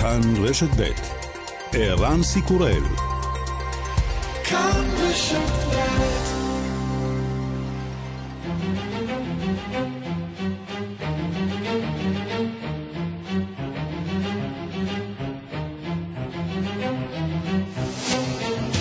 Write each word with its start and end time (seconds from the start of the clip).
כאן 0.00 0.20
רשת 0.36 0.68
ב' 0.78 0.82
ערן 1.72 2.22
סיקורל. 2.22 2.82
כאן 4.44 4.84
רשת 4.98 5.36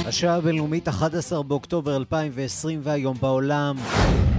השעה 0.06 0.36
הבינלאומית 0.36 0.88
11 0.88 1.44
באוקטובר 1.44 1.96
2020 1.96 2.80
והיום 2.84 3.18
בעולם. 3.22 3.76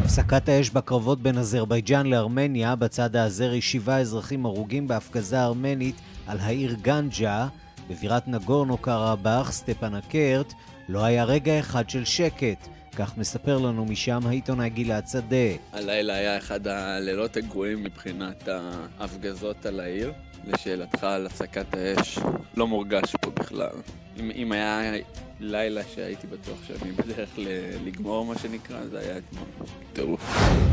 הפסקת 0.03 0.49
האש 0.49 0.71
בקרבות 0.71 1.21
בין 1.23 1.39
אזרבייג'אן 1.39 2.07
לארמניה, 2.07 2.77
בצד 2.77 3.17
האזרי 3.17 3.61
שבעה 3.61 4.01
אזרחים 4.01 4.47
הרוגים 4.47 4.89
בהפגזה 4.89 5.43
ארמנית 5.43 5.95
על 6.31 6.39
העיר 6.41 6.77
גנג'ה, 6.83 7.49
בבירת 7.89 8.29
נגורנו 8.29 8.79
קרבאח, 8.79 9.53
סטפנקרט, 9.53 10.53
לא 10.89 11.05
היה 11.05 11.25
רגע 11.25 11.59
אחד 11.59 11.91
של 11.91 12.05
שקט. 12.05 12.69
כך 12.97 13.19
מספר 13.19 13.59
לנו 13.59 13.85
משם 13.85 14.21
העיתונאי 14.27 14.71
גלעד 14.71 15.09
שדה. 15.09 15.37
הלילה 15.73 16.15
היה 16.15 16.39
אחד 16.39 16.67
הלילות 16.67 17.37
הגרועים 17.37 17.85
מבחינת 17.85 18.49
ההפגזות 18.49 19.67
על 19.67 19.81
העיר. 19.81 20.13
לשאלתך 20.45 21.05
על 21.05 21.27
הפסקת 21.27 21.75
האש, 21.75 22.19
לא 22.57 22.67
מורגש 22.67 23.17
פה 23.21 23.31
בכלל. 23.31 23.77
אם, 24.21 24.31
אם 24.35 24.53
היה 24.53 24.93
לילה 25.41 25.81
שהייתי 25.95 26.27
בטוח 26.27 26.59
שאני 26.67 26.93
בדרך 26.93 27.29
לגמור 27.85 28.27
מה 28.27 28.39
שנקרא, 28.39 28.77
זה 28.91 28.99
היה 28.99 29.19
אתמול 29.19 29.45
טירוף. 29.93 30.21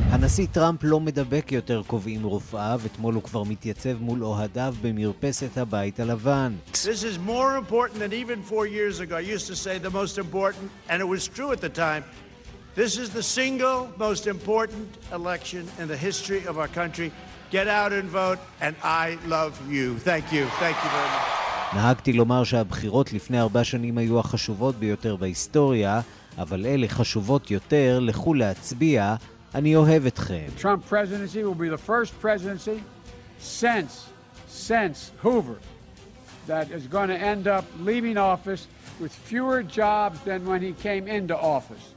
הנשיא 0.10 0.48
טראמפ 0.52 0.80
לא 0.84 1.00
מדבק 1.00 1.52
יותר, 1.52 1.82
קובעים 1.88 2.24
רופאיו, 2.24 2.82
אתמול 2.86 3.14
הוא 3.14 3.24
כבר 3.24 3.44
מתייצב 3.44 4.02
מול 4.02 4.24
אוהדיו 4.24 4.76
במרפסת 4.82 5.58
הבית 5.58 6.00
הלבן. 6.00 6.54
This 6.74 7.04
is 7.04 7.18
more 7.28 7.58
important 7.58 8.00
than 8.00 8.14
even 8.14 8.42
four 8.44 8.68
years 8.68 9.00
ago. 9.00 9.16
I 9.16 9.36
used 9.36 9.48
to 9.48 9.56
say 9.56 9.78
the 9.78 9.94
most 10.02 10.18
important, 10.18 10.72
and 10.90 11.02
it 11.02 11.08
was 11.08 11.28
true 11.28 11.52
at 11.52 11.62
the 11.62 11.70
time. 11.70 12.04
This 12.76 12.98
is 12.98 13.10
the 13.10 13.24
single 13.24 13.80
most 13.98 14.28
important 14.28 14.88
election 15.20 15.64
in 15.80 15.88
the 15.88 16.00
history 16.08 16.42
of 16.46 16.60
our 16.62 16.72
country. 16.82 17.10
Get 17.58 17.68
out 17.68 17.92
and 18.00 18.08
vote, 18.22 18.40
and 18.66 18.76
I 18.84 19.18
love 19.36 19.54
you. 19.76 19.98
Thank 20.10 20.26
you. 20.36 20.44
Thank 20.64 20.78
you 20.84 20.90
very 20.98 21.12
much. 21.16 21.57
נהגתי 21.74 22.14
לומר 22.14 22.44
שהבחירות 22.44 23.14
לפני 23.14 23.40
ארבע 23.40 23.64
שנים 23.64 23.98
היו 23.98 24.20
החשובות 24.20 24.76
ביותר 24.76 25.16
בהיסטוריה, 25.16 26.02
אבל 26.38 26.66
אלה 26.66 26.88
חשובות 26.88 27.52
יותר, 27.52 28.00
לכו 28.02 28.34
להצביע, 28.34 29.16
אני 29.56 29.76
אוהב 29.76 30.06
אתכם. 30.06 30.46
First 31.88 32.22
presidency 32.22 32.80
since, 33.40 34.10
since 34.68 35.12
Hoover 35.24 35.60
that 36.48 36.72
is 36.72 36.88
going 36.88 37.10
to 37.10 37.20
end 37.34 37.48
up 37.48 37.66
leaving 37.84 38.18
office 38.18 38.68
with 39.02 39.12
fewer 39.12 39.62
jobs 39.64 40.20
than 40.22 40.46
when 40.46 40.62
he 40.62 40.74
came 40.88 41.08
into 41.08 41.36
office. 41.38 41.97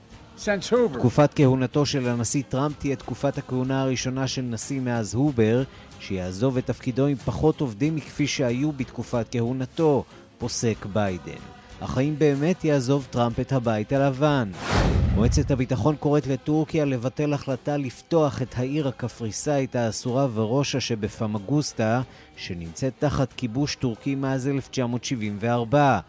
תקופת 0.98 1.34
כהונתו 1.34 1.86
של 1.86 2.08
הנשיא 2.08 2.42
טראמפ 2.48 2.78
תהיה 2.78 2.96
תקופת 2.96 3.38
הכהונה 3.38 3.82
הראשונה 3.82 4.28
של 4.28 4.42
נשיא 4.42 4.80
מאז 4.80 5.14
הובר, 5.14 5.62
שיעזוב 6.00 6.56
את 6.56 6.66
תפקידו 6.66 7.06
עם 7.06 7.16
פחות 7.16 7.60
עובדים 7.60 7.96
מכפי 7.96 8.26
שהיו 8.26 8.72
בתקופת 8.72 9.26
כהונתו, 9.30 10.04
פוסק 10.38 10.86
ביידן. 10.92 11.40
אך 11.80 11.98
האם 11.98 12.14
באמת 12.18 12.64
יעזוב 12.64 13.06
טראמפ 13.10 13.40
את 13.40 13.52
הבית 13.52 13.92
הלבן? 13.92 14.50
מועצת 15.14 15.50
הביטחון 15.50 15.96
קוראת 15.96 16.26
לטורקיה 16.26 16.84
לבטל 16.84 17.32
החלטה 17.32 17.76
לפתוח 17.76 18.42
את 18.42 18.54
העיר 18.56 18.88
הקפריסאית 18.88 19.76
האסורה 19.76 20.26
ורושה 20.34 20.80
שבפמגוסטה, 20.80 22.02
שנמצאת 22.36 22.92
תחת 22.98 23.32
כיבוש 23.32 23.74
טורקי 23.74 24.14
מאז 24.14 24.48
1974. 24.48 26.00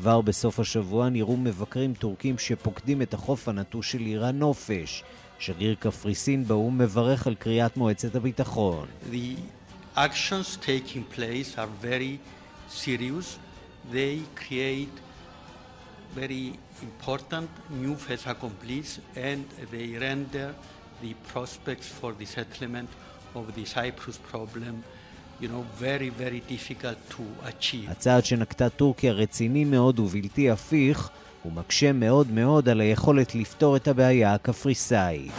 כבר 0.00 0.20
בסוף 0.20 0.60
השבוע 0.60 1.08
נראו 1.08 1.36
מבקרים 1.36 1.94
טורקים 1.94 2.38
שפוקדים 2.38 3.02
את 3.02 3.14
החוף 3.14 3.48
הנטוש 3.48 3.92
של 3.92 3.98
עיר 3.98 4.24
הנופש. 4.24 5.04
שגריר 5.38 5.74
קפריסין 5.74 6.44
באו"ם 6.44 6.78
מברך 6.78 7.26
על 7.26 7.34
קריאת 7.34 7.76
מועצת 7.76 8.14
הביטחון. 8.14 8.88
The 9.12 9.36
of 23.34 23.54
the 23.54 23.64
Cyprus 23.64 24.18
problem 24.32 24.74
you 25.40 25.48
know, 25.48 25.64
very, 25.80 26.10
very 26.10 26.40
difficult 26.52 26.98
to 27.10 27.22
achieve. 27.48 27.90
הצעד 27.90 28.24
שנקטה 28.24 28.68
טורקיה 28.68 29.12
רציני 29.12 29.64
מאוד 29.64 30.00
ובלתי 30.00 30.50
הפיך, 30.50 31.10
ומקשה 31.44 31.92
מאוד 31.92 32.30
מאוד 32.30 32.68
על 32.68 32.80
היכולת 32.80 33.34
לפתור 33.34 33.76
את 33.76 33.88
הבעיה 33.88 34.34
הקפריסאית. 34.34 35.32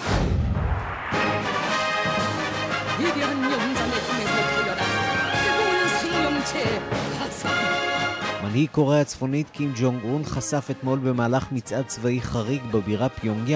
מנהיג 8.43 8.69
קוריאה 8.69 9.01
הצפונית 9.01 9.49
קים 9.49 9.73
ג'ונג 9.75 10.03
און 10.03 10.23
חשף 10.23 10.67
אתמול 10.71 10.99
במהלך 10.99 11.51
מצעד 11.51 11.85
צבאי 11.85 12.21
חריג 12.21 12.61
בבירה 12.71 13.09
פיונג 13.09 13.55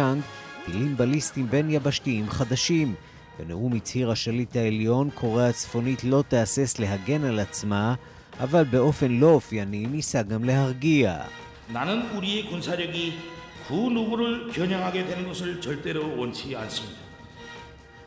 טילים 0.65 0.97
בליסטיים 0.97 1.47
בין 1.49 1.69
יבשתיים 1.69 2.29
חדשים. 2.29 2.95
בנאום 3.38 3.72
הצהיר 3.76 4.10
השליט 4.10 4.56
העליון, 4.56 5.10
קוריאה 5.14 5.48
הצפונית 5.48 6.04
לא 6.04 6.24
תהסס 6.28 6.78
להגן 6.78 7.24
על 7.24 7.38
עצמה, 7.38 7.94
אבל 8.40 8.64
באופן 8.64 9.10
לא 9.10 9.26
אופייני 9.26 9.86
ניסה 9.86 10.22
גם 10.22 10.44
להרגיע. 10.44 11.18
나는 11.72 12.02
우리의 12.16 12.46
군사력이 12.50 13.12
그 13.68 13.74
누구를 13.74 14.50
겨냥하게 14.52 15.06
되는 15.06 15.28
것을 15.28 15.60
절대로 15.60 16.18
원치 16.18 16.56
않습니다. 16.56 17.10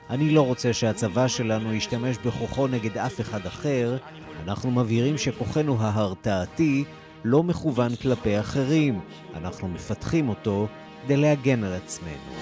אני 0.10 0.30
לא 0.30 0.42
רוצה 0.42 0.74
שהצבא 0.74 1.28
שלנו 1.28 1.74
ישתמש 1.74 2.18
בכוחו 2.26 2.68
נגד 2.68 2.98
אף 2.98 3.22
אחד 3.22 3.46
אחר. 3.46 3.98
אנחנו 4.44 4.72
מבהירים 4.72 5.18
שכוחנו 5.18 5.78
ההרתעתי 5.82 6.84
לא 7.24 7.44
מכוון 7.44 7.96
כלפי 7.96 8.40
אחרים. 8.40 9.00
אנחנו 9.36 9.68
מפתחים 9.68 10.30
אותו 10.30 10.68
כדי 11.06 11.18
להגן 11.18 11.64
על 11.64 11.74
עצמנו. 11.74 12.34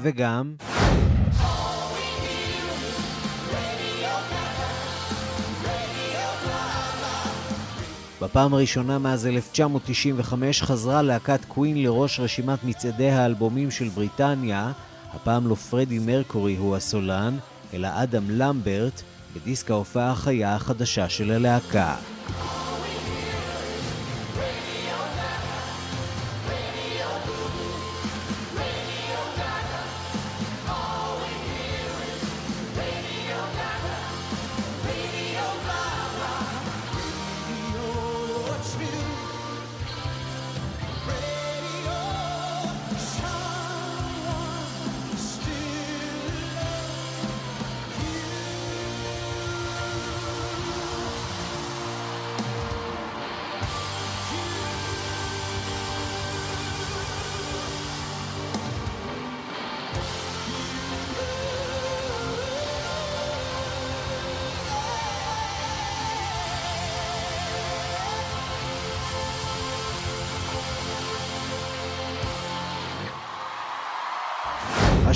וגם... 0.00 0.54
בפעם 8.31 8.53
הראשונה 8.53 8.99
מאז 8.99 9.27
1995 9.27 10.63
חזרה 10.63 11.01
להקת 11.01 11.45
קווין 11.45 11.83
לראש 11.83 12.19
רשימת 12.19 12.63
מצעדי 12.63 13.09
האלבומים 13.09 13.71
של 13.71 13.89
בריטניה, 13.89 14.71
הפעם 15.13 15.47
לא 15.47 15.55
פרדי 15.55 15.99
מרקורי 15.99 16.55
הוא 16.55 16.75
הסולן, 16.75 17.37
אלא 17.73 17.89
אדם 17.93 18.23
למברט, 18.29 19.01
בדיסק 19.35 19.71
ההופעה 19.71 20.11
החיה 20.11 20.55
החדשה 20.55 21.09
של 21.09 21.31
הלהקה. 21.31 21.95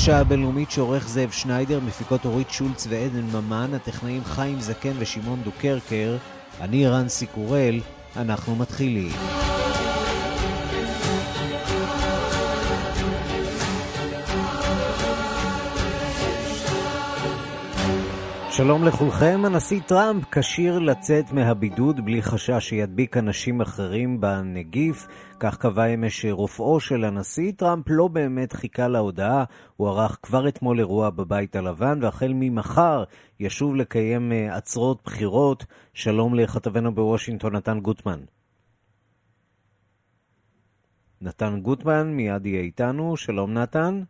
השעה 0.06 0.20
הבינלאומית 0.20 0.72
שעורך 0.72 1.08
זאב 1.08 1.32
שניידר, 1.32 1.80
מפיקות 1.80 2.26
אורית 2.26 2.50
שולץ 2.50 2.88
ועדן 2.90 3.24
ממן, 3.34 3.74
הטכנאים 3.74 4.24
חיים 4.24 4.60
זקן 4.60 4.94
ושמעון 5.00 5.42
דוקרקר, 5.44 6.18
אני 6.62 6.88
רן 6.88 7.10
סיקורל, 7.10 7.80
אנחנו 8.16 8.56
מתחילים. 8.56 9.35
שלום 18.58 18.84
לכולכם, 18.84 19.42
הנשיא 19.46 19.82
טראמפ 19.88 20.24
כשיר 20.32 20.80
לצאת 20.80 21.32
מהבידוד 21.32 22.06
בלי 22.06 22.22
חשש 22.22 22.70
שידביק 22.70 23.18
אנשים 23.18 23.62
אחרים 23.62 24.22
בנגיף. 24.22 25.08
כך 25.40 25.58
קבע 25.58 25.86
אמש 25.86 26.26
רופאו 26.26 26.80
של 26.80 27.04
הנשיא. 27.04 27.52
טראמפ 27.52 27.86
לא 27.90 28.08
באמת 28.08 28.54
חיכה 28.54 28.88
להודעה, 28.88 29.44
הוא 29.76 29.90
ערך 29.90 30.18
כבר 30.22 30.48
אתמול 30.48 30.80
אירוע 30.80 31.10
בבית 31.10 31.56
הלבן, 31.56 32.00
והחל 32.02 32.32
ממחר 32.36 33.04
ישוב 33.40 33.76
לקיים 33.76 34.32
אה, 34.32 34.56
עצרות 34.56 35.02
בחירות. 35.06 35.66
שלום 35.94 36.36
לכתבנו 36.36 36.96
בוושינגטון, 36.96 37.56
נתן 37.56 37.80
גוטמן. 37.80 38.20
נתן 41.22 41.60
גוטמן 41.62 42.08
מיד 42.08 42.46
יהיה 42.46 42.62
איתנו. 42.62 43.18
שלום 43.18 43.54
נתן. 43.54 44.04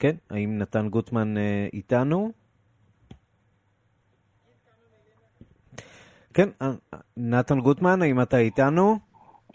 כן, 0.00 0.16
האם 0.30 0.58
נתן 0.58 0.88
גוטמן 0.88 1.36
אה, 1.36 1.68
איתנו? 1.72 2.32
כן, 6.34 6.48
אה, 6.62 6.72
נתן 7.16 7.60
גוטמן, 7.60 8.02
האם 8.02 8.22
אתה 8.22 8.38
איתנו? 8.38 8.98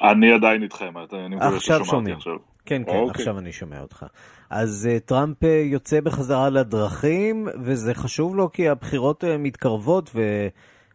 אני 0.02 0.34
עדיין 0.34 0.64
איתכם, 0.64 0.94
אני 0.98 1.36
מקווה 1.36 1.60
ששומעתי 1.60 2.12
עכשיו. 2.12 2.34
כן, 2.66 2.84
כן, 2.84 2.92
אוקיי. 2.92 3.10
עכשיו 3.10 3.40
אני 3.40 3.52
שומע 3.52 3.82
אותך. 3.82 4.06
אז 4.50 4.90
uh, 4.92 5.00
טראמפ 5.00 5.44
uh, 5.44 5.48
יוצא 5.48 6.02
בחזרה 6.02 6.50
לדרכים, 6.50 7.48
וזה 7.64 7.94
חשוב 7.94 8.36
לו 8.36 8.52
כי 8.52 8.70
הבחירות 8.70 9.24
uh, 9.24 9.28
מתקרבות, 9.40 10.16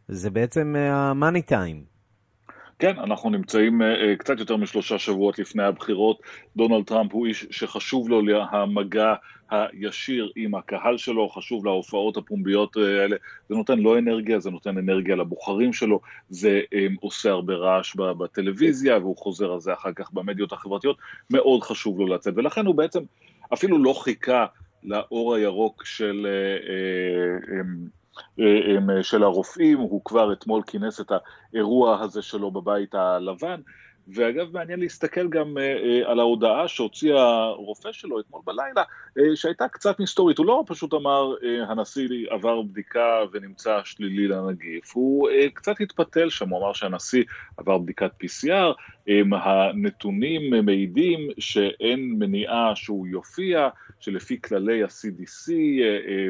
וזה 0.09 0.31
בעצם 0.31 0.77
ה-money 0.77 1.51
time. 1.51 1.91
כן, 2.79 2.99
אנחנו 2.99 3.31
נמצאים 3.31 3.83
uh, 3.83 3.85
קצת 4.19 4.39
יותר 4.39 4.57
משלושה 4.57 4.99
שבועות 4.99 5.39
לפני 5.39 5.63
הבחירות. 5.63 6.21
דונלד 6.57 6.85
טראמפ 6.85 7.13
הוא 7.13 7.27
איש 7.27 7.47
שחשוב 7.51 8.09
לו 8.09 8.21
המגע 8.51 9.15
הישיר 9.51 10.33
עם 10.37 10.55
הקהל 10.55 10.97
שלו, 10.97 11.29
חשוב 11.29 11.65
להופעות 11.65 12.17
הפומביות 12.17 12.77
אה, 12.77 13.03
האלה, 13.03 13.17
זה 13.49 13.55
נותן 13.55 13.79
לו 13.79 13.99
אנרגיה, 13.99 14.41
זה 14.41 14.51
נותן 14.51 14.79
אנרגיה 14.79 15.17
לבוחרים 15.17 15.73
שלו, 15.73 16.01
זה 16.29 16.61
um, 16.75 16.97
עושה 17.01 17.31
הרבה 17.31 17.55
רעש 17.55 17.97
בטלוויזיה 17.97 18.99
והוא 18.99 19.17
חוזר 19.17 19.53
על 19.53 19.61
זה 19.61 19.73
אחר 19.73 19.93
כך 19.93 20.13
במדיות 20.13 20.53
החברתיות, 20.53 20.97
מאוד 21.31 21.63
חשוב 21.63 21.99
לו 21.99 22.07
לצאת, 22.07 22.35
ולכן 22.37 22.67
הוא 22.67 22.75
בעצם 22.75 23.01
אפילו 23.53 23.83
לא 23.83 23.93
חיכה 23.93 24.47
לאור 24.83 25.35
הירוק 25.35 25.85
של... 25.85 26.27
Um, 27.57 27.91
של 29.03 29.23
הרופאים, 29.23 29.79
הוא 29.79 30.05
כבר 30.05 30.33
אתמול 30.33 30.63
כינס 30.67 31.01
את 31.01 31.13
האירוע 31.53 32.01
הזה 32.01 32.23
שלו 32.23 32.51
בבית 32.51 32.95
הלבן, 32.95 33.61
ואגב, 34.15 34.53
מעניין 34.53 34.81
להסתכל 34.81 35.29
גם 35.29 35.57
uh, 35.57 35.61
uh, 36.05 36.11
על 36.11 36.21
ההודעה 36.21 36.69
שהוציא 36.69 37.15
הרופא 37.15 37.93
שלו 37.93 38.21
אתמול 38.21 38.43
בלילה, 38.45 38.83
uh, 38.83 39.23
שהייתה 39.35 39.69
קצת 39.69 40.01
מסתורית. 40.01 40.39
הוא 40.39 40.47
לא 40.47 40.65
פשוט 40.67 40.95
אמר, 40.95 41.35
הנשיא 41.69 42.09
עבר 42.31 42.63
בדיקה 42.63 43.19
ונמצא 43.33 43.81
שלילי 43.85 44.29
לנגיף, 44.29 44.93
הוא 44.95 45.29
קצת 45.55 45.81
התפתל 45.81 46.31
שם, 46.31 46.49
הוא 46.49 46.59
אמר 46.59 46.73
שהנשיא 46.73 47.25
עבר 47.57 47.79
בדיקת 47.79 48.11
PCR, 48.25 48.73
הנתונים 49.33 50.67
מעידים 50.67 51.29
שאין 51.39 52.15
מניעה 52.19 52.73
שהוא 52.75 53.07
יופיע, 53.07 53.69
שלפי 54.01 54.41
כללי 54.43 54.83
ה-CDC 54.83 55.53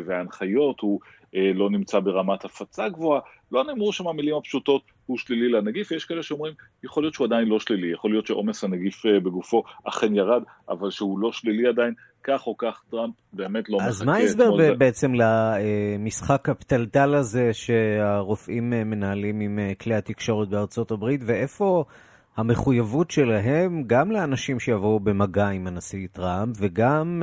וההנחיות 0.04 0.80
הוא 0.80 1.00
לא 1.32 1.70
נמצא 1.70 2.00
ברמת 2.00 2.44
הפצה 2.44 2.88
גבוהה, 2.88 3.20
לא 3.52 3.64
נאמרו 3.64 3.92
שם 3.92 4.08
המילים 4.08 4.36
הפשוטות, 4.36 4.82
הוא 5.10 5.18
שלילי 5.18 5.48
לנגיף, 5.48 5.90
יש 5.90 6.04
כאלה 6.04 6.22
שאומרים, 6.22 6.54
יכול 6.84 7.02
להיות 7.02 7.14
שהוא 7.14 7.26
עדיין 7.26 7.48
לא 7.48 7.60
שלילי, 7.60 7.92
יכול 7.92 8.10
להיות 8.10 8.26
שעומס 8.26 8.64
הנגיף 8.64 9.06
אה, 9.06 9.20
בגופו 9.20 9.62
אכן 9.84 10.14
ירד, 10.14 10.42
אבל 10.68 10.90
שהוא 10.90 11.18
לא 11.18 11.32
שלילי 11.32 11.68
עדיין, 11.68 11.94
כך 12.24 12.46
או 12.46 12.56
כך 12.56 12.82
טראמפ 12.90 13.14
באמת 13.32 13.68
לא 13.68 13.78
מחכה. 13.78 13.88
אז 13.88 14.02
מה 14.02 14.14
ההסבר 14.14 14.74
בעצם 14.78 15.12
למשחק 15.14 16.48
הפתלתל 16.48 17.14
הזה 17.14 17.52
שהרופאים 17.52 18.72
אה, 18.72 18.84
מנהלים 18.84 19.40
עם 19.40 19.58
אה, 19.58 19.72
כלי 19.80 19.94
התקשורת 19.94 20.48
בארצות 20.48 20.90
הברית, 20.90 21.20
ואיפה 21.26 21.84
המחויבות 22.36 23.10
שלהם 23.10 23.84
גם 23.86 24.10
לאנשים 24.10 24.60
שיבואו 24.60 25.00
במגע 25.00 25.48
עם 25.48 25.66
הנשיא 25.66 26.06
טראמפ, 26.12 26.56
וגם, 26.60 27.22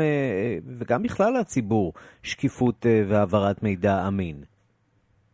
וגם 0.77 1.03
בכלל 1.03 1.33
לציבור, 1.39 1.93
שקיפות 2.23 2.85
והעברת 3.07 3.63
מידע 3.63 4.07
אמין? 4.07 4.43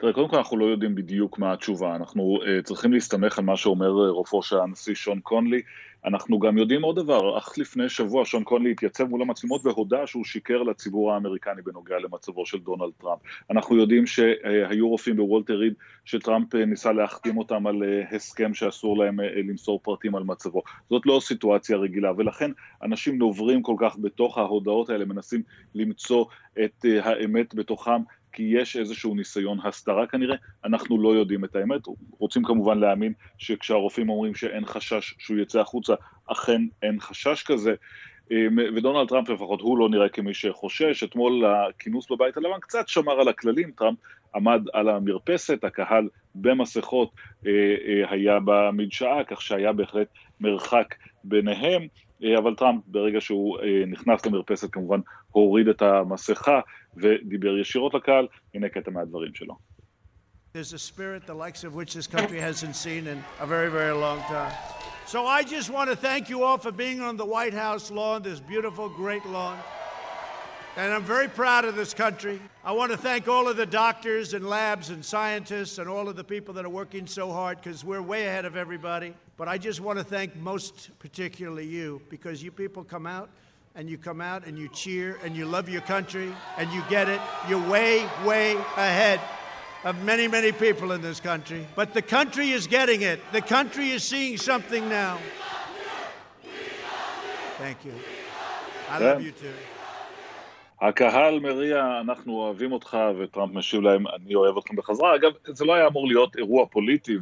תראה, 0.03 0.13
קודם 0.13 0.29
כל 0.29 0.37
אנחנו 0.37 0.57
לא 0.57 0.65
יודעים 0.65 0.95
בדיוק 0.95 1.39
מה 1.39 1.53
התשובה, 1.53 1.95
אנחנו 1.95 2.39
uh, 2.41 2.63
צריכים 2.63 2.93
להסתמך 2.93 3.39
על 3.39 3.45
מה 3.45 3.57
שאומר 3.57 3.89
uh, 3.89 4.11
רופאו 4.11 4.43
של 4.43 4.59
הנשיא 4.59 4.95
שון 4.95 5.19
קונלי, 5.19 5.61
אנחנו 6.05 6.39
גם 6.39 6.57
יודעים 6.57 6.81
עוד 6.81 6.95
דבר, 6.95 7.37
אך 7.37 7.57
לפני 7.57 7.89
שבוע 7.89 8.25
שון 8.25 8.43
קונלי 8.43 8.71
התייצב 8.71 9.03
מול 9.03 9.21
המצלמות 9.21 9.65
והודה 9.65 10.07
שהוא 10.07 10.25
שיקר 10.25 10.63
לציבור 10.63 11.13
האמריקני 11.13 11.61
בנוגע 11.61 11.99
למצבו 11.99 12.45
של 12.45 12.59
דונלד 12.59 12.91
טראמפ. 12.97 13.19
אנחנו 13.51 13.77
יודעים 13.77 14.07
שהיו 14.07 14.89
רופאים 14.89 15.15
בוולטר 15.15 15.57
ריד 15.57 15.73
שטראמפ 16.05 16.55
אה, 16.55 16.65
ניסה 16.65 16.91
להחתים 16.91 17.37
אותם 17.37 17.67
על 17.67 17.83
הסכם 18.11 18.53
שאסור 18.53 18.97
להם 18.97 19.19
למסור 19.19 19.79
פרטים 19.83 20.15
על 20.15 20.23
מצבו. 20.23 20.61
זאת 20.89 21.05
לא 21.05 21.19
סיטואציה 21.21 21.77
רגילה, 21.77 22.11
ולכן 22.17 22.51
אנשים 22.83 23.17
נוברים 23.17 23.61
כל 23.61 23.75
כך 23.79 23.97
בתוך 24.01 24.37
ההודעות 24.37 24.89
האלה, 24.89 25.05
מנסים 25.05 25.41
למצוא 25.75 26.25
את 26.63 26.85
האמת 27.03 27.55
בתוכם. 27.55 28.01
כי 28.33 28.43
יש 28.43 28.77
איזשהו 28.77 29.15
ניסיון 29.15 29.57
הסתרה 29.63 30.07
כנראה, 30.07 30.35
אנחנו 30.65 31.01
לא 31.01 31.15
יודעים 31.15 31.45
את 31.45 31.55
האמת, 31.55 31.81
רוצים 32.19 32.43
כמובן 32.43 32.79
להאמין 32.79 33.13
שכשהרופאים 33.37 34.09
אומרים 34.09 34.35
שאין 34.35 34.65
חשש 34.65 35.13
שהוא 35.19 35.37
יצא 35.37 35.59
החוצה, 35.59 35.93
אכן 36.27 36.61
אין 36.81 36.99
חשש 36.99 37.43
כזה, 37.43 37.73
אמ, 38.31 38.57
ודונלד 38.75 39.07
טראמפ 39.07 39.29
לפחות 39.29 39.61
הוא 39.61 39.77
לא 39.77 39.89
נראה 39.89 40.09
כמי 40.09 40.33
שחושש, 40.33 41.03
אתמול 41.03 41.45
הכינוס 41.45 42.11
בבית 42.11 42.37
הלבן 42.37 42.59
קצת 42.59 42.87
שמר 42.87 43.19
על 43.21 43.27
הכללים, 43.27 43.71
טראמפ 43.71 43.97
עמד 44.35 44.61
על 44.73 44.89
המרפסת, 44.89 45.63
הקהל 45.63 46.07
במסכות 46.35 47.11
אה, 47.45 47.51
אה, 47.87 48.11
היה 48.11 48.39
במדשאה, 48.45 49.23
כך 49.23 49.41
שהיה 49.41 49.73
בהחלט 49.73 50.07
מרחק 50.39 50.95
ביניהם, 51.23 51.87
אה, 52.23 52.37
אבל 52.37 52.55
טראמפ 52.55 52.83
ברגע 52.87 53.21
שהוא 53.21 53.57
נכנס 53.87 54.25
למרפסת 54.25 54.71
כמובן 54.71 54.99
הוריד 55.32 55.68
את 55.68 55.82
המסכה 55.82 56.60
ודיבר 56.96 57.58
ישירות 57.58 57.94
לקהל, 57.94 58.26
הנה 58.54 58.68
קטע 58.68 58.90
מהדברים 58.90 59.34
שלו. 59.34 59.56
There's 60.54 60.72
a 60.72 60.78
spirit 60.78 61.26
the 61.26 61.34
likes 61.34 61.62
of 61.62 61.74
which 61.74 61.94
this 61.94 62.06
country 62.06 62.40
hasn't 62.40 62.74
seen 62.74 63.06
in 63.06 63.22
a 63.38 63.46
very, 63.46 63.70
very 63.70 63.92
long 63.92 64.20
time. 64.22 64.52
So 65.06 65.26
I 65.26 65.42
just 65.42 65.70
want 65.70 65.88
to 65.90 65.96
thank 65.96 66.28
you 66.30 66.42
all 66.42 66.58
for 66.58 66.72
being 66.72 67.00
on 67.00 67.16
the 67.16 67.24
White 67.24 67.54
House 67.54 67.90
lawn, 67.90 68.22
this 68.22 68.40
beautiful, 68.40 68.88
great 68.88 69.24
lawn. 69.26 69.58
And 70.76 70.92
I'm 70.92 71.02
very 71.02 71.28
proud 71.28 71.64
of 71.64 71.74
this 71.76 71.92
country. 71.92 72.40
I 72.64 72.72
want 72.72 72.92
to 72.92 72.96
thank 72.96 73.26
all 73.26 73.48
of 73.48 73.56
the 73.56 73.66
doctors 73.66 74.32
and 74.32 74.46
labs 74.46 74.90
and 74.90 75.04
scientists 75.04 75.78
and 75.78 75.88
all 75.88 76.08
of 76.08 76.16
the 76.16 76.24
people 76.24 76.54
that 76.54 76.64
are 76.64 76.70
working 76.70 77.06
so 77.06 77.32
hard 77.32 77.60
because 77.60 77.84
we're 77.84 78.02
way 78.02 78.26
ahead 78.26 78.44
of 78.44 78.56
everybody. 78.56 79.12
But 79.36 79.48
I 79.48 79.58
just 79.58 79.80
want 79.80 79.98
to 79.98 80.04
thank 80.04 80.36
most 80.36 80.90
particularly 80.98 81.66
you 81.66 82.00
because 82.10 82.42
you 82.42 82.52
people 82.52 82.84
come 82.84 83.06
out 83.06 83.28
and 83.75 83.89
you 83.89 83.97
come 83.97 84.21
out 84.21 84.45
and 84.45 84.57
you 84.57 84.67
cheer 84.69 85.17
and 85.23 85.35
you 85.35 85.45
love 85.45 85.67
your 85.67 85.81
country 85.81 86.33
and 86.57 86.71
you 86.71 86.83
get 86.89 87.09
it. 87.09 87.21
You're 87.49 87.67
way, 87.69 88.07
way 88.25 88.55
ahead 88.77 89.19
of 89.83 90.01
many, 90.03 90.27
many 90.27 90.51
people 90.51 90.91
in 90.91 91.01
this 91.01 91.19
country. 91.19 91.65
But 91.75 91.93
the 91.93 92.01
country 92.01 92.51
is 92.51 92.67
getting 92.67 93.01
it. 93.01 93.19
The 93.31 93.41
country 93.41 93.89
is 93.89 94.03
seeing 94.03 94.37
something 94.37 94.87
now. 94.89 95.17
Thank 97.57 97.85
you. 97.85 97.93
I 98.89 98.99
love 98.99 99.21
you 99.21 99.31
too. 99.31 99.53
הקהל 100.81 101.39
מריע, 101.39 102.01
אנחנו 102.01 102.33
אוהבים 102.33 102.71
אותך, 102.71 102.97
וטראמפ 103.19 103.53
משיב 103.53 103.81
להם, 103.81 104.07
אני 104.07 104.35
אוהב 104.35 104.57
אתכם 104.57 104.75
בחזרה. 104.75 105.15
אגב, 105.15 105.31
זה 105.45 105.65
לא 105.65 105.73
היה 105.73 105.87
אמור 105.87 106.07
להיות 106.07 106.35
אירוע 106.35 106.65
פוליטי, 106.65 107.17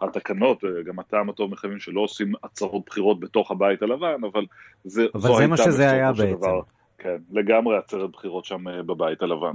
והתקנות, 0.00 0.64
גם 0.86 0.98
הטעם 0.98 1.30
הטוב 1.30 1.50
מחייבים 1.50 1.78
שלא 1.78 2.00
עושים 2.00 2.32
הצהרות 2.44 2.82
בחירות 2.86 3.20
בתוך 3.20 3.50
הבית 3.50 3.82
הלבן, 3.82 4.24
אבל 4.32 4.44
זה, 4.84 5.06
אבל 5.14 5.36
זה 5.36 5.46
מה 5.46 5.56
שזה 5.56 5.90
היה 5.90 6.12
בעצם. 6.12 6.36
דבר, 6.36 6.60
כן, 6.98 7.16
לגמרי 7.30 7.76
עצרת 7.76 8.10
בחירות 8.10 8.44
שם 8.44 8.68
אה, 8.68 8.82
בבית 8.82 9.22
הלבן. 9.22 9.52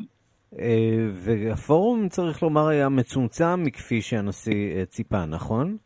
אה, 0.59 1.07
והפורום, 1.11 2.09
צריך 2.09 2.43
לומר, 2.43 2.67
היה 2.67 2.89
מצומצם 2.89 3.63
מכפי 3.63 4.01
שהנשיא 4.01 4.75
אה, 4.75 4.85
ציפה, 4.85 5.25
נכון? 5.25 5.77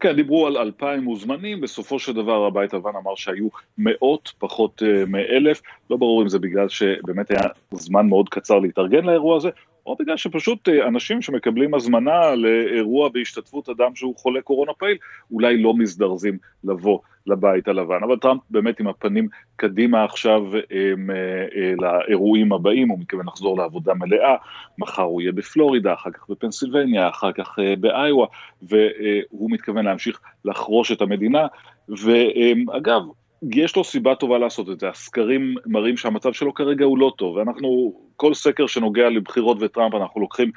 כן, 0.00 0.16
דיברו 0.16 0.46
על 0.46 0.56
אלפיים 0.56 1.00
מוזמנים, 1.00 1.60
בסופו 1.60 1.98
של 1.98 2.12
דבר 2.12 2.46
הבית 2.46 2.74
הלבן 2.74 2.90
אמר 3.02 3.14
שהיו 3.14 3.48
מאות, 3.78 4.32
פחות 4.38 4.82
מאלף, 5.06 5.62
לא 5.90 5.96
ברור 5.96 6.22
אם 6.22 6.28
זה 6.28 6.38
בגלל 6.38 6.68
שבאמת 6.68 7.30
היה 7.30 7.48
זמן 7.70 8.08
מאוד 8.08 8.28
קצר 8.28 8.58
להתארגן 8.58 9.04
לאירוע 9.04 9.36
הזה, 9.36 9.48
או 9.86 9.96
בגלל 9.96 10.16
שפשוט 10.16 10.68
אה, 10.68 10.88
אנשים 10.88 11.22
שמקבלים 11.22 11.74
הזמנה 11.74 12.34
לאירוע 12.34 13.08
בהשתתפות 13.08 13.68
אדם 13.68 13.94
שהוא 13.94 14.16
חולה 14.16 14.42
קורונה 14.42 14.72
פעיל, 14.72 14.96
אולי 15.32 15.62
לא 15.62 15.74
מזדרזים 15.74 16.38
לבוא 16.64 16.98
לבית 17.26 17.68
הלבן. 17.68 17.98
אבל 18.02 18.18
טראמפ 18.18 18.40
באמת 18.50 18.80
עם 18.80 18.86
הפנים 18.86 19.28
קדימה 19.56 20.04
עכשיו 20.04 20.42
הם, 20.70 21.10
אה, 21.10 21.74
לאירועים 21.78 22.52
הבאים, 22.52 22.88
הוא 22.88 22.98
מתכוון 22.98 23.26
לחזור 23.26 23.58
לעבודה 23.58 23.94
מלאה, 23.94 24.36
מחר 24.78 25.02
הוא 25.02 25.20
יהיה 25.20 25.32
בפלורידה, 25.32 25.94
אחר 25.94 26.10
כך 26.10 26.30
בפנסילבניה, 26.30 27.08
אחר 27.08 27.32
כך 27.32 27.58
אה, 27.58 27.76
באיואה, 27.76 28.28
והוא 28.62 29.50
מתכוון 29.50 29.84
להמשיך 29.84 30.20
לחרוש 30.44 30.92
את 30.92 31.02
המדינה. 31.02 31.46
ואגב, 31.88 33.02
יש 33.42 33.76
לו 33.76 33.84
סיבה 33.84 34.14
טובה 34.14 34.38
לעשות 34.38 34.70
את 34.70 34.80
זה, 34.80 34.88
הסקרים 34.88 35.54
מראים 35.66 35.96
שהמצב 35.96 36.32
שלו 36.32 36.54
כרגע 36.54 36.84
הוא 36.84 36.98
לא 36.98 37.12
טוב, 37.16 37.36
ואנחנו, 37.36 37.94
כל 38.16 38.34
סקר 38.34 38.66
שנוגע 38.66 39.08
לבחירות 39.08 39.56
וטראמפ 39.60 39.94
אנחנו 39.94 40.20
לוקחים 40.20 40.50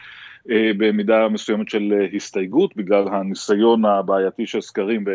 אה, 0.50 0.72
במידה 0.78 1.28
מסוימת 1.28 1.70
של 1.70 1.94
אה, 1.94 2.08
הסתייגות, 2.16 2.76
בגלל 2.76 3.08
הניסיון 3.08 3.86
הבעייתי 3.86 4.46
של 4.46 4.62
סקרים 4.62 5.06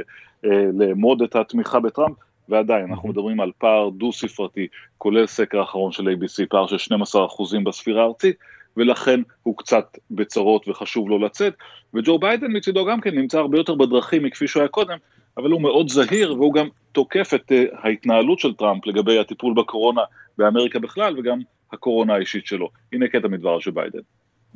אה, 0.45 0.51
לאמוד 0.79 1.23
את 1.23 1.37
התמיכה 1.37 1.81
בטראמפ, 1.81 2.17
ועדיין 2.49 2.91
אנחנו 2.91 3.09
מדברים 3.09 3.41
על 3.41 3.53
פער 3.59 3.89
דו-ספרתי, 3.89 4.67
כולל 4.99 5.27
סקר 5.27 5.61
האחרון 5.61 5.93
של 5.93 6.09
ABC, 6.09 6.47
פער 6.49 6.67
של 6.67 6.95
12% 6.95 7.65
בספירה 7.65 8.03
הארצית, 8.03 8.37
ולכן 8.77 9.21
הוא 9.43 9.57
קצת 9.57 9.99
בצרות 10.11 10.69
וחשוב 10.69 11.09
לו 11.09 11.19
לצאת, 11.19 11.55
וג'ו 11.95 12.19
ביידן 12.19 12.57
מצידו 12.57 12.85
גם 12.85 13.01
כן 13.01 13.15
נמצא 13.15 13.39
הרבה 13.39 13.59
יותר 13.59 13.75
בדרכים 13.75 14.23
מכפי 14.23 14.49
שהוא 14.49 14.61
היה 14.61 14.69
קודם, 14.69 14.97
אבל 15.39 15.51
הוא 15.51 15.61
מאוד 15.61 15.89
זהיר 15.89 16.33
והוא 16.33 16.55
גם 16.55 16.69
תוקף 16.93 17.35
את 17.35 17.53
uh, 17.53 17.77
ההתנהלות 17.83 18.39
של 18.39 18.55
טראמפ 18.55 18.87
לגבי 18.87 19.19
הטיפול 19.19 19.55
בקורונה 19.55 20.01
באמריקה 20.39 20.79
בכלל 20.79 21.19
וגם 21.19 21.39
הקורונה 21.73 22.15
האישית 22.15 22.47
שלו. 22.47 22.71
הנה 22.93 23.09
קטע 23.09 23.29
מדבריו 23.29 23.61
של 23.61 23.71
ביידן. 23.71 23.99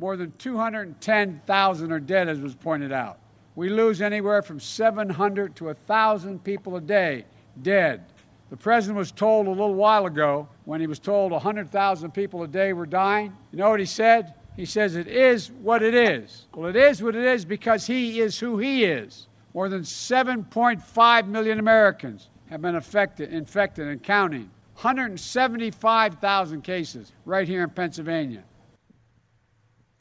More 0.01 0.17
than 0.17 0.31
210,000 0.39 1.91
are 1.91 1.99
dead 1.99 2.27
as 2.27 2.39
was 2.39 2.55
pointed 2.55 2.91
out. 2.91 3.17
We 3.55 3.69
lose 3.69 4.01
anywhere 4.01 4.41
from 4.41 4.59
700 4.59 5.55
to 5.57 5.65
1,000 5.65 6.43
people 6.43 6.75
a 6.75 6.81
day 6.81 7.25
dead. 7.61 8.01
The 8.49 8.57
president 8.57 8.97
was 8.97 9.11
told 9.11 9.47
a 9.47 9.51
little 9.51 9.75
while 9.75 10.05
ago 10.07 10.47
when 10.65 10.81
he 10.81 10.87
was 10.87 10.99
told 10.99 11.31
100,000 11.31 12.11
people 12.11 12.43
a 12.43 12.47
day 12.47 12.73
were 12.73 12.87
dying. 12.87 13.31
You 13.51 13.59
know 13.59 13.69
what 13.69 13.79
he 13.79 13.85
said? 13.85 14.33
He 14.55 14.65
says 14.65 14.95
it 14.95 15.07
is 15.07 15.51
what 15.61 15.81
it 15.83 15.95
is. 15.95 16.47
Well, 16.53 16.69
it 16.69 16.75
is 16.75 17.01
what 17.01 17.15
it 17.15 17.23
is 17.23 17.45
because 17.45 17.87
he 17.87 18.19
is 18.19 18.39
who 18.39 18.57
he 18.57 18.83
is. 18.83 19.27
More 19.53 19.69
than 19.69 19.83
7.5 19.83 21.27
million 21.27 21.59
Americans 21.59 22.29
have 22.49 22.61
been 22.61 22.75
affected, 22.75 23.31
infected 23.31 23.87
and 23.87 24.01
counting. 24.01 24.49
175,000 24.73 26.61
cases 26.61 27.11
right 27.25 27.47
here 27.47 27.63
in 27.63 27.69
Pennsylvania. 27.69 28.41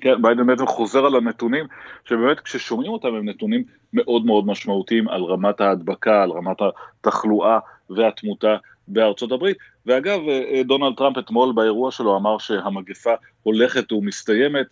כן, 0.01 0.23
ביידן 0.23 0.47
בעצם 0.47 0.67
חוזר 0.67 1.07
על 1.07 1.17
הנתונים, 1.17 1.67
שבאמת 2.05 2.41
כששומעים 2.41 2.93
אותם 2.93 3.15
הם 3.15 3.29
נתונים 3.29 3.65
מאוד 3.93 4.27
מאוד 4.27 4.47
משמעותיים 4.47 5.09
על 5.09 5.25
רמת 5.25 5.61
ההדבקה, 5.61 6.23
על 6.23 6.31
רמת 6.31 6.57
התחלואה 7.01 7.59
והתמותה 7.91 8.57
בארצות 8.89 9.33
הברית. 9.33 9.57
ואגב, 9.87 10.21
אה, 10.29 10.63
דונלד 10.65 10.97
טראמפ 10.97 11.19
אתמול 11.19 11.53
באירוע 11.55 11.91
שלו 11.91 12.17
אמר 12.17 12.39
שהמגפה 12.39 13.13
הולכת 13.43 13.93
ומסתיימת. 13.93 14.67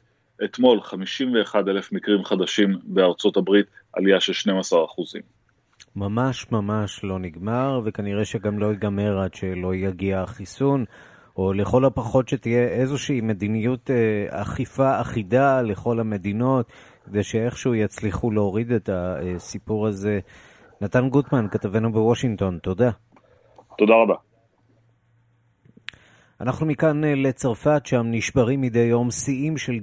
אתמול 0.45 0.81
51 0.81 1.69
אלף 1.69 1.93
מקרים 1.93 2.25
חדשים 2.25 2.79
בארצות 2.85 3.37
הברית, 3.37 3.67
עלייה 3.93 4.21
של 4.21 4.33
12 4.33 4.85
אחוזים. 4.85 5.23
ממש 5.97 6.53
ממש 6.53 7.05
לא 7.05 7.19
נגמר, 7.19 7.81
וכנראה 7.85 8.25
שגם 8.25 8.59
לא 8.59 8.67
ייגמר 8.67 9.19
עד 9.19 9.35
שלא 9.35 9.75
יגיע 9.75 10.23
החיסון, 10.23 10.85
או 11.37 11.53
לכל 11.53 11.85
הפחות 11.85 12.29
שתהיה 12.29 12.69
איזושהי 12.69 13.21
מדיניות 13.21 13.91
אה, 13.91 14.43
אכיפה 14.43 15.01
אחידה 15.01 15.63
לכל 15.63 16.01
המדינות, 16.01 16.73
כדי 17.05 17.23
שאיכשהו 17.23 17.75
יצליחו 17.75 18.31
להוריד 18.31 18.73
את 18.73 18.91
הסיפור 18.93 19.87
הזה. 19.87 20.21
נתן 20.81 21.09
גוטמן, 21.09 21.47
כתבנו 21.51 21.93
בוושינגטון, 21.93 22.59
תודה. 22.59 22.91
תודה 23.79 23.95
רבה. 23.95 24.30
אנחנו 26.41 26.67
מכאן 26.67 27.05
אה, 27.05 27.15
לצרפת, 27.15 27.83
שם 27.87 28.07
נשברים 28.07 28.61
מדי 28.61 28.79
יום 28.79 29.11
שיאים 29.11 29.57
של 29.57 29.79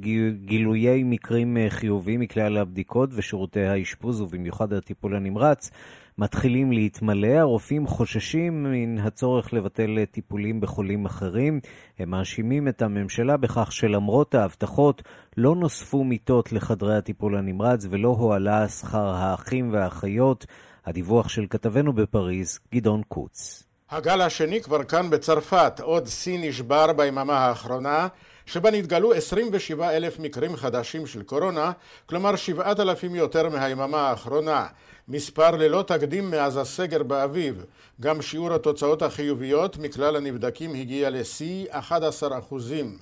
גילויי 0.46 1.04
מקרים 1.04 1.58
אה, 1.58 1.70
חיוביים 1.70 2.20
מכלל 2.20 2.58
הבדיקות 2.58 3.10
ושירותי 3.14 3.62
האשפוז, 3.62 4.22
ובמיוחד 4.22 4.74
הטיפול 4.74 5.16
הנמרץ, 5.16 5.72
מתחילים 6.18 6.72
להתמלא. 6.72 7.28
הרופאים 7.28 7.88
חוששים 7.88 8.64
מן 8.64 8.98
הצורך 8.98 9.54
לבטל 9.54 9.98
אה, 9.98 10.06
טיפולים 10.06 10.62
בחולים 10.62 11.06
אחרים. 11.06 11.60
הם 12.00 12.10
מאשימים 12.10 12.68
את 12.68 12.82
הממשלה 12.82 13.38
בכך 13.38 13.72
שלמרות 13.72 14.36
ההבטחות 14.36 15.04
לא 15.38 15.56
נוספו 15.56 16.04
מיטות 16.04 16.52
לחדרי 16.52 16.98
הטיפול 16.98 17.38
הנמרץ 17.38 17.88
ולא 17.90 18.10
הועלה 18.10 18.68
שכר 18.68 19.08
האחים 19.08 19.74
והאחיות. 19.74 20.46
הדיווח 20.86 21.30
של 21.30 21.46
כתבנו 21.50 21.94
בפריז, 21.94 22.60
גדעון 22.74 23.02
קוץ. 23.08 23.67
הגל 23.92 24.22
השני 24.22 24.62
כבר 24.62 24.84
כאן 24.84 25.10
בצרפת, 25.10 25.80
עוד 25.84 26.08
שיא 26.08 26.40
נשבר 26.42 26.94
ביממה 26.94 27.38
האחרונה, 27.38 28.08
שבה 28.46 28.72
נתגלו 28.72 29.14
27 29.14 29.92
אלף 29.92 30.20
מקרים 30.20 30.56
חדשים 30.56 31.08
של 31.08 31.24
קורונה, 31.24 31.72
כלומר 32.06 32.36
7,000 32.36 33.16
יותר 33.16 33.50
מהיממה 33.50 34.10
האחרונה. 34.10 34.68
מספר 35.08 35.52
ללא 35.52 35.84
תקדים 35.88 36.32
מאז 36.32 36.58
הסגר 36.58 37.04
באביב. 37.04 37.66
גם 38.02 38.22
שיעור 38.22 38.54
התוצאות 38.54 39.02
החיוביות 39.02 39.78
מכלל 39.78 40.16
הנבדקים 40.16 40.74
הגיע 40.74 41.10
לשיא 41.10 41.66
11 41.70 42.38
אחוזים. 42.38 42.98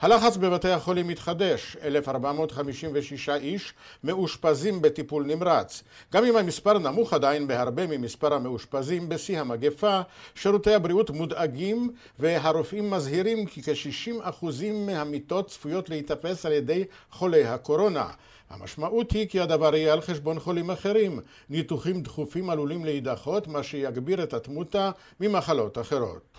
הלחץ 0.00 0.36
בבתי 0.36 0.70
החולים 0.70 1.08
מתחדש, 1.08 1.76
1,456 1.82 3.28
איש 3.28 3.74
מאושפזים 4.04 4.82
בטיפול 4.82 5.24
נמרץ. 5.26 5.82
גם 6.12 6.24
אם 6.24 6.36
המספר 6.36 6.78
נמוך 6.78 7.12
עדיין 7.12 7.46
בהרבה 7.46 7.86
ממספר 7.86 8.34
המאושפזים 8.34 9.08
בשיא 9.08 9.40
המגפה, 9.40 10.00
שירותי 10.34 10.74
הבריאות 10.74 11.10
מודאגים 11.10 11.90
והרופאים 12.18 12.90
מזהירים 12.90 13.46
כי 13.46 13.62
כ-60% 13.62 14.44
מהמיטות 14.86 15.48
צפויות 15.48 15.88
להיתפס 15.88 16.46
על 16.46 16.52
ידי 16.52 16.84
חולי 17.10 17.44
הקורונה. 17.44 18.06
המשמעות 18.50 19.10
היא 19.10 19.28
כי 19.28 19.40
הדבר 19.40 19.76
יהיה 19.76 19.92
על 19.92 20.00
חשבון 20.00 20.38
חולים 20.40 20.70
אחרים. 20.70 21.20
ניתוחים 21.50 22.02
דחופים 22.02 22.50
עלולים 22.50 22.84
להידחות, 22.84 23.46
מה 23.46 23.62
שיגביר 23.62 24.22
את 24.22 24.34
התמותה 24.34 24.90
ממחלות 25.20 25.78
אחרות. 25.78 26.38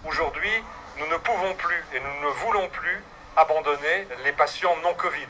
Abandonner 3.39 4.07
les 4.25 4.31
patients 4.33 4.75
non 4.83 4.93
Covid. 4.93 5.27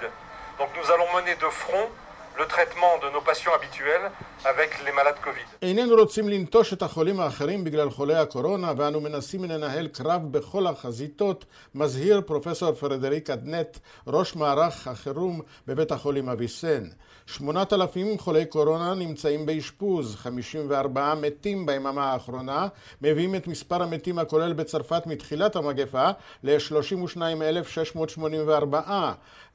Donc 0.57 0.69
nous 0.75 0.91
allons 0.91 1.13
mener 1.15 1.35
de 1.35 1.49
front 1.49 1.89
le 2.37 2.45
traitement 2.47 2.93
de 3.03 3.09
nos 3.13 3.21
patients 3.21 3.53
habituels 3.57 4.05
avec 4.45 4.69
les 4.85 4.91
malades 4.91 5.19
Covid. 5.23 5.45
איננו 5.61 5.95
רוצים 5.95 6.29
לנטוש 6.29 6.73
את 6.73 6.81
החולים 6.81 7.19
האחרים 7.19 7.63
בגלל 7.63 7.89
חולי 7.89 8.15
הקורונה 8.15 8.73
ואנו 8.77 9.01
מנסים 9.01 9.43
לנהל 9.43 9.87
קרב 9.87 10.21
בכל 10.31 10.67
החזיתות, 10.67 11.45
מזהיר 11.75 12.21
פרופסור 12.21 12.71
פרדריק 12.71 13.29
אדנט, 13.29 13.77
ראש 14.07 14.35
מערך 14.35 14.87
החירום 14.87 15.41
בבית 15.67 15.91
החולים 15.91 16.29
אביסן. 16.29 16.83
8,000 17.25 18.17
חולי 18.17 18.45
קורונה 18.45 18.93
נמצאים 18.93 19.45
באשפוז, 19.45 20.15
54 20.15 21.15
מתים 21.15 21.65
ביממה 21.65 22.13
האחרונה, 22.13 22.67
מביאים 23.01 23.35
את 23.35 23.47
מספר 23.47 23.83
המתים 23.83 24.19
הכולל 24.19 24.53
בצרפת 24.53 25.03
מתחילת 25.05 25.55
המגפה 25.55 26.09
ל-32,684. 26.43 28.75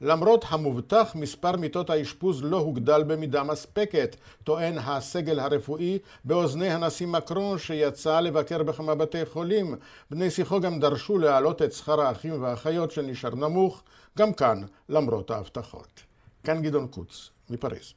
למרות 0.01 0.45
המובטח, 0.49 1.11
מספר 1.15 1.55
מיטות 1.55 1.89
האשפוז 1.89 2.43
לא 2.43 2.57
הוגדל 2.75 3.03
במידה 3.03 3.43
מספקת, 3.43 4.15
טוען 4.43 4.77
הסגל 4.77 5.39
הרפואי 5.39 5.99
באוזני 6.25 6.69
הנשיא 6.69 7.07
מקרון 7.07 7.57
שיצא 7.57 8.19
לבקר 8.19 8.63
בכמה 8.63 8.95
בתי 8.95 9.25
חולים. 9.25 9.75
בני 10.11 10.31
שיחו 10.31 10.59
גם 10.59 10.79
דרשו 10.79 11.17
להעלות 11.17 11.61
את 11.61 11.73
שכר 11.73 12.01
האחים 12.01 12.41
והאחיות 12.41 12.91
שנשאר 12.91 13.35
נמוך, 13.35 13.83
גם 14.17 14.33
כאן 14.33 14.61
למרות 14.89 15.31
ההבטחות. 15.31 16.03
כאן 16.43 16.61
גדעון 16.61 16.87
קוץ. 16.87 17.29
מפריז. 17.49 17.93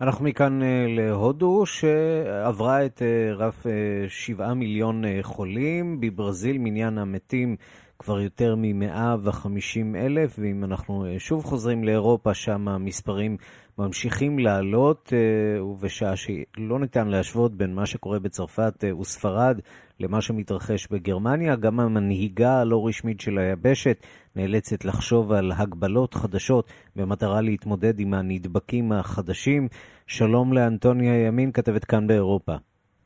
אנחנו 0.00 0.24
מכאן 0.24 0.62
אה, 0.62 0.86
להודו, 0.88 1.66
שעברה 1.66 2.86
את 2.86 3.02
אה, 3.02 3.34
רף 3.34 3.66
7 4.08 4.44
אה, 4.44 4.54
מיליון 4.54 5.02
חולים. 5.22 6.00
בברזיל 6.00 6.58
מניין 6.58 6.98
המתים 6.98 7.56
כבר 7.98 8.20
יותר 8.20 8.54
מ-150 8.56 9.96
אלף, 9.96 10.34
ואם 10.38 10.64
אנחנו 10.64 11.06
שוב 11.18 11.44
חוזרים 11.44 11.84
לאירופה, 11.84 12.34
שם 12.34 12.68
המספרים 12.68 13.36
ממשיכים 13.80 14.38
לעלות, 14.38 15.12
ובשעה 15.60 16.16
שלא 16.16 16.78
ניתן 16.80 17.08
להשוות 17.08 17.54
בין 17.54 17.74
מה 17.74 17.86
שקורה 17.86 18.18
בצרפת 18.18 18.84
וספרד 19.00 19.60
למה 20.00 20.20
שמתרחש 20.20 20.88
בגרמניה, 20.90 21.56
גם 21.56 21.80
המנהיגה 21.80 22.60
הלא 22.60 22.86
רשמית 22.86 23.20
של 23.20 23.38
היבשת 23.38 24.06
נאלצת 24.36 24.84
לחשוב 24.84 25.32
על 25.32 25.52
הגבלות 25.56 26.14
חדשות 26.14 26.72
במטרה 26.96 27.40
להתמודד 27.40 28.00
עם 28.00 28.14
הנדבקים 28.14 28.92
החדשים. 28.92 29.68
שלום 30.06 30.52
לאנטוניה 30.52 31.26
ימין, 31.26 31.52
כתבת 31.52 31.84
כאן 31.84 32.06
באירופה. 32.06 32.54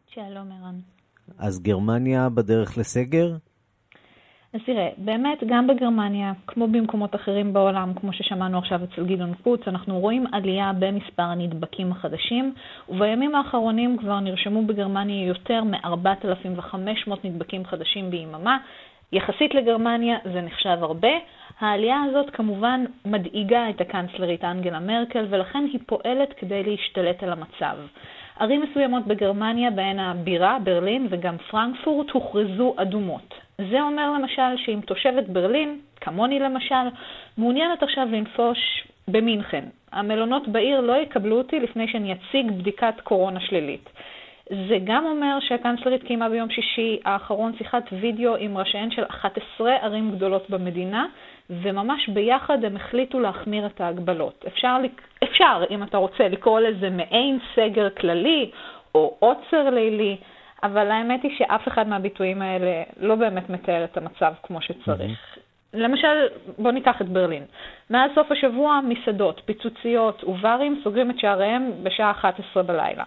שלום, 0.07 0.53
ערן. 0.53 0.81
אז 1.39 1.63
גרמניה 1.63 2.29
בדרך 2.29 2.79
לסגר? 2.79 3.37
אז 4.55 4.61
תראה, 4.67 4.89
באמת 4.99 5.39
גם 5.47 5.67
בגרמניה, 5.67 6.33
כמו 6.47 6.69
במקומות 6.69 7.15
אחרים 7.15 7.53
בעולם, 7.53 7.93
כמו 8.01 8.13
ששמענו 8.13 8.59
עכשיו 8.59 8.81
אצל 8.85 9.07
גדעון 9.07 9.35
קוץ, 9.35 9.61
אנחנו 9.67 10.01
רואים 10.01 10.27
עלייה 10.33 10.73
במספר 10.79 11.23
הנדבקים 11.23 11.93
החדשים, 11.93 12.55
ובימים 12.89 13.35
האחרונים 13.35 13.99
כבר 13.99 14.21
נרשמו 14.21 14.63
בגרמניה 14.67 15.27
יותר 15.27 15.65
מ-4,500 15.65 17.11
נדבקים 17.25 17.65
חדשים 17.65 18.11
ביממה. 18.11 18.59
יחסית 19.13 19.55
לגרמניה 19.55 20.19
זה 20.33 20.41
נחשב 20.41 20.79
הרבה. 20.81 21.13
העלייה 21.61 22.03
הזאת 22.03 22.31
כמובן 22.31 22.85
מדאיגה 23.05 23.71
את 23.71 23.81
הקנצלרית 23.81 24.45
אנגלה 24.45 24.81
מרקל, 24.81 25.27
ולכן 25.31 25.65
היא 25.73 25.81
פועלת 25.87 26.33
כדי 26.33 26.63
להשתלט 26.63 27.23
על 27.23 27.33
המצב. 27.33 27.77
ערים 28.41 28.63
מסוימות 28.63 29.07
בגרמניה, 29.07 29.71
בהן 29.71 29.99
הבירה, 29.99 30.59
ברלין 30.65 31.07
וגם 31.11 31.39
פרנקפורט, 31.39 32.11
הוכרזו 32.11 32.75
אדומות. 32.77 33.35
זה 33.71 33.83
אומר 33.83 34.11
למשל 34.11 34.57
שאם 34.57 34.81
תושבת 34.87 35.29
ברלין, 35.29 35.79
כמוני 36.01 36.39
למשל, 36.39 36.89
מעוניינת 37.39 37.83
עכשיו 37.83 38.09
לנפוש 38.13 38.59
במינכן, 39.09 39.65
המלונות 39.93 40.49
בעיר 40.49 40.81
לא 40.81 40.97
יקבלו 40.97 41.39
אותי 41.39 41.61
לפני 41.61 41.89
שאני 41.89 42.13
אציג 42.13 42.51
בדיקת 42.51 42.95
קורונה 43.03 43.41
שלילית. 43.41 43.89
זה 44.51 44.79
גם 44.85 45.07
אומר 45.07 45.39
שהקנצלרית 45.41 46.03
קיימה 46.03 46.29
ביום 46.29 46.51
שישי 46.51 46.99
האחרון 47.05 47.53
שיחת 47.59 47.83
וידאו 48.01 48.37
עם 48.37 48.59
ראשיהן 48.59 48.91
של 48.91 49.05
11 49.09 49.77
ערים 49.83 50.11
גדולות 50.11 50.51
במדינה, 50.51 51.07
וממש 51.51 52.09
ביחד 52.09 52.65
הם 52.65 52.77
החליטו 52.77 53.21
להחמיר 53.21 53.67
את 53.67 53.81
ההגבלות. 53.81 54.45
אפשר, 54.49 54.77
אפשר 55.25 55.65
אם 55.71 55.83
אתה 55.83 55.97
רוצה, 55.97 56.29
לקרוא 56.29 56.61
לזה 56.61 56.91
מעין 56.91 57.39
סגר 57.55 57.91
כללי 57.91 58.51
או 58.95 59.17
עוצר 59.19 59.71
לילי, 59.71 60.17
אבל 60.63 60.91
האמת 60.91 61.23
היא 61.23 61.39
שאף 61.39 61.69
אחד 61.69 61.89
מהביטויים 61.89 62.43
האלה 62.43 62.83
לא 63.01 63.15
באמת 63.15 63.51
מתאר 63.51 63.85
את 63.85 63.97
המצב 63.97 64.33
כמו 64.43 64.61
שצריך. 64.61 65.39
למשל, 65.75 66.27
בוא 66.59 66.71
ניקח 66.71 67.01
את 67.01 67.09
ברלין. 67.09 67.45
מאז 67.91 68.11
סוף 68.15 68.33
השבוע, 68.33 68.81
מסעדות, 68.89 69.41
פיצוציות 69.45 70.25
וברים 70.25 70.81
סוגרים 70.85 71.11
את 71.11 71.19
שעריהם 71.19 71.71
בשעה 71.83 72.11
11 72.11 72.63
בלילה. 72.63 73.05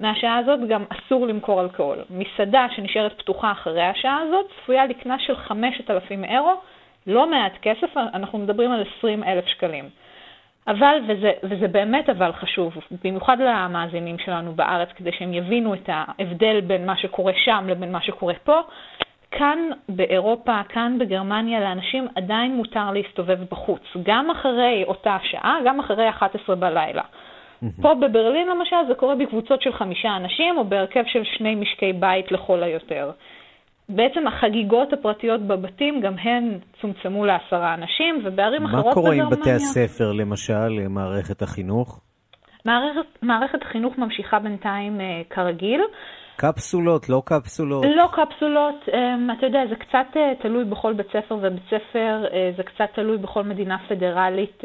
מהשעה 0.00 0.38
הזאת 0.38 0.60
גם 0.68 0.84
אסור 0.88 1.26
למכור 1.26 1.60
אלכוהול. 1.60 1.98
מסעדה 2.10 2.66
שנשארת 2.76 3.12
פתוחה 3.18 3.52
אחרי 3.52 3.82
השעה 3.82 4.18
הזאת 4.18 4.46
צפויה 4.56 4.86
לקנס 4.86 5.20
של 5.26 5.36
5,000 5.36 6.24
אירו, 6.24 6.60
לא 7.06 7.30
מעט 7.30 7.52
כסף, 7.62 7.96
אנחנו 7.96 8.38
מדברים 8.38 8.72
על 8.72 8.84
20 8.98 9.24
אלף 9.24 9.46
שקלים. 9.46 9.88
אבל, 10.68 10.98
וזה, 11.08 11.32
וזה 11.42 11.68
באמת 11.68 12.10
אבל 12.10 12.32
חשוב, 12.32 12.72
במיוחד 13.04 13.36
למאזינים 13.40 14.18
שלנו 14.18 14.52
בארץ, 14.52 14.88
כדי 14.96 15.10
שהם 15.12 15.34
יבינו 15.34 15.74
את 15.74 15.88
ההבדל 15.92 16.60
בין 16.60 16.86
מה 16.86 16.96
שקורה 16.96 17.32
שם 17.44 17.64
לבין 17.68 17.92
מה 17.92 18.02
שקורה 18.02 18.34
פה, 18.44 18.60
כאן 19.30 19.58
באירופה, 19.88 20.60
כאן 20.68 20.96
בגרמניה, 20.98 21.60
לאנשים 21.60 22.08
עדיין 22.14 22.56
מותר 22.56 22.90
להסתובב 22.90 23.38
בחוץ, 23.50 23.82
גם 24.02 24.30
אחרי 24.30 24.84
אותה 24.86 25.16
שעה, 25.22 25.58
גם 25.66 25.80
אחרי 25.80 26.08
11 26.08 26.56
בלילה. 26.56 27.02
פה 27.82 27.94
בברלין 27.94 28.48
למשל 28.48 28.76
זה 28.88 28.94
קורה 28.94 29.14
בקבוצות 29.14 29.62
של 29.62 29.72
חמישה 29.72 30.16
אנשים 30.16 30.58
או 30.58 30.64
בהרכב 30.64 31.04
של 31.06 31.24
שני 31.24 31.54
משקי 31.54 31.92
בית 31.92 32.32
לכל 32.32 32.62
היותר. 32.62 33.10
בעצם 33.88 34.26
החגיגות 34.26 34.92
הפרטיות 34.92 35.40
בבתים 35.40 36.00
גם 36.00 36.14
הן 36.18 36.58
צומצמו 36.80 37.24
לעשרה 37.24 37.74
אנשים, 37.74 38.20
ובערים 38.24 38.64
אחרות 38.64 38.86
בגרמניה... 38.86 39.24
מה 39.24 39.30
קורה 39.30 39.36
עם 39.36 39.40
בתי 39.40 39.50
הספר 39.50 40.12
למשל, 40.12 40.88
מערכת 40.88 41.42
החינוך? 41.42 42.00
מערכת, 42.64 43.22
מערכת 43.22 43.62
החינוך 43.62 43.98
ממשיכה 43.98 44.38
בינתיים 44.38 45.00
uh, 45.00 45.34
כרגיל. 45.34 45.80
קפסולות, 46.42 47.08
לא 47.08 47.22
קפסולות? 47.24 47.84
לא 47.96 48.08
קפסולות, 48.12 48.74
um, 48.88 49.32
אתה 49.38 49.46
יודע, 49.46 49.60
זה 49.68 49.76
קצת 49.76 50.06
uh, 50.12 50.42
תלוי 50.42 50.64
בכל 50.64 50.92
בית 50.92 51.06
ספר 51.06 51.38
ובית 51.42 51.62
ספר, 51.66 52.24
uh, 52.28 52.56
זה 52.56 52.62
קצת 52.62 52.88
תלוי 52.94 53.18
בכל 53.18 53.42
מדינה 53.42 53.76
פדרלית 53.88 54.60
uh, 54.60 54.64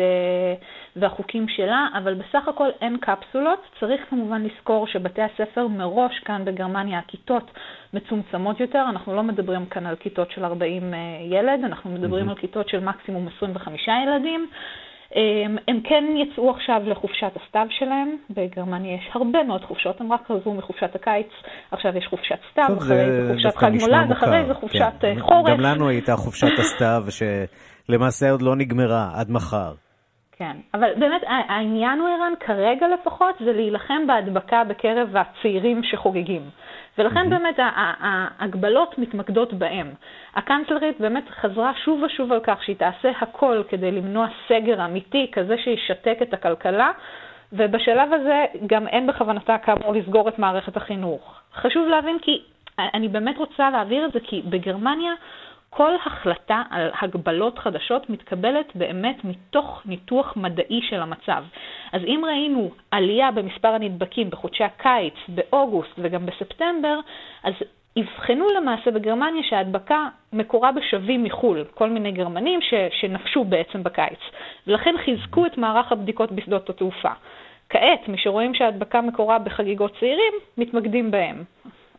והחוקים 0.95 1.47
שלה, 1.47 1.87
אבל 1.97 2.13
בסך 2.13 2.47
הכל 2.47 2.69
אין 2.81 2.97
קפסולות. 2.97 3.59
צריך 3.79 4.01
כמובן 4.09 4.43
לזכור 4.43 4.87
שבתי 4.87 5.21
הספר 5.21 5.67
מראש 5.67 6.19
כאן 6.19 6.45
בגרמניה, 6.45 6.99
הכיתות 6.99 7.51
מצומצמות 7.93 8.59
יותר, 8.59 8.85
אנחנו 8.89 9.15
לא 9.15 9.23
מדברים 9.23 9.65
כאן 9.65 9.85
על 9.85 9.95
כיתות 9.95 10.31
של 10.31 10.45
40 10.45 10.93
uh, 10.93 10.95
ילד, 11.33 11.59
אנחנו 11.63 11.91
מדברים 11.91 12.27
mm-hmm. 12.27 12.31
על 12.31 12.37
כיתות 12.37 12.69
של 12.69 12.79
מקסימום 12.79 13.27
25 13.37 13.87
ילדים. 13.87 14.49
אמ, 15.15 15.57
הם 15.67 15.79
כן 15.83 16.03
יצאו 16.17 16.51
עכשיו 16.51 16.81
לחופשת 16.85 17.31
הסתיו 17.43 17.67
שלהם, 17.69 18.15
בגרמניה 18.29 18.95
יש 18.95 19.09
הרבה 19.13 19.43
מאוד 19.43 19.61
חופשות, 19.61 20.01
הם 20.01 20.13
רק 20.13 20.21
חזרו 20.27 20.53
מחופשת 20.53 20.95
הקיץ, 20.95 21.27
עכשיו 21.71 21.97
יש 21.97 22.07
חופשת 22.07 22.39
סתיו, 22.51 22.77
אחרי 22.77 23.05
זה 23.11 23.33
חופשת 23.33 23.57
חג 23.57 23.71
מולד, 23.79 24.11
אחרי 24.11 24.45
זה 24.47 24.53
חופשת 24.53 24.93
כן. 24.99 25.07
אה, 25.07 25.21
חורף. 25.21 25.49
גם 25.49 25.59
לנו 25.59 25.89
הייתה 25.89 26.15
חופשת 26.15 26.59
הסתיו, 26.61 27.03
שלמעשה 27.09 28.31
עוד 28.31 28.41
לא 28.41 28.55
נגמרה, 28.55 29.09
עד 29.15 29.31
מחר. 29.31 29.73
כן, 30.31 30.57
אבל 30.73 30.87
באמת 30.99 31.21
העניין 31.27 31.99
הוא, 31.99 32.07
ערן, 32.07 32.33
כרגע 32.39 32.87
לפחות, 32.87 33.35
זה 33.45 33.53
להילחם 33.53 34.07
בהדבקה 34.07 34.63
בקרב 34.63 35.15
הצעירים 35.15 35.81
שחוגגים. 35.83 36.41
ולכן 36.97 37.25
mm-hmm. 37.25 37.29
באמת 37.29 37.55
ההגבלות 37.59 38.97
מתמקדות 38.97 39.53
בהם. 39.53 39.91
הקנצלרית 40.35 40.99
באמת 40.99 41.23
חזרה 41.29 41.71
שוב 41.85 42.03
ושוב 42.03 42.31
על 42.31 42.39
כך 42.43 42.63
שהיא 42.63 42.75
תעשה 42.75 43.11
הכל 43.21 43.63
כדי 43.69 43.91
למנוע 43.91 44.27
סגר 44.47 44.85
אמיתי, 44.85 45.31
כזה 45.31 45.55
שישתק 45.57 46.17
את 46.21 46.33
הכלכלה, 46.33 46.91
ובשלב 47.53 48.13
הזה 48.13 48.45
גם 48.67 48.87
אין 48.87 49.07
בכוונתה 49.07 49.57
כאמור 49.57 49.93
לסגור 49.93 50.29
את 50.29 50.39
מערכת 50.39 50.77
החינוך. 50.77 51.41
חשוב 51.55 51.87
להבין 51.87 52.17
כי, 52.21 52.41
אני 52.79 53.07
באמת 53.07 53.37
רוצה 53.37 53.69
להעביר 53.69 54.05
את 54.05 54.13
זה 54.13 54.19
כי 54.19 54.41
בגרמניה 54.45 55.13
כל 55.77 55.95
החלטה 56.05 56.61
על 56.69 56.89
הגבלות 57.01 57.59
חדשות 57.59 58.09
מתקבלת 58.09 58.75
באמת 58.75 59.15
מתוך 59.23 59.81
ניתוח 59.85 60.33
מדעי 60.37 60.81
של 60.89 61.01
המצב. 61.01 61.43
אז 61.93 62.01
אם 62.03 62.21
ראינו 62.25 62.69
עלייה 62.91 63.31
במספר 63.31 63.67
הנדבקים 63.67 64.29
בחודשי 64.29 64.63
הקיץ, 64.63 65.13
באוגוסט 65.27 65.91
וגם 65.97 66.25
בספטמבר, 66.25 66.99
אז 67.43 67.53
אבחנו 67.99 68.49
למעשה 68.57 68.91
בגרמניה 68.91 69.43
שההדבקה 69.43 70.07
מקורה 70.33 70.71
בשבים 70.71 71.23
מחו"ל, 71.23 71.63
כל 71.73 71.89
מיני 71.89 72.11
גרמנים 72.11 72.61
ש, 72.61 72.73
שנפשו 72.99 73.43
בעצם 73.43 73.83
בקיץ, 73.83 74.19
ולכן 74.67 74.95
חיזקו 75.05 75.45
את 75.45 75.57
מערך 75.57 75.91
הבדיקות 75.91 76.31
בשדות 76.31 76.69
התעופה. 76.69 77.11
כעת, 77.69 78.07
משרואים 78.07 78.53
שההדבקה 78.53 79.01
מקורה 79.01 79.39
בחגיגות 79.39 79.91
צעירים, 79.99 80.33
מתמקדים 80.57 81.11
בהם. 81.11 81.43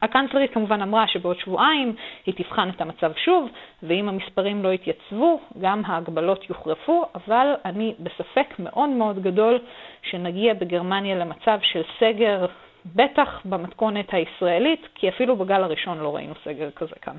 הקנצלרית 0.03 0.53
כמובן 0.55 0.83
אמרה 0.83 1.09
שבעוד 1.09 1.39
שבועיים 1.39 1.97
היא 2.27 2.35
תבחן 2.35 2.69
את 2.69 2.81
המצב 2.81 3.13
שוב, 3.25 3.49
ואם 3.83 4.09
המספרים 4.09 4.63
לא 4.63 4.73
יתייצבו, 4.73 5.41
גם 5.61 5.83
ההגבלות 5.87 6.49
יוחרפו, 6.51 7.05
אבל 7.15 7.55
אני 7.65 7.95
בספק 8.01 8.55
מאוד 8.59 8.89
מאוד 8.89 9.23
גדול 9.23 9.59
שנגיע 10.03 10.55
בגרמניה 10.55 11.17
למצב 11.17 11.59
של 11.63 11.83
סגר, 12.01 12.47
בטח 12.95 13.41
במתכונת 13.45 14.07
הישראלית, 14.13 14.87
כי 14.95 15.09
אפילו 15.09 15.37
בגל 15.37 15.63
הראשון 15.63 15.99
לא 15.99 16.17
ראינו 16.17 16.35
סגר 16.45 16.71
כזה 16.71 16.95
כאן. 17.03 17.17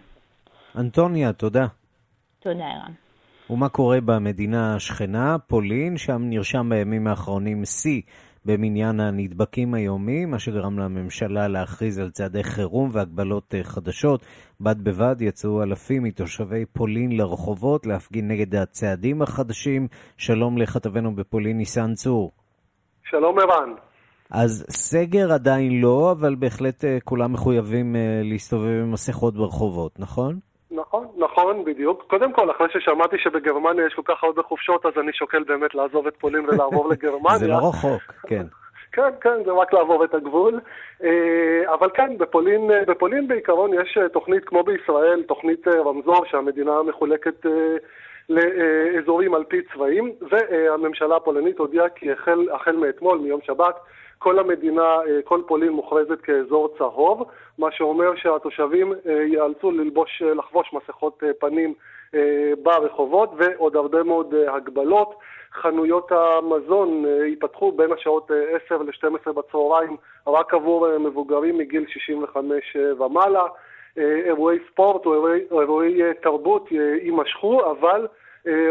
אנטוניה, 0.77 1.33
תודה. 1.33 1.65
תודה, 2.39 2.65
ערן. 2.65 3.08
ומה 3.49 3.69
קורה 3.69 4.01
במדינה 4.01 4.75
השכנה, 4.75 5.37
פולין, 5.47 5.97
שם 5.97 6.21
נרשם 6.21 6.69
בימים 6.69 7.07
האחרונים 7.07 7.65
שיא 7.65 8.01
במניין 8.45 8.99
הנדבקים 8.99 9.73
היומי, 9.73 10.25
מה 10.25 10.39
שגרם 10.39 10.79
לממשלה 10.79 11.47
להכריז 11.47 11.99
על 11.99 12.09
צעדי 12.09 12.43
חירום 12.43 12.89
והגבלות 12.93 13.55
אה, 13.55 13.63
חדשות. 13.63 14.25
בד 14.61 14.83
בבד 14.83 15.15
יצאו 15.19 15.63
אלפים 15.63 16.03
מתושבי 16.03 16.65
פולין 16.65 17.17
לרחובות 17.17 17.85
להפגין 17.85 18.27
נגד 18.27 18.55
הצעדים 18.55 19.21
החדשים. 19.21 19.87
שלום 20.17 20.57
לכתבנו 20.57 21.15
בפולין, 21.15 21.57
ניסן 21.57 21.93
צור. 21.93 22.31
שלום 23.09 23.39
ערן. 23.39 23.69
אז 24.31 24.65
סגר 24.69 25.33
עדיין 25.33 25.81
לא, 25.81 26.11
אבל 26.11 26.35
בהחלט 26.35 26.85
אה, 26.85 26.97
כולם 27.03 27.33
מחויבים 27.33 27.95
אה, 27.95 28.21
להסתובב 28.23 28.81
עם 28.83 28.91
מסכות 28.91 29.33
ברחובות, 29.33 29.99
נכון? 29.99 30.39
נכון, 30.79 31.07
נכון, 31.17 31.63
בדיוק. 31.63 32.03
קודם 32.07 32.33
כל, 32.33 32.51
אחרי 32.51 32.67
ששמעתי 32.69 33.17
שבגרמניה 33.17 33.85
יש 33.85 33.93
כל 33.93 34.01
כך 34.05 34.23
הרבה 34.23 34.41
חופשות, 34.43 34.85
אז 34.85 34.93
אני 34.97 35.13
שוקל 35.13 35.43
באמת 35.43 35.75
לעזוב 35.75 36.07
את 36.07 36.15
פולין 36.17 36.45
ולעבור 36.49 36.89
לגרמניה. 36.91 37.37
זה 37.37 37.47
לא 37.47 37.57
רחוק, 37.69 38.01
כן. 38.27 38.45
כן, 38.91 39.09
כן, 39.21 39.43
זה 39.45 39.51
רק 39.51 39.73
לעבור 39.73 40.05
את 40.05 40.13
הגבול. 40.13 40.59
אה, 41.03 41.73
אבל 41.73 41.89
כן, 41.93 42.17
בפולין, 42.17 42.71
אה, 42.71 42.85
בפולין 42.87 43.27
בעיקרון 43.27 43.71
יש 43.73 43.97
אה, 44.01 44.09
תוכנית 44.09 44.45
כמו 44.45 44.63
בישראל, 44.63 45.23
תוכנית 45.27 45.67
רמזור 45.67 46.25
שהמדינה 46.25 46.83
מחולקת 46.83 47.45
לאזורים 48.29 49.33
על 49.33 49.43
פי 49.43 49.61
צבעים, 49.73 50.11
והממשלה 50.31 51.15
הפולנית 51.15 51.57
הודיעה 51.57 51.89
כי 51.89 52.11
החל, 52.11 52.47
החל 52.51 52.75
מאתמול, 52.75 53.17
מיום 53.17 53.39
שבת, 53.43 53.75
כל 54.19 54.39
המדינה, 54.39 54.81
אה, 54.81 55.21
כל 55.23 55.41
פולין 55.47 55.69
מוכרזת 55.69 56.21
כאזור 56.21 56.73
צהוב, 56.77 57.23
מה 57.57 57.71
שאומר 57.71 58.15
שהתושבים 58.15 58.93
אה, 58.93 59.11
ייאלצו 59.11 59.71
ללבוש, 59.71 60.21
אה, 60.25 60.33
לחבוש 60.33 60.73
מסכות 60.73 61.23
פנים 61.39 61.73
ברחובות 62.63 63.29
ועוד 63.37 63.75
הרבה 63.75 64.03
מאוד 64.03 64.33
הגבלות. 64.47 65.15
חנויות 65.53 66.11
המזון 66.11 67.05
ייפתחו 67.25 67.71
בין 67.71 67.91
השעות 67.91 68.31
10 68.65 68.77
ל-12 68.77 69.31
בצהריים 69.31 69.97
רק 70.27 70.53
עבור 70.53 70.97
מבוגרים 70.97 71.57
מגיל 71.57 71.85
65 71.87 72.77
ומעלה. 72.99 73.43
אירועי 73.97 74.57
ספורט 74.71 75.05
או 75.05 75.13
אירועי, 75.13 75.41
אירועי 75.51 76.01
תרבות 76.21 76.71
יימשכו, 77.01 77.71
אבל 77.71 78.07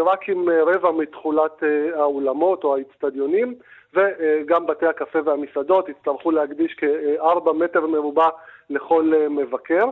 רק 0.06 0.28
עם 0.28 0.48
רבע 0.48 0.90
מתכולת 0.90 1.62
האולמות 1.94 2.64
או 2.64 2.74
האיצטדיונים. 2.74 3.54
וגם 3.94 4.66
בתי 4.66 4.86
הקפה 4.86 5.18
והמסעדות 5.24 5.88
יצטרכו 5.88 6.30
להקדיש 6.30 6.74
כארבע 6.74 7.52
מטר 7.52 7.86
מרובע 7.86 8.28
לכל 8.70 9.12
אה, 9.16 9.28
מבקר. 9.28 9.84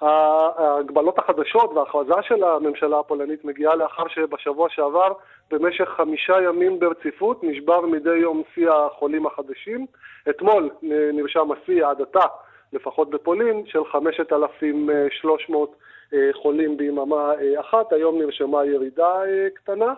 ההגבלות 0.00 1.18
החדשות 1.18 1.72
וההכרזה 1.72 2.14
של 2.22 2.44
הממשלה 2.44 2.98
הפולנית 2.98 3.44
מגיעה 3.44 3.74
לאחר 3.74 4.08
שבשבוע 4.08 4.68
שעבר 4.70 5.12
במשך 5.50 5.88
חמישה 5.88 6.42
ימים 6.42 6.78
ברציפות 6.78 7.44
נשבר 7.44 7.80
מדי 7.80 8.16
יום 8.16 8.42
שיא 8.54 8.70
החולים 8.70 9.26
החדשים. 9.26 9.86
אתמול 10.30 10.70
נרשם 10.82 11.48
השיא 11.52 11.86
עד 11.86 12.00
עתה, 12.00 12.26
לפחות 12.72 13.10
בפולין, 13.10 13.66
של 13.66 13.84
5,300 13.84 15.76
אה, 16.14 16.30
חולים 16.32 16.76
ביממה 16.76 17.32
אה, 17.40 17.60
אחת, 17.60 17.92
היום 17.92 18.18
נרשמה 18.18 18.64
ירידה 18.64 19.24
אה, 19.24 19.48
קטנה. 19.54 19.94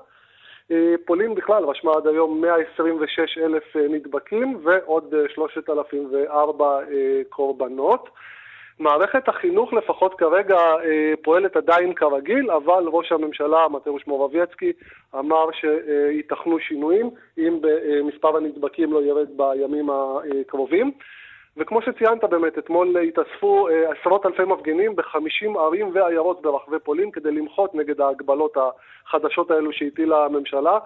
פולין 1.04 1.34
בכלל 1.34 1.64
רשמה 1.64 1.92
עד 1.96 2.06
היום 2.06 2.40
126 2.40 3.38
אלף 3.38 3.76
נדבקים 3.76 4.58
ועוד 4.62 5.14
3,004 5.34 6.78
קורבנות. 7.28 8.08
מערכת 8.78 9.28
החינוך 9.28 9.72
לפחות 9.72 10.14
כרגע 10.14 10.58
פועלת 11.22 11.56
עדיין 11.56 11.94
כרגיל, 11.94 12.50
אבל 12.50 12.84
ראש 12.86 13.12
הממשלה, 13.12 13.68
מתאוש 13.68 14.06
מורבייצקי, 14.06 14.72
אמר 15.18 15.48
שייתכנו 15.52 16.58
שינויים 16.58 17.10
אם 17.38 17.58
מספר 18.04 18.36
הנדבקים 18.36 18.92
לא 18.92 19.02
ירד 19.02 19.28
בימים 19.36 19.88
הקרובים. 19.90 20.92
וכמו 21.58 21.82
שציינת 21.82 22.24
באמת, 22.24 22.58
אתמול 22.58 22.96
התאספו 22.98 23.68
אה, 23.68 23.92
עשרות 23.92 24.26
אלפי 24.26 24.44
מפגינים 24.44 24.96
בחמישים 24.96 25.56
ערים 25.56 25.90
ועיירות 25.94 26.42
ברחבי 26.42 26.78
פולין 26.78 27.10
כדי 27.10 27.30
למחות 27.30 27.74
נגד 27.74 28.00
ההגבלות 28.00 28.56
החדשות 28.56 29.50
האלו 29.50 29.72
שהטילה 29.72 30.24
הממשלה. 30.24 30.78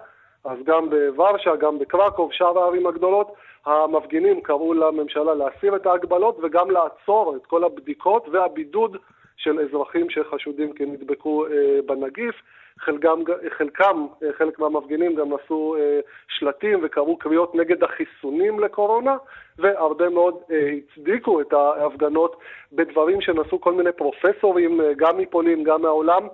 אז 0.45 0.57
גם 0.63 0.89
בוורשה, 0.89 1.55
גם 1.55 1.79
בקרקוב, 1.79 2.31
שאר 2.31 2.59
הערים 2.59 2.87
הגדולות, 2.87 3.33
המפגינים 3.65 4.41
קראו 4.41 4.73
לממשלה 4.73 5.33
להסיר 5.33 5.75
את 5.75 5.85
ההגבלות 5.85 6.39
וגם 6.43 6.71
לעצור 6.71 7.35
את 7.35 7.45
כל 7.45 7.63
הבדיקות 7.63 8.29
והבידוד 8.31 8.97
של 9.37 9.59
אזרחים 9.59 10.09
שחשודים 10.09 10.73
כי 10.73 10.85
נדבקו 10.85 11.45
אה, 11.47 11.79
בנגיף. 11.85 12.35
חלקם, 12.79 13.19
חלקם, 13.57 14.05
אה, 14.23 14.33
חלק 14.37 14.59
מהמפגינים 14.59 15.15
גם 15.15 15.33
עשו 15.33 15.75
אה, 15.79 15.99
שלטים 16.27 16.79
וקראו 16.83 17.17
קריאות 17.17 17.55
נגד 17.55 17.83
החיסונים 17.83 18.59
לקורונה, 18.59 19.17
והרבה 19.57 20.09
מאוד 20.09 20.37
אה, 20.51 20.69
הצדיקו 20.77 21.41
את 21.41 21.53
ההפגנות 21.53 22.35
בדברים 22.73 23.21
שנשאו 23.21 23.61
כל 23.61 23.73
מיני 23.73 23.91
פרופסורים, 23.91 24.81
גם 24.97 25.17
מפולין, 25.17 25.63
גם 25.63 25.81
מהעולם, 25.81 26.27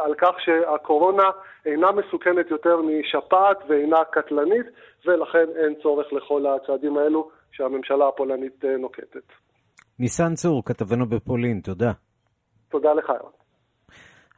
על 0.00 0.14
כך 0.14 0.40
שהקורונה 0.40 1.22
אינה 1.66 1.92
מסוכנת 1.92 2.50
יותר 2.50 2.76
משפעת 2.82 3.58
ואינה 3.68 4.04
קטלנית, 4.10 4.66
ולכן 5.06 5.44
אין 5.56 5.74
צורך 5.82 6.12
לכל 6.12 6.46
הצעדים 6.46 6.96
האלו 6.96 7.30
שהממשלה 7.52 8.08
הפולנית 8.08 8.64
נוקטת. 8.64 9.32
ניסן 9.98 10.34
צור, 10.34 10.64
כתבנו 10.64 11.06
בפולין, 11.06 11.60
תודה. 11.60 11.92
תודה 12.70 12.94
לך, 12.94 13.08
ירון. 13.08 13.43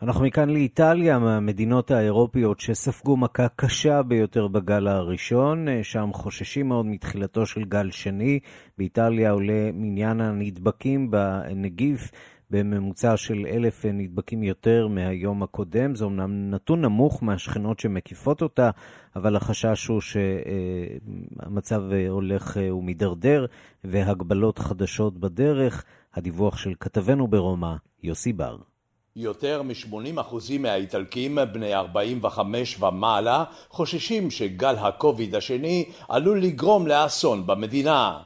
אנחנו 0.02 0.24
מכאן 0.24 0.50
לאיטליה, 0.50 1.18
מהמדינות 1.18 1.90
האירופיות 1.90 2.60
שספגו 2.60 3.16
מכה 3.16 3.48
קשה 3.48 4.02
ביותר 4.02 4.48
בגל 4.48 4.88
הראשון, 4.88 5.66
שם 5.82 6.10
חוששים 6.12 6.68
מאוד 6.68 6.86
מתחילתו 6.86 7.46
של 7.46 7.64
גל 7.64 7.90
שני. 7.90 8.40
באיטליה 8.78 9.30
עולה 9.30 9.70
מניין 9.72 10.20
הנדבקים 10.20 11.10
בנגיף 11.10 12.10
בממוצע 12.50 13.16
של 13.16 13.46
אלף 13.46 13.84
נדבקים 13.84 14.42
יותר 14.42 14.88
מהיום 14.88 15.42
הקודם. 15.42 15.94
זה 15.94 16.04
אומנם 16.04 16.50
נתון 16.50 16.80
נמוך 16.80 17.22
מהשכנות 17.22 17.80
שמקיפות 17.80 18.42
אותה, 18.42 18.70
אבל 19.16 19.36
החשש 19.36 19.86
הוא 19.86 20.00
שהמצב 20.00 21.82
הולך 22.08 22.56
ומידרדר 22.72 23.46
והגבלות 23.84 24.58
חדשות 24.58 25.18
בדרך. 25.18 25.84
הדיווח 26.14 26.56
של 26.56 26.72
כתבנו 26.80 27.28
ברומא, 27.28 27.74
יוסי 28.02 28.32
בר. 28.32 28.75
יותר 29.16 29.62
מ-80% 29.62 30.58
מהאיטלקים 30.58 31.38
בני 31.52 31.74
45 31.74 32.82
ומעלה 32.82 33.44
חוששים 33.70 34.30
שגל 34.30 34.74
הקוביד 34.78 35.34
השני 35.34 35.84
עלול 36.08 36.42
לגרום 36.42 36.86
לאסון 36.86 37.46
במדינה. 37.46 38.18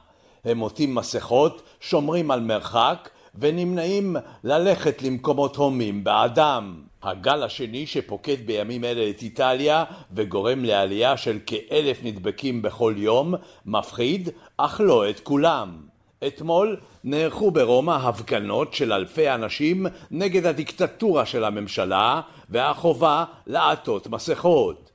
הם 0.45 0.59
עוטים 0.59 0.95
מסכות, 0.95 1.61
שומרים 1.79 2.31
על 2.31 2.39
מרחק 2.39 3.09
ונמנעים 3.35 4.15
ללכת 4.43 5.01
למקומות 5.01 5.55
הומים 5.55 6.03
באדם. 6.03 6.81
הגל 7.03 7.43
השני 7.43 7.87
שפוקד 7.87 8.45
בימים 8.45 8.83
אלה 8.83 9.09
את 9.09 9.21
איטליה 9.21 9.83
וגורם 10.11 10.65
לעלייה 10.65 11.17
של 11.17 11.39
כאלף 11.45 11.99
נדבקים 12.03 12.61
בכל 12.61 12.93
יום 12.97 13.33
מפחיד, 13.65 14.29
אך 14.57 14.81
לא 14.83 15.09
את 15.09 15.19
כולם. 15.19 15.90
אתמול 16.27 16.77
נערכו 17.03 17.51
ברומא 17.51 17.91
הפגנות 17.91 18.73
של 18.73 18.93
אלפי 18.93 19.29
אנשים 19.29 19.85
נגד 20.11 20.45
הדיקטטורה 20.45 21.25
של 21.25 21.43
הממשלה 21.43 22.21
והחובה 22.49 23.23
לעטות 23.47 24.07
מסכות. 24.07 24.91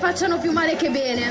facciano 0.00 0.36
più 0.44 0.52
male 0.52 0.74
che 0.82 0.90
bene, 1.00 1.26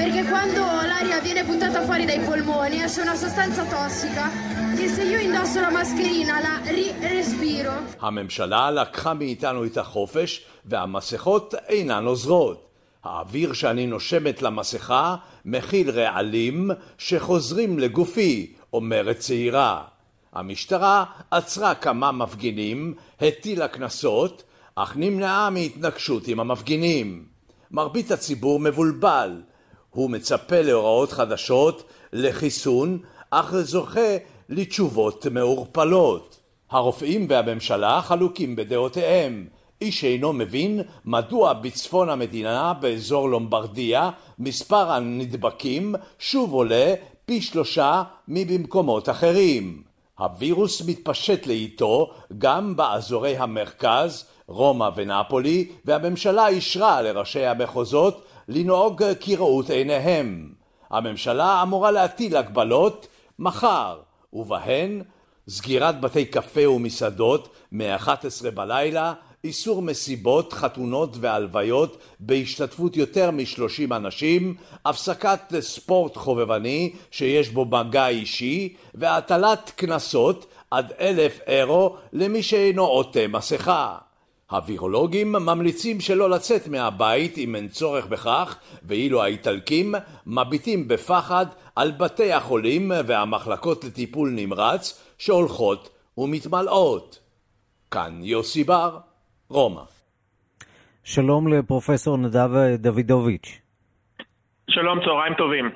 perché 0.00 0.22
quando 0.32 0.62
l'aria 0.90 1.18
viene 1.26 1.42
buttata 1.48 1.80
fuori 1.86 2.04
dai 2.10 2.20
polmoni 2.28 2.76
esce 2.86 3.00
una 3.06 3.16
sostanza 3.24 3.62
tossica 3.74 4.24
che 4.76 4.86
se 4.94 5.02
io 5.12 5.18
indosso 5.28 5.58
la 5.60 5.70
mascherina 5.78 6.34
la 6.46 6.54
respiro. 7.16 7.72
הממשלה 8.00 8.70
לקחה 8.70 9.14
מאיתנו 9.14 9.64
את 9.64 9.76
החופש 9.76 10.44
והמסכות 10.64 11.54
אינן 11.68 12.04
עוזרות. 12.04 12.68
האוויר 13.04 13.52
שאני 13.52 13.86
נושמת 13.86 14.42
למסכה 14.42 15.16
מכיל 15.44 15.90
רעלים 15.90 16.70
שחוזרים 16.98 17.78
לגופי 17.78 18.52
אומרת 18.72 19.18
צעירה. 19.18 19.84
המשטרה 20.32 21.04
עצרה 21.30 21.74
כמה 21.74 22.12
מפגינים, 22.12 22.94
הטילה 23.20 23.68
קנסות, 23.68 24.42
אך 24.74 24.96
נמנעה 24.96 25.50
מהתנגשות 25.50 26.28
עם 26.28 26.40
המפגינים. 26.40 27.24
מרבית 27.70 28.10
הציבור 28.10 28.60
מבולבל. 28.60 29.42
הוא 29.90 30.10
מצפה 30.10 30.60
להוראות 30.60 31.12
חדשות, 31.12 31.82
לחיסון, 32.12 32.98
אך 33.30 33.54
זוכה 33.56 34.16
לתשובות 34.48 35.26
מעורפלות. 35.26 36.40
הרופאים 36.70 37.26
והממשלה 37.28 38.00
חלוקים 38.02 38.56
בדעותיהם. 38.56 39.46
איש 39.80 40.04
אינו 40.04 40.32
מבין 40.32 40.80
מדוע 41.04 41.52
בצפון 41.52 42.08
המדינה, 42.08 42.72
באזור 42.74 43.28
לומברדיה, 43.28 44.10
מספר 44.38 44.90
הנדבקים 44.90 45.94
שוב 46.18 46.52
עולה 46.52 46.94
פי 47.28 47.40
שלושה 47.40 48.02
מבמקומות 48.28 49.08
אחרים. 49.08 49.82
הווירוס 50.18 50.82
מתפשט 50.86 51.46
לאיטו 51.46 52.10
גם 52.38 52.76
באזורי 52.76 53.36
המרכז, 53.36 54.24
רומא 54.46 54.88
ונפולי, 54.94 55.68
והממשלה 55.84 56.48
אישרה 56.48 57.02
לראשי 57.02 57.46
המחוזות 57.46 58.24
לנהוג 58.48 59.02
כראות 59.20 59.70
עיניהם. 59.70 60.52
הממשלה 60.90 61.62
אמורה 61.62 61.90
להטיל 61.90 62.36
הגבלות 62.36 63.06
מחר, 63.38 63.98
ובהן 64.32 65.02
סגירת 65.48 66.00
בתי 66.00 66.24
קפה 66.24 66.68
ומסעדות 66.68 67.48
מ-11 67.72 68.50
בלילה 68.54 69.12
איסור 69.48 69.82
מסיבות, 69.82 70.52
חתונות 70.52 71.16
והלוויות 71.20 71.96
בהשתתפות 72.20 72.96
יותר 72.96 73.30
משלושים 73.30 73.92
אנשים, 73.92 74.54
הפסקת 74.84 75.40
ספורט 75.60 76.16
חובבני 76.16 76.92
שיש 77.10 77.50
בו 77.50 77.64
מגע 77.64 78.08
אישי 78.08 78.74
והטלת 78.94 79.72
קנסות 79.76 80.46
עד 80.70 80.92
אלף 81.00 81.40
אירו 81.46 81.96
למי 82.12 82.42
שאינו 82.42 82.86
עוטה 82.86 83.28
מסכה. 83.28 83.98
הווירולוגים 84.50 85.32
ממליצים 85.32 86.00
שלא 86.00 86.30
לצאת 86.30 86.68
מהבית 86.68 87.38
אם 87.38 87.56
אין 87.56 87.68
צורך 87.68 88.06
בכך, 88.06 88.56
ואילו 88.82 89.22
האיטלקים 89.22 89.94
מביטים 90.26 90.88
בפחד 90.88 91.46
על 91.76 91.90
בתי 91.90 92.32
החולים 92.32 92.92
והמחלקות 93.06 93.84
לטיפול 93.84 94.30
נמרץ 94.30 95.00
שהולכות 95.18 95.88
ומתמלאות. 96.18 97.18
כאן 97.90 98.20
יוסי 98.22 98.64
בר, 98.64 98.98
רומא. 99.50 99.80
שלום 101.04 101.48
לפרופסור 101.48 102.16
נדב 102.18 102.50
דוידוביץ'. 102.78 103.60
שלום, 104.70 105.00
צהריים 105.04 105.34
טובים. 105.34 105.70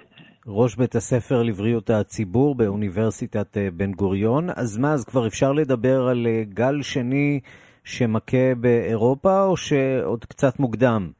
ראש 0.46 0.76
בית 0.76 0.94
הספר 0.94 1.42
לבריאות 1.42 1.90
הציבור 1.90 2.54
באוניברסיטת 2.54 3.56
אה, 3.56 3.68
בן 3.72 3.92
גוריון. 3.92 4.50
אז 4.50 4.78
מה, 4.78 4.92
אז 4.92 5.04
כבר 5.04 5.26
אפשר 5.26 5.52
לדבר 5.52 6.08
על 6.10 6.26
אה, 6.26 6.42
גל 6.44 6.82
שני 6.82 7.40
שמכה 7.84 8.54
באירופה, 8.60 9.44
או 9.44 9.56
שעוד 9.56 10.24
קצת 10.24 10.60
מוקדם? 10.60 11.10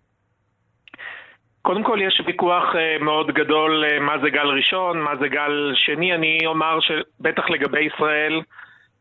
קודם 1.63 1.83
כל 1.83 1.99
יש 2.07 2.23
ויכוח 2.27 2.65
אה, 2.77 3.05
מאוד 3.05 3.27
גדול 3.31 3.85
מה 4.01 4.19
זה 4.23 4.31
גל 4.31 4.47
ראשון, 4.57 4.99
מה 5.01 5.17
זה 5.21 5.29
גל 5.29 5.73
שני. 5.75 6.15
אני 6.15 6.39
אומר 6.47 6.79
שבטח 6.81 7.51
לגבי 7.51 7.85
ישראל, 7.85 8.41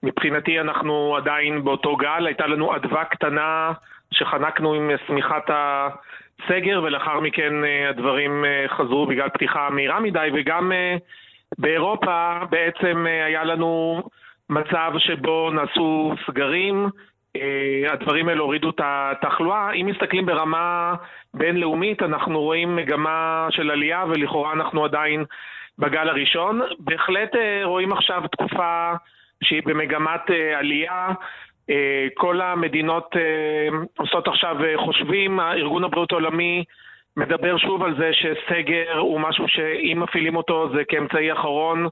מבחינתי 0.04 0.60
אנחנו 0.60 1.16
עדיין 1.18 1.64
באותו 1.64 1.96
גל, 1.96 2.26
הייתה 2.26 2.48
לנו 2.48 2.76
אדווה 2.76 3.06
קטנה 3.06 3.72
שחנקנו 4.12 4.74
עם 4.74 4.92
שמיכת 5.08 5.50
הסגר 5.50 6.82
ולאחר 6.84 7.20
מכן 7.20 7.66
אה, 7.66 7.90
הדברים 7.90 8.46
אה, 8.46 8.66
חזרו 8.68 9.06
בגלל 9.06 9.30
פתיחה 9.30 9.70
מהירה 9.70 10.00
מדי 10.00 10.30
וגם 10.34 10.72
אה, 10.72 10.96
באירופה 11.58 12.40
בעצם 12.50 13.06
היה 13.28 13.44
לנו 13.44 14.04
מצב 14.50 14.92
שבו 14.98 15.52
נעשו 15.52 16.14
סגרים, 16.28 16.90
הדברים 17.90 18.30
האלה 18.30 18.42
הורידו 18.42 18.70
את 18.70 18.82
התחלואה. 18.84 19.72
אם 19.72 19.86
מסתכלים 19.86 20.26
ברמה 20.26 20.96
בינלאומית, 21.34 22.04
אנחנו 22.04 22.42
רואים 22.42 22.76
מגמה 22.76 23.48
של 23.50 23.72
עלייה 23.72 24.06
ולכאורה 24.08 24.54
אנחנו 24.54 24.86
עדיין 24.86 25.26
בגל 25.80 26.10
הראשון. 26.10 26.62
בהחלט 26.80 27.32
רואים 27.64 27.92
עכשיו 27.92 28.24
תקופה 28.32 28.94
שהיא 29.44 29.62
במגמת 29.66 30.30
עלייה. 30.56 31.10
כל 32.14 32.42
המדינות 32.42 33.16
עושות 33.98 34.28
עכשיו 34.28 34.58
חושבים, 34.76 35.40
ארגון 35.40 35.84
הבריאות 35.84 36.12
העולמי 36.12 36.64
מדבר 37.18 37.58
שוב 37.58 37.84
על 37.84 37.96
זה 37.98 38.10
שסגר 38.14 38.98
הוא 38.98 39.20
משהו 39.20 39.48
שאם 39.48 40.00
מפעילים 40.04 40.36
אותו 40.36 40.70
זה 40.76 40.84
כאמצעי 40.84 41.34
אחרון, 41.34 41.88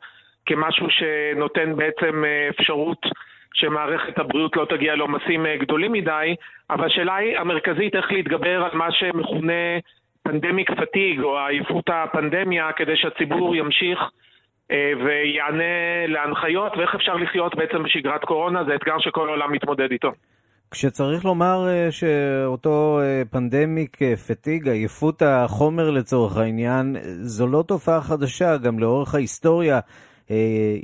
כמשהו 0.46 0.88
שנותן 0.90 1.76
בעצם 1.76 2.24
אפשרות 2.50 3.06
שמערכת 3.54 4.20
הבריאות 4.20 4.56
לא 4.56 4.66
תגיע 4.66 4.96
לעומסים 4.96 5.46
גדולים 5.60 5.92
מדי, 5.92 6.36
אבל 6.70 6.86
השאלה 6.86 7.16
היא 7.16 7.38
המרכזית 7.38 7.96
איך 7.96 8.12
להתגבר 8.12 8.64
על 8.64 8.78
מה 8.78 8.92
שמכונה 8.92 9.80
פנדמיק 10.24 10.72
פתיג 10.72 11.22
או 11.22 11.40
עייפות 11.40 11.90
הפנדמיה 11.90 12.72
כדי 12.72 12.98
שהציבור 12.98 13.56
ימשיך 13.56 14.00
ויענה 15.06 16.08
להנחיות 16.08 16.78
ואיך 16.78 16.96
אפשר 16.96 17.16
לחיות 17.16 17.56
בעצם 17.56 17.84
בשגרת 17.84 18.24
קורונה, 18.24 18.64
זה 18.64 18.76
אתגר 18.76 19.00
שכל 19.00 19.28
העולם 19.28 19.52
מתמודד 19.52 19.92
איתו. 19.92 20.12
כשצריך 20.72 21.26
לומר 21.26 21.66
שאותו 21.90 23.00
פנדמיק 23.32 23.98
פתיג, 24.28 24.68
עייפות 24.68 25.22
החומר 25.26 25.90
לצורך 25.90 26.38
העניין, 26.38 26.96
זו 27.22 27.48
לא 27.48 27.64
תופעה 27.68 28.02
חדשה, 28.02 28.58
גם 28.58 28.80
לאורך 28.80 29.16
ההיסטוריה 29.16 29.80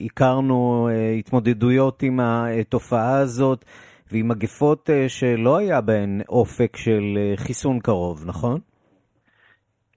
הכרנו 0.06 0.90
התמודדויות 1.20 2.04
עם 2.04 2.20
התופעה 2.20 3.18
הזאת 3.18 3.66
ועם 4.12 4.28
מגפות 4.28 4.90
שלא 5.08 5.58
היה 5.58 5.82
בהן 5.82 6.22
אופק 6.30 6.78
של 6.78 7.18
חיסון 7.36 7.80
קרוב, 7.80 8.24
נכון? 8.28 8.60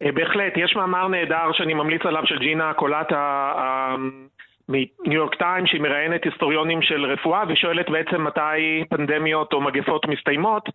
בהחלט, 0.00 0.52
יש 0.56 0.76
מאמר 0.76 1.08
נהדר 1.08 1.52
שאני 1.52 1.74
ממליץ 1.74 2.06
עליו 2.06 2.22
של 2.26 2.38
ג'ינה 2.38 2.72
קולטה 2.74 3.54
מניו 4.68 4.86
יורק 5.04 5.34
טיים, 5.34 5.66
שהיא 5.66 5.80
מראיינת 5.80 6.24
היסטוריונים 6.24 6.82
של 6.82 7.04
רפואה 7.04 7.42
ושואלת 7.48 7.90
בעצם 7.90 8.24
מתי 8.24 8.84
פנדמיות 8.90 9.52
או 9.52 9.60
מגפות 9.60 10.08
מסתיימות. 10.08 10.68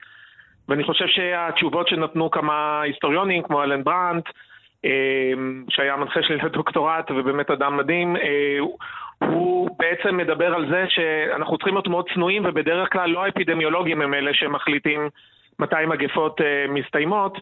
ואני 0.70 0.84
חושב 0.84 1.08
שהתשובות 1.08 1.88
שנתנו 1.88 2.32
כמה 2.32 2.82
היסטוריונים 2.82 3.44
כמו 3.44 3.64
אלן 3.64 3.84
ברנט 3.84 4.24
שהיה 5.70 5.96
מנחה 5.96 6.24
שלי 6.24 6.38
לדוקטורט 6.38 7.12
ובאמת 7.12 7.52
אדם 7.52 7.78
מדהים 7.78 8.16
הוא 9.20 9.70
בעצם 9.80 10.18
מדבר 10.18 10.56
על 10.56 10.70
זה 10.70 10.86
שאנחנו 10.88 11.58
צריכים 11.58 11.74
להיות 11.74 11.88
מאוד 11.88 12.10
צנועים 12.14 12.46
ובדרך 12.46 12.92
כלל 12.92 13.10
לא 13.10 13.26
האפידמיולוגים 13.26 14.02
הם 14.02 14.14
אלה 14.14 14.34
שמחליטים 14.34 15.10
מתי 15.60 15.86
מגפות 15.88 16.42
מסתיימות 16.70 17.38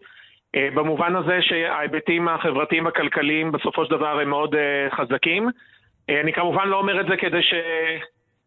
במובן 0.56 1.16
הזה 1.16 1.42
שההיבטים 1.42 2.28
החברתיים 2.28 2.88
הכלכליים 2.88 3.52
בסופו 3.52 3.86
של 3.86 3.92
דבר 3.92 4.20
הם 4.20 4.30
מאוד 4.30 4.56
חזקים 4.96 5.50
אני 6.10 6.34
כמובן 6.34 6.68
לא 6.68 6.78
אומר 6.78 7.02
את 7.02 7.06
זה 7.06 7.18
כדי 7.18 7.40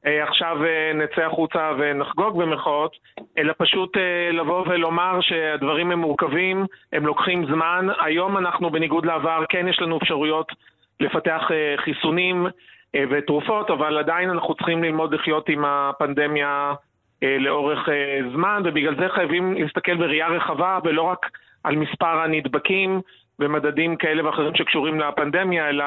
שעכשיו 0.05 0.59
נצא 0.95 1.23
החוצה 1.23 1.73
ונחגוג 1.79 2.43
במרכאות, 2.43 2.97
אלא 3.39 3.53
פשוט 3.59 3.97
לבוא 4.33 4.65
ולומר 4.69 5.21
שהדברים 5.21 5.91
הם 5.91 5.99
מורכבים, 5.99 6.67
הם 6.93 7.07
לוקחים 7.07 7.47
זמן. 7.47 7.87
היום 8.01 8.39
אנחנו 8.39 8.71
בניגוד 8.71 9.07
לעבר, 9.07 9.45
כן 9.49 9.69
יש 9.69 9.81
לנו 9.81 9.99
אפשרויות 9.99 10.53
לפתח 11.01 11.51
חיסונים 11.77 12.47
ותרופות, 13.11 13.71
אבל 13.71 13.99
עדיין 13.99 14.31
אנחנו 14.31 14.55
צריכים 14.55 14.85
ללמוד 14.85 15.15
לחיות 15.15 15.49
עם 15.49 15.65
הפנדמיה 15.65 16.75
לאורך 17.23 17.89
זמן, 18.33 18.63
ובגלל 18.65 18.97
זה 18.97 19.09
חייבים 19.09 19.55
להסתכל 19.55 19.97
בראייה 19.97 20.29
רחבה 20.29 20.79
ולא 20.85 21.03
רק 21.03 21.27
על 21.65 21.77
מספר 21.77 22.21
הנדבקים, 22.25 23.01
במדדים 23.39 23.97
כאלה 23.97 24.27
ואחרים 24.27 24.55
שקשורים 24.55 25.01
לפנדמיה, 25.01 25.69
אלא 25.69 25.85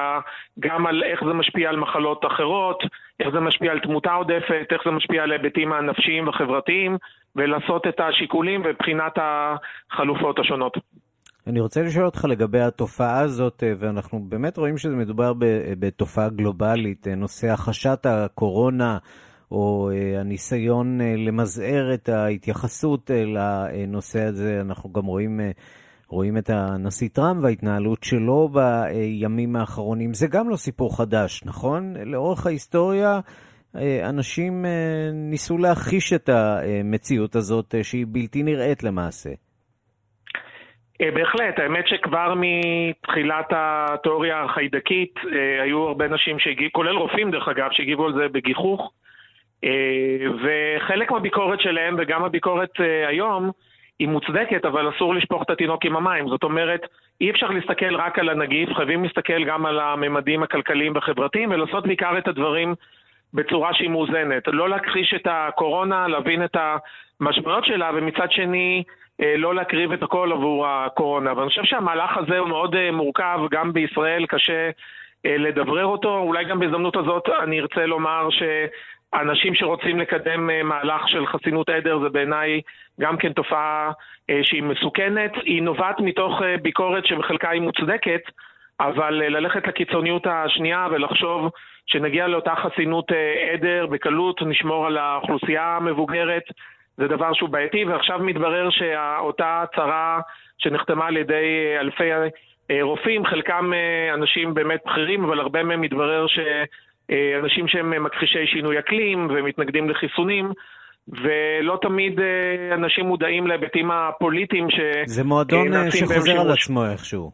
גם 0.59 0.87
על 0.87 1.03
איך 1.03 1.23
זה 1.27 1.33
משפיע 1.33 1.69
על 1.69 1.77
מחלות 1.77 2.25
אחרות, 2.25 2.83
איך 3.19 3.29
זה 3.33 3.39
משפיע 3.39 3.71
על 3.71 3.79
תמותה 3.79 4.11
עודפת, 4.11 4.67
איך 4.71 4.81
זה 4.85 4.91
משפיע 4.91 5.23
על 5.23 5.31
ההיבטים 5.31 5.73
הנפשיים 5.73 6.27
והחברתיים, 6.27 6.97
ולעשות 7.35 7.87
את 7.87 7.99
השיקולים 7.99 8.61
ובחינת 8.65 9.13
החלופות 9.17 10.39
השונות. 10.39 10.77
אני 11.47 11.59
רוצה 11.59 11.81
לשאול 11.83 12.05
אותך 12.05 12.25
לגבי 12.25 12.59
התופעה 12.59 13.19
הזאת, 13.19 13.63
ואנחנו 13.79 14.19
באמת 14.29 14.57
רואים 14.57 14.77
שזה 14.77 14.95
מדובר 14.95 15.33
בתופעה 15.79 16.29
גלובלית, 16.29 17.07
נושא 17.07 17.47
החשת 17.47 18.05
הקורונה, 18.05 18.97
או 19.51 19.89
הניסיון 20.19 20.99
למזער 21.01 21.93
את 21.93 22.09
ההתייחסות 22.09 23.11
לנושא 23.25 24.23
הזה, 24.23 24.61
אנחנו 24.61 24.93
גם 24.93 25.05
רואים... 25.05 25.39
רואים 26.09 26.37
את 26.37 26.49
הנשיא 26.49 27.09
טראמפ 27.13 27.43
וההתנהלות 27.43 28.03
שלו 28.03 28.49
בימים 28.49 29.55
האחרונים. 29.55 30.13
זה 30.13 30.27
גם 30.27 30.49
לא 30.49 30.55
סיפור 30.55 30.97
חדש, 30.97 31.43
נכון? 31.45 31.93
לאורך 32.05 32.45
ההיסטוריה 32.45 33.19
אנשים 34.03 34.65
ניסו 35.13 35.57
להכחיש 35.57 36.13
את 36.13 36.29
המציאות 36.29 37.35
הזאת 37.35 37.75
שהיא 37.83 38.05
בלתי 38.09 38.43
נראית 38.43 38.83
למעשה. 38.83 39.29
בהחלט, 40.99 41.59
האמת 41.59 41.87
שכבר 41.87 42.33
מתחילת 42.35 43.45
התיאוריה 43.49 44.43
החיידקית 44.43 45.13
היו 45.63 45.79
הרבה 45.79 46.05
אנשים 46.05 46.39
שהגיבו, 46.39 46.71
כולל 46.73 46.97
רופאים 46.97 47.31
דרך 47.31 47.47
אגב, 47.47 47.67
שהגיבו 47.71 48.05
על 48.05 48.13
זה 48.13 48.27
בגיחוך 48.33 48.91
וחלק 50.41 51.11
מהביקורת 51.11 51.61
שלהם 51.61 51.95
וגם 51.97 52.23
הביקורת 52.23 52.71
היום 53.07 53.51
היא 53.99 54.07
מוצדקת, 54.07 54.65
אבל 54.65 54.89
אסור 54.89 55.15
לשפוך 55.15 55.43
את 55.43 55.49
התינוק 55.49 55.85
עם 55.85 55.95
המים. 55.95 56.27
זאת 56.27 56.43
אומרת, 56.43 56.81
אי 57.21 57.31
אפשר 57.31 57.47
להסתכל 57.47 57.95
רק 57.95 58.19
על 58.19 58.29
הנגיף, 58.29 58.73
חייבים 58.73 59.03
להסתכל 59.03 59.43
גם 59.43 59.65
על 59.65 59.79
הממדים 59.79 60.43
הכלכליים 60.43 60.95
והחברתיים 60.95 61.51
ולעשות 61.51 61.87
בעיקר 61.87 62.17
את 62.17 62.27
הדברים 62.27 62.75
בצורה 63.33 63.73
שהיא 63.73 63.89
מאוזנת. 63.89 64.43
לא 64.47 64.69
להכחיש 64.69 65.13
את 65.13 65.27
הקורונה, 65.29 66.07
להבין 66.07 66.43
את 66.43 66.57
המשמעויות 67.21 67.65
שלה, 67.65 67.91
ומצד 67.93 68.31
שני, 68.31 68.83
לא 69.19 69.55
להקריב 69.55 69.91
את 69.91 70.03
הכל 70.03 70.31
עבור 70.31 70.67
הקורונה. 70.67 71.33
ואני 71.37 71.49
חושב 71.49 71.63
שהמהלך 71.63 72.17
הזה 72.17 72.39
הוא 72.39 72.49
מאוד 72.49 72.91
מורכב, 72.91 73.39
גם 73.51 73.73
בישראל 73.73 74.25
קשה 74.25 74.69
לדברר 75.25 75.85
אותו. 75.85 76.17
אולי 76.17 76.45
גם 76.45 76.59
בהזדמנות 76.59 76.95
הזאת 76.95 77.29
אני 77.43 77.59
ארצה 77.59 77.85
לומר 77.85 78.27
ש... 78.29 78.43
אנשים 79.13 79.55
שרוצים 79.55 79.99
לקדם 79.99 80.49
מהלך 80.63 81.09
של 81.09 81.27
חסינות 81.27 81.69
עדר 81.69 81.99
זה 81.99 82.09
בעיניי 82.09 82.61
גם 83.01 83.17
כן 83.17 83.33
תופעה 83.33 83.91
שהיא 84.41 84.63
מסוכנת. 84.63 85.31
היא 85.43 85.61
נובעת 85.61 85.99
מתוך 85.99 86.41
ביקורת 86.61 87.05
שבחלקה 87.05 87.49
היא 87.49 87.61
מוצדקת, 87.61 88.21
אבל 88.79 89.13
ללכת 89.13 89.67
לקיצוניות 89.67 90.27
השנייה 90.27 90.87
ולחשוב 90.91 91.51
שנגיע 91.87 92.27
לאותה 92.27 92.55
חסינות 92.55 93.11
עדר 93.53 93.85
בקלות, 93.85 94.41
נשמור 94.41 94.87
על 94.87 94.97
האוכלוסייה 94.97 95.75
המבוגרת, 95.75 96.43
זה 96.97 97.07
דבר 97.07 97.33
שהוא 97.33 97.49
בעייתי, 97.49 97.85
ועכשיו 97.85 98.19
מתברר 98.19 98.69
שאותה 98.69 99.63
הצהרה 99.63 100.19
שנחתמה 100.57 101.07
על 101.07 101.17
ידי 101.17 101.75
אלפי 101.79 102.09
רופאים, 102.81 103.25
חלקם 103.25 103.71
אנשים 104.13 104.53
באמת 104.53 104.79
בכירים, 104.85 105.23
אבל 105.23 105.39
הרבה 105.39 105.63
מהם 105.63 105.81
מתברר 105.81 106.27
ש... 106.27 106.39
אנשים 107.43 107.67
שהם 107.67 108.03
מכחישי 108.03 108.45
שינוי 108.45 108.79
אקלים 108.79 109.27
ומתנגדים 109.29 109.89
לחיסונים, 109.89 110.51
ולא 111.07 111.79
תמיד 111.81 112.19
אנשים 112.73 113.05
מודעים 113.05 113.47
להיבטים 113.47 113.91
הפוליטיים 113.91 114.69
ש... 114.69 114.79
זה 115.05 115.23
מועדון 115.23 115.67
שחוזר 115.91 116.41
על 116.41 116.51
עצמו 116.51 116.85
איכשהו. 116.85 117.31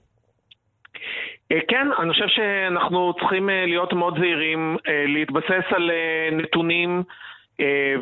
כן, 1.67 1.87
אני 1.99 2.13
חושב 2.13 2.27
שאנחנו 2.27 3.13
צריכים 3.19 3.49
להיות 3.67 3.93
מאוד 3.93 4.19
זהירים, 4.19 4.77
להתבסס 5.07 5.65
על 5.75 5.91
נתונים 6.31 7.03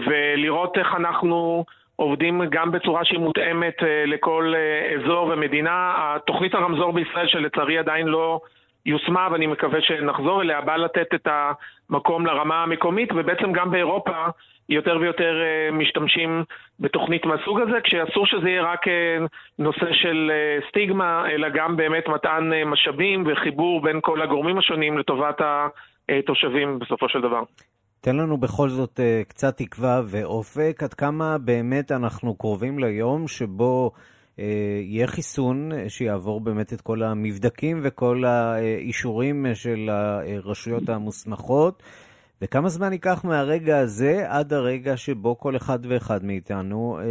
ולראות 0.07 0.77
איך 0.77 0.87
אנחנו 0.95 1.65
עובדים 1.95 2.41
גם 2.49 2.71
בצורה 2.71 3.05
שהיא 3.05 3.19
מותאמת 3.19 3.75
לכל 4.05 4.53
אזור 4.95 5.27
ומדינה. 5.33 5.93
התוכנית 5.97 6.53
הרמזור 6.53 6.93
בישראל 6.93 7.27
שלצערי 7.27 7.77
עדיין 7.77 8.07
לא... 8.07 8.39
יושמה 8.85 9.27
ואני 9.31 9.47
מקווה 9.47 9.81
שנחזור 9.81 10.41
אליה, 10.41 10.61
באה 10.61 10.77
לתת 10.77 11.13
את 11.15 11.27
המקום 11.89 12.25
לרמה 12.25 12.63
המקומית 12.63 13.09
ובעצם 13.11 13.51
גם 13.51 13.71
באירופה 13.71 14.25
יותר 14.69 14.97
ויותר 15.01 15.33
משתמשים 15.71 16.43
בתוכנית 16.79 17.25
מהסוג 17.25 17.59
הזה, 17.61 17.77
כשאסור 17.83 18.25
שזה 18.25 18.49
יהיה 18.49 18.63
רק 18.63 18.79
נושא 19.59 19.93
של 19.93 20.31
סטיגמה, 20.69 21.23
אלא 21.31 21.49
גם 21.49 21.77
באמת 21.77 22.07
מתן 22.07 22.49
משאבים 22.65 23.23
וחיבור 23.27 23.81
בין 23.81 23.99
כל 24.01 24.21
הגורמים 24.21 24.57
השונים 24.57 24.97
לטובת 24.97 25.41
התושבים 26.09 26.79
בסופו 26.79 27.09
של 27.09 27.21
דבר. 27.21 27.41
תן 28.01 28.15
לנו 28.15 28.37
בכל 28.37 28.69
זאת 28.69 28.99
קצת 29.27 29.57
תקווה 29.57 30.01
ואופק, 30.05 30.83
עד 30.83 30.93
כמה 30.93 31.37
באמת 31.45 31.91
אנחנו 31.91 32.35
קרובים 32.35 32.79
ליום 32.79 33.27
שבו 33.27 33.91
יהיה 34.81 35.07
חיסון 35.07 35.71
שיעבור 35.87 36.41
באמת 36.41 36.73
את 36.73 36.81
כל 36.81 37.03
המבדקים 37.03 37.79
וכל 37.83 38.23
האישורים 38.25 39.45
של 39.53 39.89
הרשויות 39.89 40.89
המוסמכות, 40.89 41.83
וכמה 42.41 42.69
זמן 42.69 42.93
ייקח 42.93 43.25
מהרגע 43.25 43.77
הזה 43.77 44.13
עד 44.27 44.53
הרגע 44.53 44.97
שבו 44.97 45.39
כל 45.39 45.55
אחד 45.55 45.79
ואחד 45.89 46.19
מאיתנו 46.23 46.97
אה, 46.99 47.05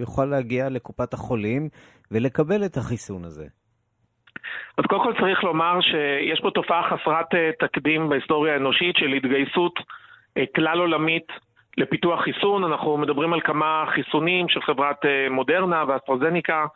יוכל 0.00 0.24
להגיע 0.24 0.68
לקופת 0.68 1.14
החולים 1.14 1.68
ולקבל 2.10 2.64
את 2.64 2.76
החיסון 2.76 3.24
הזה? 3.24 3.46
אז 4.78 4.84
קודם 4.88 5.02
כל 5.02 5.12
צריך 5.20 5.44
לומר 5.44 5.80
שיש 5.80 6.40
פה 6.42 6.50
תופעה 6.50 6.82
חסרת 6.90 7.34
אה, 7.34 7.50
תקדים 7.58 8.08
בהיסטוריה 8.08 8.54
האנושית 8.54 8.96
של 8.96 9.12
התגייסות 9.12 9.74
אה, 10.36 10.44
כלל 10.54 10.78
עולמית 10.78 11.26
לפיתוח 11.76 12.20
חיסון. 12.20 12.64
אנחנו 12.64 12.96
מדברים 12.96 13.32
על 13.32 13.40
כמה 13.40 13.84
חיסונים 13.94 14.48
של 14.48 14.62
חברת 14.62 15.04
אה, 15.04 15.26
מודרנה 15.30 15.84
ואסטרוזניקה, 15.88 16.66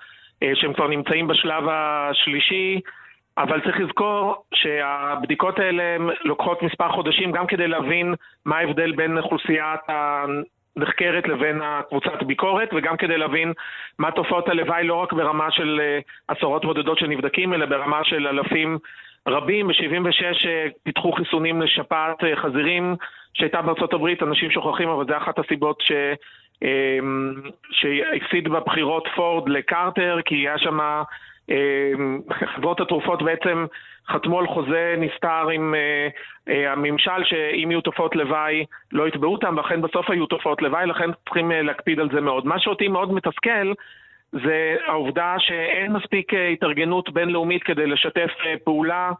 שהם 0.55 0.73
כבר 0.73 0.89
נמצאים 0.89 1.27
בשלב 1.27 1.65
השלישי, 1.71 2.81
אבל 3.39 3.61
צריך 3.61 3.81
לזכור 3.81 4.45
שהבדיקות 4.55 5.59
האלה 5.59 5.97
לוקחות 6.25 6.63
מספר 6.63 6.89
חודשים 6.89 7.33
גם 7.33 7.47
כדי 7.47 7.69
להבין 7.69 8.15
מה 8.45 8.59
ההבדל 8.59 8.93
בין 8.93 9.19
אוכלוסיית 9.19 9.81
נחקרת 10.77 11.29
לבין 11.29 11.61
הקבוצת 11.63 12.23
ביקורת, 12.23 12.69
וגם 12.73 12.97
כדי 12.97 13.19
להבין 13.19 13.53
מה 13.99 14.11
תופעות 14.11 14.49
הלוואי 14.49 14.85
לא 14.85 14.95
רק 14.95 15.13
ברמה 15.13 15.51
של 15.51 15.81
אה, 15.83 15.99
עשרות 16.29 16.65
בודדות 16.65 16.99
של 16.99 17.07
נבדקים, 17.07 17.55
אלא 17.55 17.67
ברמה 17.67 18.05
של 18.05 18.27
אלפים 18.27 18.79
רבים. 19.29 19.69
ב-76' 19.69 20.47
אה, 20.47 20.67
פיתחו 20.83 21.13
חיסונים 21.13 21.63
לשפעת 21.63 22.25
אה, 22.25 22.37
חזירים 22.37 22.97
שהייתה 23.35 23.63
בארצות 23.63 23.93
הברית, 23.93 24.23
אנשים 24.23 24.51
שוכחים, 24.51 24.89
אבל 24.89 25.05
זה 25.09 25.17
אחת 25.17 25.39
הסיבות 25.39 25.81
ש... 25.81 25.93
שהפסיד 27.71 28.49
בבחירות 28.49 29.09
פורד 29.17 29.49
לקרטר, 29.49 30.19
כי 30.25 30.35
היה 30.35 30.59
שם 30.59 30.79
חברות 32.55 32.81
התרופות 32.81 33.23
בעצם 33.23 33.67
חתמו 34.09 34.39
על 34.39 34.47
חוזה 34.47 34.95
נסתר 34.99 35.49
עם 35.49 35.75
הממשל 36.47 37.25
שאם 37.25 37.71
יהיו 37.71 37.81
תופעות 37.81 38.17
לוואי 38.17 38.65
לא 38.93 39.09
יתבעו 39.09 39.33
אותם, 39.33 39.55
ואכן 39.57 39.83
בסוף 39.83 40.11
היו 40.11 40.27
תופעות 40.27 40.63
לוואי, 40.63 40.87
לכן 40.87 41.11
צריכים 41.25 41.51
להקפיד 41.51 42.01
על 42.01 42.09
זה 42.13 42.21
מאוד. 42.21 42.47
מה 42.47 42.59
שאותי 42.59 42.89
מאוד 42.89 43.13
מתסכל 43.13 43.73
זה 44.33 44.77
העובדה 44.87 45.35
שאין 45.39 45.93
מספיק 45.93 46.33
uh, 46.33 46.37
התארגנות 46.53 47.11
בינלאומית 47.11 47.63
כדי 47.63 47.87
לשתף 47.87 48.31
uh, 48.39 48.65
פעולה. 48.65 49.13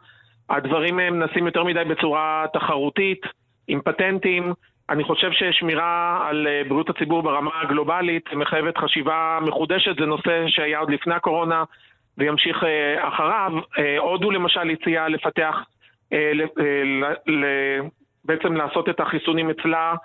הדברים 0.49 0.99
הם 0.99 1.19
נעשים 1.19 1.45
יותר 1.45 1.63
מדי 1.63 1.83
בצורה 1.83 2.45
תחרותית, 2.53 3.21
עם 3.67 3.81
פטנטים. 3.81 4.53
אני 4.89 5.03
חושב 5.03 5.31
ששמירה 5.31 6.25
על 6.29 6.47
בריאות 6.67 6.89
הציבור 6.89 7.23
ברמה 7.23 7.51
הגלובלית 7.61 8.33
מחייבת 8.33 8.77
חשיבה 8.77 9.39
מחודשת, 9.41 9.95
זה 9.99 10.05
נושא 10.05 10.43
שהיה 10.47 10.79
עוד 10.79 10.89
לפני 10.89 11.13
הקורונה. 11.13 11.63
וימשיך 12.17 12.63
אה, 12.63 13.07
אחריו. 13.07 13.51
אה, 13.77 13.97
הודו 13.97 14.31
למשל 14.31 14.69
הציעה 14.69 15.07
לפתח, 15.07 15.55
אה, 16.13 16.31
בעצם 18.25 18.53
לעשות 18.53 18.89
את 18.89 18.99
החיסונים 18.99 19.49
אצלה 19.49 19.95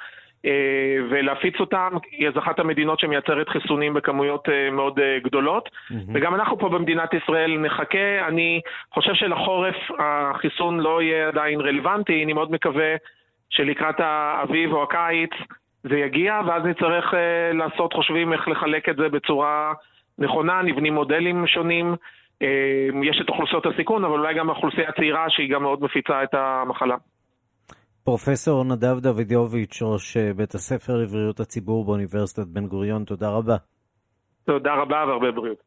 ולהפיץ 1.11 1.55
אותם. 1.61 1.93
היא 2.11 2.29
אז 2.29 2.39
אחת 2.39 2.59
המדינות 2.59 3.01
שמייצרת 3.01 3.49
חיסונים 3.49 3.95
בכמויות 3.95 4.49
מאוד 4.73 5.01
גדולות. 5.25 5.69
Mm-hmm. 5.69 5.95
וגם 6.15 6.35
אנחנו 6.35 6.59
פה 6.59 6.69
במדינת 6.69 7.15
ישראל 7.15 7.59
נחכה. 7.59 8.27
אני 8.29 8.61
חושב 8.95 9.15
שלחורף 9.15 9.77
החיסון 9.99 10.81
לא 10.81 11.03
יהיה 11.03 11.29
עדיין 11.29 11.61
רלוונטי. 11.61 12.25
אני 12.25 12.33
מאוד 12.33 12.53
מקווה 12.53 12.95
שלקראת 13.51 14.01
האביב 14.01 14.73
או 14.73 14.83
הקיץ 14.83 15.31
זה 15.83 15.99
יגיע, 15.99 16.41
ואז 16.47 16.65
נצטרך 16.65 17.15
לעשות 17.53 17.93
חושבים 17.93 18.33
איך 18.33 18.49
לחלק 18.49 18.89
את 18.89 18.97
זה 18.97 19.09
בצורה... 19.09 19.73
נכונה, 20.19 20.63
נבנים 20.63 20.95
מודלים 20.95 21.47
שונים. 21.47 21.95
אה, 22.43 22.89
יש 23.03 23.21
את 23.21 23.29
אוכלוסיות 23.29 23.67
הסיכון, 23.67 24.05
אבל 24.05 24.19
אולי 24.19 24.35
גם 24.35 24.49
האוכלוסייה 24.49 24.89
הצעירה 24.89 25.31
שהיא 25.31 25.51
גם 25.51 25.63
מאוד 25.63 25.83
מפיצה 25.83 26.23
את 26.23 26.35
המחלה. 26.35 26.97
פרופסור 28.07 28.65
נדב 28.65 28.99
דוידוביץ', 29.01 29.83
ראש 29.83 30.17
אה, 30.17 30.35
בית 30.35 30.55
הספר 30.55 30.97
לבריאות 30.97 31.41
הציבור 31.41 31.85
באוניברסיטת 31.85 32.47
בן 32.47 32.67
גוריון, 32.67 33.05
תודה 33.05 33.29
רבה. 33.29 33.57
תודה 34.45 34.75
רבה 34.75 34.97
והרבה 35.09 35.31
בריאות. 35.31 35.59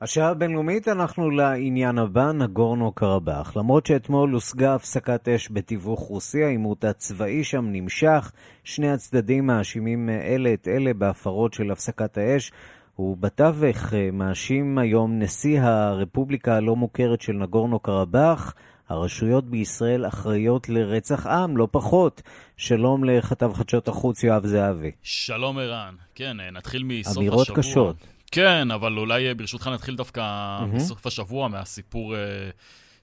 השעה 0.00 0.30
הבינלאומית 0.30 0.88
אנחנו 0.88 1.30
לעניין 1.30 1.98
הבא, 1.98 2.32
נגורנו 2.32 2.92
קרבאח. 2.92 3.56
למרות 3.56 3.86
שאתמול 3.86 4.30
הושגה 4.30 4.74
הפסקת 4.74 5.28
אש 5.28 5.48
בתיווך 5.52 6.00
רוסי, 6.00 6.44
העימות 6.44 6.84
הצבאי 6.84 7.44
שם 7.44 7.64
נמשך. 7.72 8.32
שני 8.64 8.90
הצדדים 8.90 9.46
מאשימים 9.46 10.08
אלה 10.10 10.54
את 10.54 10.68
אלה 10.68 10.94
בהפרות 10.94 11.52
של 11.52 11.70
הפסקת 11.70 12.18
האש. 12.18 12.52
ובתווך 12.98 13.94
אה, 13.94 14.10
מאשים 14.12 14.78
היום 14.78 15.18
נשיא 15.18 15.60
הרפובליקה 15.60 16.56
הלא 16.56 16.76
מוכרת 16.76 17.20
של 17.20 17.32
נגורנו 17.32 17.78
קרבאח, 17.78 18.54
הרשויות 18.88 19.44
בישראל 19.44 20.06
אחראיות 20.06 20.68
לרצח 20.68 21.26
עם, 21.26 21.56
לא 21.56 21.68
פחות. 21.70 22.22
שלום 22.56 23.04
לכתב 23.04 23.50
חדשות 23.54 23.88
החוץ 23.88 24.22
יואב 24.22 24.46
זהבי. 24.46 24.90
שלום 25.02 25.58
ערן. 25.58 25.94
כן, 26.14 26.40
אה, 26.40 26.50
נתחיל 26.50 26.82
מסוף 26.82 27.10
השבוע. 27.10 27.22
אמירות 27.22 27.50
קשות. 27.50 27.96
כן, 28.30 28.70
אבל 28.70 28.98
אולי 28.98 29.28
אה, 29.28 29.34
ברשותך 29.34 29.66
נתחיל 29.66 29.96
דווקא 29.96 30.20
mm-hmm. 30.20 30.76
מסוף 30.76 31.06
השבוע, 31.06 31.48
מהסיפור 31.48 32.14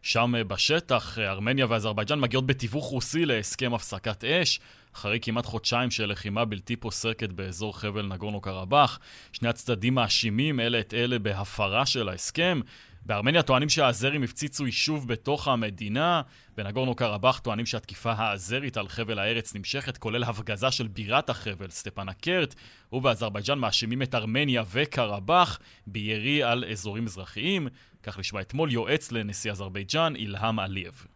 שם 0.02 0.34
בשטח. 0.48 1.20
ארמניה 1.20 1.66
ואזרבייג'אן 1.70 2.20
מגיעות 2.20 2.46
בתיווך 2.46 2.86
רוסי 2.86 3.26
להסכם 3.26 3.74
הפסקת 3.74 4.24
אש. 4.24 4.60
אחרי 4.96 5.20
כמעט 5.22 5.46
חודשיים 5.46 5.92
של 5.92 6.06
לחימה 6.06 6.46
בלתי 6.46 6.76
פוסקת 6.76 7.30
באזור 7.30 7.80
חבל 7.80 8.06
נגורנו 8.06 8.42
קרבאח. 8.42 9.00
שני 9.32 9.50
הצדדים 9.50 9.96
מאשימים 9.96 10.60
אלה 10.60 10.80
את 10.80 10.94
אלה 10.94 11.20
בהפרה 11.20 11.86
של 11.86 12.10
ההסכם. 12.10 12.60
בארמניה 13.06 13.42
טוענים 13.42 13.70
שהאזרים 13.70 14.24
הפציצו 14.24 14.66
יישוב 14.66 15.08
בתוך 15.08 15.48
המדינה. 15.48 16.22
בנגורנו 16.58 16.96
קרבאח 16.96 17.40
טוענים 17.40 17.66
שהתקיפה 17.66 18.12
האזרית 18.12 18.78
על 18.78 18.88
חבל 18.88 19.20
הארץ 19.20 19.56
נמשכת, 19.56 19.98
כולל 19.98 20.24
הפגזה 20.24 20.72
של 20.72 20.88
בירת 20.88 21.30
החבל, 21.30 21.70
סטפנקרט. 21.70 22.56
ובאזרבייג'אן 22.94 23.60
מאשימים 23.60 24.02
את 24.02 24.16
ארמניה 24.16 24.64
וקרבאח 24.72 25.60
בירי 25.88 26.44
על 26.44 26.66
אזורים 26.72 27.06
אזרחיים. 27.06 27.68
כך 28.04 28.20
נשמע 28.20 28.42
אתמול 28.42 28.72
יועץ 28.72 29.12
לנשיא 29.12 29.52
אזרבייג'אן, 29.52 30.14
אילהam 30.16 30.60
עליyev. 30.60 31.16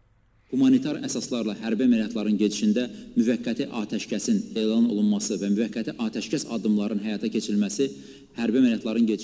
humanitar 0.50 0.96
əsaslarla 1.06 1.54
hərbi 1.60 1.86
əməliyyatların 1.86 2.38
gedişində 2.40 2.86
müvəqqəti 3.14 3.68
atəşkəsin 3.80 4.40
elan 4.58 4.88
olunması 4.90 5.38
və 5.38 5.50
müvəqqəti 5.52 5.94
atəşkəs 6.06 6.48
addımlarının 6.56 7.04
həyata 7.06 7.30
keçirilməsi 7.30 7.86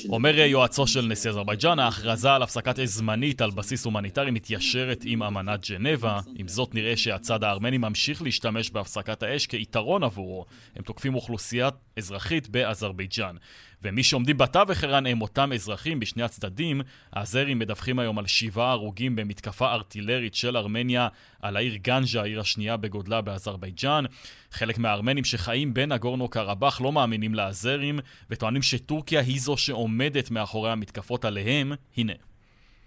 אומר 0.09 0.39
יועצו 0.39 0.87
של 0.87 1.07
נשיא 1.07 1.31
אזרבייג'אן, 1.31 1.79
ההכרזה 1.79 2.33
על 2.33 2.43
הפסקת 2.43 2.79
אש 2.79 2.89
זמנית 2.89 3.41
על 3.41 3.51
בסיס 3.51 3.85
הומניטרי 3.85 4.31
מתיישרת 4.31 5.03
עם 5.05 5.23
אמנת 5.23 5.71
ג'נבה. 5.71 6.21
עם 6.37 6.49
זאת 6.49 6.75
נראה 6.75 6.97
שהצד 6.97 7.45
הארמני 7.45 7.79
ממשיך 7.79 8.23
להשתמש 8.23 8.71
בהפסקת 8.71 9.23
האש 9.23 9.47
כיתרון 9.47 10.03
עבורו. 10.03 10.45
הם 10.77 10.83
תוקפים 10.83 11.15
אוכלוסייה 11.15 11.69
אזרחית 11.97 12.49
באזרבייג'אן. 12.49 13.37
ומי 13.86 14.04
שעומדים 14.04 14.38
בתווך 14.38 14.84
ערן 14.84 15.06
הם 15.06 15.22
אותם 15.22 15.54
אזרחים 15.54 16.00
בשני 16.00 16.24
הצדדים. 16.24 16.82
האזרים 17.14 17.60
מדווחים 17.60 18.00
היום 18.00 18.20
על 18.20 18.28
שבעה 18.28 18.72
הרוגים 18.72 19.16
במתקפה 19.16 19.72
ארטילרית 19.72 20.36
של 20.36 20.58
ארמניה 20.58 21.08
על 21.42 21.56
העיר 21.56 21.76
גנז'ה, 21.76 22.22
העיר 22.22 22.40
השנייה 22.40 22.78
בגודלה 22.78 23.22
באזרבייג'אן. 23.22 24.06
חלק 24.52 24.78
מהארמנים 24.78 25.24
שחיים 25.24 25.74
בין 25.74 25.92
הגורנו 25.92 26.28
קרבאח 26.28 26.82
לא 26.82 26.92
מאמינים 26.92 27.36
לאזרים, 27.36 28.00
וטוענים 28.30 28.62
שטורקיה 28.62 29.22
היא 29.22 29.40
זו 29.40 29.58
שעומדת 29.58 30.32
מאחורי 30.32 30.72
המתקפות 30.72 31.26
עליהם. 31.26 31.72
הנה. 31.98 32.14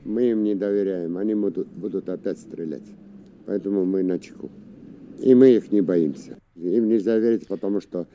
Мы 0.04 0.30
им 0.30 0.44
не 0.44 0.54
доверяем, 0.54 1.16
они 1.16 1.34
будут, 1.34 1.68
будут 1.68 2.08
опять 2.08 2.38
стрелять. 2.38 2.88
Поэтому 3.46 3.84
мы 3.86 4.02
на 4.02 4.18
чеку. 4.18 4.50
И 5.20 5.34
мы 5.34 5.50
их 5.56 5.72
не 5.72 5.80
боимся. 5.80 6.36
Им 6.56 6.88
нельзя 6.88 7.16
верить, 7.18 7.46
потому 7.48 7.80
что 7.80 8.06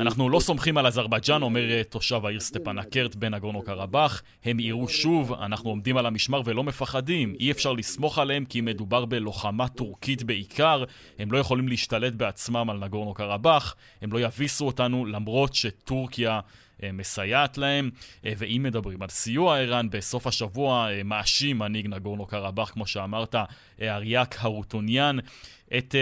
אנחנו 0.00 0.28
לא 0.30 0.40
סומכים 0.40 0.78
על 0.78 0.86
אזרבייג'אן, 0.86 1.42
אומר 1.42 1.70
אה, 1.70 1.84
תושב 1.84 2.26
העיר 2.26 2.40
סטפנקרט 2.40 3.14
בן 3.14 3.34
אגורנו 3.34 3.62
קרבאח. 3.62 4.22
הם 4.44 4.60
יראו 4.60 4.88
שוב, 4.88 5.32
אנחנו 5.32 5.70
עומדים 5.70 5.96
על 5.96 6.06
המשמר 6.06 6.42
ולא 6.44 6.64
מפחדים. 6.64 7.34
אי 7.40 7.50
אפשר 7.50 7.72
לסמוך 7.72 8.18
עליהם 8.18 8.44
כי 8.44 8.60
מדובר 8.60 9.04
בלוחמה 9.04 9.68
טורקית 9.68 10.22
בעיקר. 10.22 10.84
הם 11.18 11.32
לא 11.32 11.38
יכולים 11.38 11.68
להשתלט 11.68 12.12
בעצמם 12.12 12.70
על 12.70 12.78
נגורנו 12.78 13.14
קרבאח. 13.14 13.76
הם 14.02 14.12
לא 14.12 14.20
יביסו 14.20 14.66
אותנו 14.66 15.06
למרות 15.06 15.54
שטורקיה... 15.54 16.40
אה, 16.82 16.92
מסייעת 16.92 17.58
להם, 17.58 17.90
אה, 18.24 18.32
ואם 18.38 18.62
מדברים 18.64 19.02
על 19.02 19.08
סיוע 19.08 19.58
איראן, 19.58 19.90
בסוף 19.90 20.26
השבוע 20.26 20.88
מאשים 21.04 21.58
מנהיג 21.58 21.86
נגורנו 21.86 22.26
קרבאח, 22.26 22.70
כמו 22.70 22.86
שאמרת, 22.86 23.34
אריאק 23.82 24.36
הרוטוניאן, 24.38 25.16
את, 25.78 25.94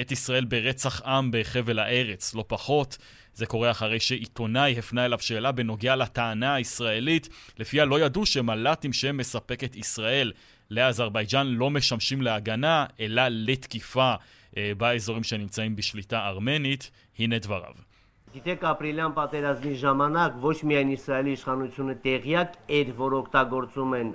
את 0.00 0.12
ישראל 0.12 0.44
ברצח 0.44 1.02
עם 1.02 1.30
בחבל 1.32 1.78
הארץ, 1.78 2.34
לא 2.34 2.44
פחות. 2.46 2.98
זה 3.34 3.46
קורה 3.46 3.70
אחרי 3.70 4.00
שעיתונאי 4.00 4.78
הפנה 4.78 5.04
אליו 5.04 5.18
שאלה 5.18 5.52
בנוגע 5.52 5.96
לטענה 5.96 6.54
הישראלית, 6.54 7.28
לפיה 7.58 7.84
לא 7.84 8.00
ידעו 8.00 8.26
שמל"טים 8.26 8.92
שמספקת 8.92 9.76
ישראל 9.76 10.32
לאזרבייג'אן 10.70 11.46
לא 11.46 11.70
משמשים 11.70 12.22
להגנה, 12.22 12.86
אלא 13.00 13.22
לתקיפה 13.28 14.14
אה, 14.56 14.72
באזורים 14.78 15.24
שנמצאים 15.24 15.76
בשליטה 15.76 16.26
ארמנית. 16.26 16.90
הנה 17.18 17.38
דבריו. 17.38 17.93
Գիտեք, 18.34 18.64
ապրիլյան 18.66 19.12
պատերազմի 19.16 19.72
ժամանակ 19.80 20.38
ոչ 20.42 20.54
միայն 20.66 20.88
Իսրայելի 20.94 21.34
իշխանությունը 21.36 21.94
տեղյակ 22.06 22.56
էր, 22.78 22.88
որ 23.00 23.14
օգտագործում 23.20 23.92
են 23.98 24.08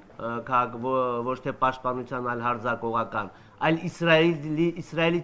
ոչ 1.27 1.35
թե 1.45 1.53
պաշտպանության, 1.61 2.27
այլ 2.33 2.43
հարձակողական 2.47 3.29
על 3.59 3.77
ישראלי, 3.83 4.71
ישראלי. 4.75 5.21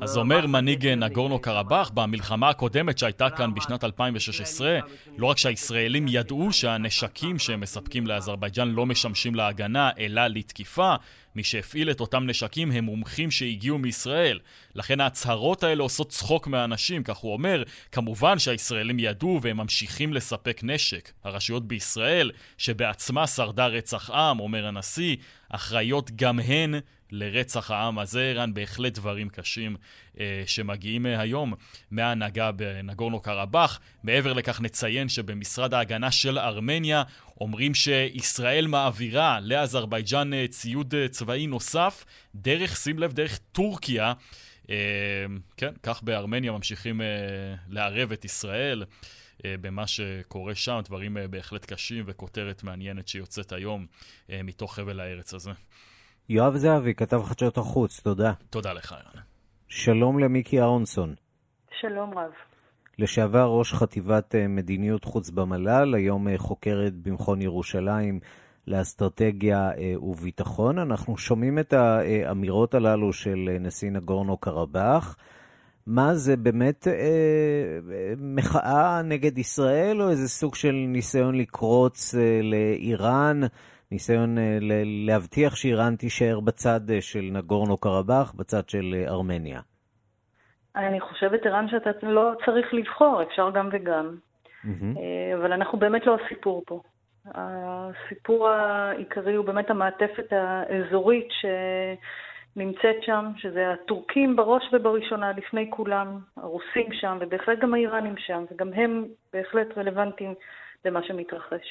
אז 0.00 0.16
אומר 0.16 0.46
מנהיג 0.46 0.86
נגורנו 0.86 1.38
קרבאח, 1.38 1.90
במלחמה 1.94 2.48
הקודמת 2.48 2.98
שהייתה 2.98 3.30
כאן 3.30 3.54
בשנת 3.54 3.84
2016, 3.84 4.78
לא 5.18 5.26
רק 5.26 5.38
שהישראלים 5.38 6.06
ידעו 6.08 6.52
שהנשקים 6.52 7.38
שהם 7.38 7.60
מספקים 7.60 8.06
לאזרבייג'אן 8.06 8.68
לא 8.68 8.86
משמשים 8.86 9.34
להגנה, 9.34 9.90
אלא 9.98 10.26
לתקיפה, 10.26 10.94
מי 11.34 11.44
שהפעיל 11.44 11.90
את 11.90 12.00
אותם 12.00 12.26
נשקים 12.26 12.72
הם 12.72 12.84
מומחים 12.84 13.30
שהגיעו 13.30 13.78
מישראל. 13.78 14.38
לכן 14.74 15.00
ההצהרות 15.00 15.62
האלה 15.62 15.82
עושות 15.82 16.08
צחוק 16.08 16.46
מהאנשים, 16.46 17.02
כך 17.02 17.16
הוא 17.16 17.32
אומר. 17.32 17.62
כמובן 17.92 18.38
שהישראלים 18.38 18.98
ידעו 18.98 19.38
והם 19.42 19.56
ממשיכים 19.56 20.12
לספק 20.12 20.60
נשק. 20.62 21.12
הרשויות 21.24 21.68
בישראל, 21.68 22.30
שבעצמה 22.58 23.26
שרדה 23.26 23.66
רצח 23.66 24.10
עם, 24.10 24.40
אומר 24.40 24.66
הנשיא, 24.66 25.16
אחראיות 25.48 26.10
גם 26.16 26.38
הן 26.38 26.74
לרצח 27.12 27.70
העם 27.70 27.98
הזה, 27.98 28.20
איראן 28.20 28.54
בהחלט 28.54 28.92
דברים 28.92 29.28
קשים 29.28 29.76
אה, 30.20 30.42
שמגיעים 30.46 31.06
אה, 31.06 31.20
היום 31.20 31.54
מההנהגה 31.90 32.52
בנגורנו 32.52 33.20
קרבאח. 33.20 33.80
מעבר 34.02 34.32
לכך 34.32 34.60
נציין 34.60 35.08
שבמשרד 35.08 35.74
ההגנה 35.74 36.10
של 36.10 36.38
ארמניה 36.38 37.02
אומרים 37.40 37.74
שישראל 37.74 38.66
מעבירה 38.66 39.40
לאזרבייג'אן 39.40 40.34
אה, 40.34 40.46
ציוד 40.48 40.94
אה, 40.94 41.08
צבאי 41.08 41.46
נוסף 41.46 42.04
דרך, 42.34 42.76
שים 42.76 42.98
לב, 42.98 43.12
דרך 43.12 43.38
טורקיה. 43.52 44.12
אה, 44.70 44.76
כן, 45.56 45.72
כך 45.82 46.02
בארמניה 46.02 46.52
ממשיכים 46.52 47.00
אה, 47.00 47.06
לערב 47.68 48.12
את 48.12 48.24
ישראל. 48.24 48.84
במה 49.44 49.86
שקורה 49.86 50.54
שם, 50.54 50.80
דברים 50.84 51.16
בהחלט 51.30 51.72
קשים 51.72 52.04
וכותרת 52.06 52.62
מעניינת 52.62 53.08
שיוצאת 53.08 53.52
היום 53.52 53.86
מתוך 54.28 54.74
חבל 54.74 55.00
הארץ 55.00 55.34
הזה. 55.34 55.50
יואב 56.32 56.56
זהבי, 56.56 56.94
כתב 56.94 57.22
חדשות 57.22 57.58
החוץ, 57.58 58.00
תודה. 58.00 58.32
תודה 58.50 58.72
לך, 58.72 58.92
ירן. 58.92 59.22
שלום 59.68 60.18
למיקי 60.18 60.60
אהרונסון. 60.60 61.14
שלום 61.80 62.18
רב. 62.18 62.30
לשעבר 62.98 63.46
ראש 63.46 63.74
חטיבת 63.74 64.34
מדיניות 64.48 65.04
חוץ 65.04 65.30
במל"ל, 65.30 65.94
היום 65.94 66.36
חוקרת 66.36 66.94
במכון 66.94 67.42
ירושלים 67.42 68.20
לאסטרטגיה 68.66 69.70
וביטחון. 70.02 70.78
אנחנו 70.78 71.16
שומעים 71.16 71.58
את 71.58 71.72
האמירות 71.72 72.74
הללו 72.74 73.12
של 73.12 73.56
נשיא 73.60 73.90
נגורנו 73.90 74.36
קרבאח. 74.36 75.16
מה 75.86 76.14
זה 76.14 76.36
באמת 76.36 76.88
אה, 76.88 77.78
מחאה 78.18 79.02
נגד 79.02 79.38
ישראל, 79.38 80.02
או 80.02 80.10
איזה 80.10 80.28
סוג 80.28 80.54
של 80.54 80.72
ניסיון 80.88 81.34
לקרוץ 81.34 82.14
אה, 82.14 82.40
לאיראן, 82.42 83.40
ניסיון 83.92 84.38
אה, 84.38 84.58
להבטיח 85.06 85.56
שאיראן 85.56 85.96
תישאר 85.96 86.40
בצד 86.40 86.80
אה, 86.90 87.00
של 87.00 87.28
נגורנו 87.32 87.76
קרבאח, 87.76 88.32
בצד 88.32 88.68
של 88.68 88.94
אה, 88.94 89.08
ארמניה? 89.08 89.60
אני 90.76 91.00
חושבת, 91.00 91.46
ערן, 91.46 91.68
שאתה 91.68 91.90
לא 92.02 92.32
צריך 92.44 92.74
לבחור, 92.74 93.22
אפשר 93.22 93.50
גם 93.50 93.68
וגם. 93.72 94.16
Mm-hmm. 94.64 94.98
אבל 95.34 95.52
אנחנו 95.52 95.78
באמת 95.78 96.06
לא 96.06 96.16
הסיפור 96.16 96.62
פה. 96.66 96.80
הסיפור 97.34 98.48
העיקרי 98.48 99.34
הוא 99.34 99.46
באמת 99.46 99.70
המעטפת 99.70 100.32
האזורית 100.32 101.28
ש... 101.30 101.44
נמצאת 102.56 103.02
שם, 103.02 103.24
שזה 103.36 103.72
הטורקים 103.72 104.36
בראש 104.36 104.62
ובראשונה, 104.72 105.32
לפני 105.32 105.70
כולם, 105.70 106.18
הרוסים 106.36 106.92
שם, 106.92 107.18
ובהחלט 107.20 107.58
גם 107.58 107.74
האיראנים 107.74 108.14
שם, 108.18 108.44
וגם 108.52 108.72
הם 108.72 109.04
בהחלט 109.32 109.78
רלוונטיים 109.78 110.34
למה 110.84 111.02
שמתרחש. 111.02 111.66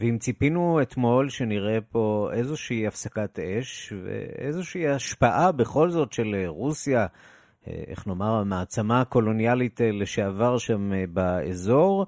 ואם 0.00 0.16
ציפינו 0.18 0.82
אתמול 0.82 1.28
שנראה 1.28 1.78
פה 1.92 2.28
איזושהי 2.32 2.86
הפסקת 2.86 3.38
אש 3.38 3.92
ואיזושהי 4.04 4.88
השפעה 4.88 5.52
בכל 5.52 5.88
זאת 5.88 6.12
של 6.12 6.44
רוסיה, 6.46 7.06
איך 7.66 8.06
נאמר, 8.06 8.40
המעצמה 8.40 9.00
הקולוניאלית 9.00 9.80
לשעבר 9.92 10.58
שם 10.58 10.90
באזור, 11.08 12.06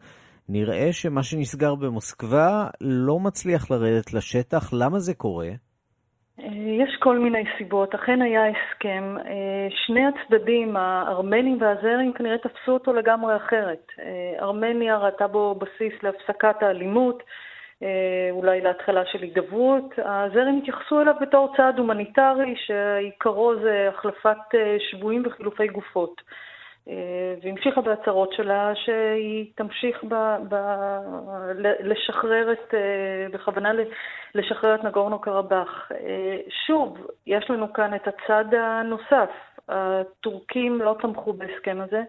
נראה 0.49 0.93
שמה 0.93 1.23
שנסגר 1.23 1.75
במוסקבה 1.75 2.67
לא 2.81 3.19
מצליח 3.19 3.71
לרדת 3.71 4.13
לשטח. 4.13 4.73
למה 4.73 4.99
זה 4.99 5.15
קורה? 5.15 5.49
יש 6.83 6.97
כל 6.99 7.19
מיני 7.19 7.45
סיבות. 7.59 7.95
אכן 7.95 8.23
היה 8.23 8.43
הסכם. 8.49 9.17
אה, 9.27 9.67
שני 9.87 10.01
הצדדים, 10.07 10.77
הארמנים 10.77 11.59
והזרים, 11.61 12.13
כנראה 12.13 12.39
תפסו 12.39 12.73
אותו 12.73 12.93
לגמרי 12.93 13.37
אחרת. 13.37 13.87
אה, 14.01 14.45
ארמניה 14.45 14.97
ראתה 14.97 15.27
בו 15.27 15.55
בסיס 15.55 16.03
להפסקת 16.03 16.63
האלימות, 16.63 17.19
אה, 17.19 17.48
אולי 18.31 18.61
להתחלה 18.61 19.07
של 19.07 19.23
הידברות. 19.23 19.95
הזרים 19.99 20.59
התייחסו 20.59 21.01
אליו 21.01 21.15
בתור 21.21 21.55
צעד 21.57 21.79
הומניטרי, 21.79 22.55
שעיקרו 22.57 23.55
זה 23.63 23.89
החלפת 23.95 24.55
שבויים 24.79 25.23
וחילופי 25.27 25.67
גופות. 25.67 26.23
והמשיכה 27.43 27.81
בהצהרות 27.81 28.33
שלה 28.33 28.73
שהיא 28.75 29.53
תמשיך 29.55 30.05
ב, 30.05 30.15
ב, 30.49 30.55
לשחרר 31.81 32.53
את, 32.53 32.75
בכוונה 33.33 33.71
לשחרר 34.35 34.75
את 34.75 34.85
נגורנו 34.85 35.19
קרבאח. 35.19 35.93
שוב, 36.67 37.07
יש 37.27 37.51
לנו 37.51 37.73
כאן 37.73 37.95
את 37.95 38.09
הצד 38.09 38.55
הנוסף. 38.55 39.31
הטורקים 39.69 40.83
לא 40.83 40.97
תמכו 41.01 41.33
בהסכם 41.33 41.79
הזה, 41.81 42.03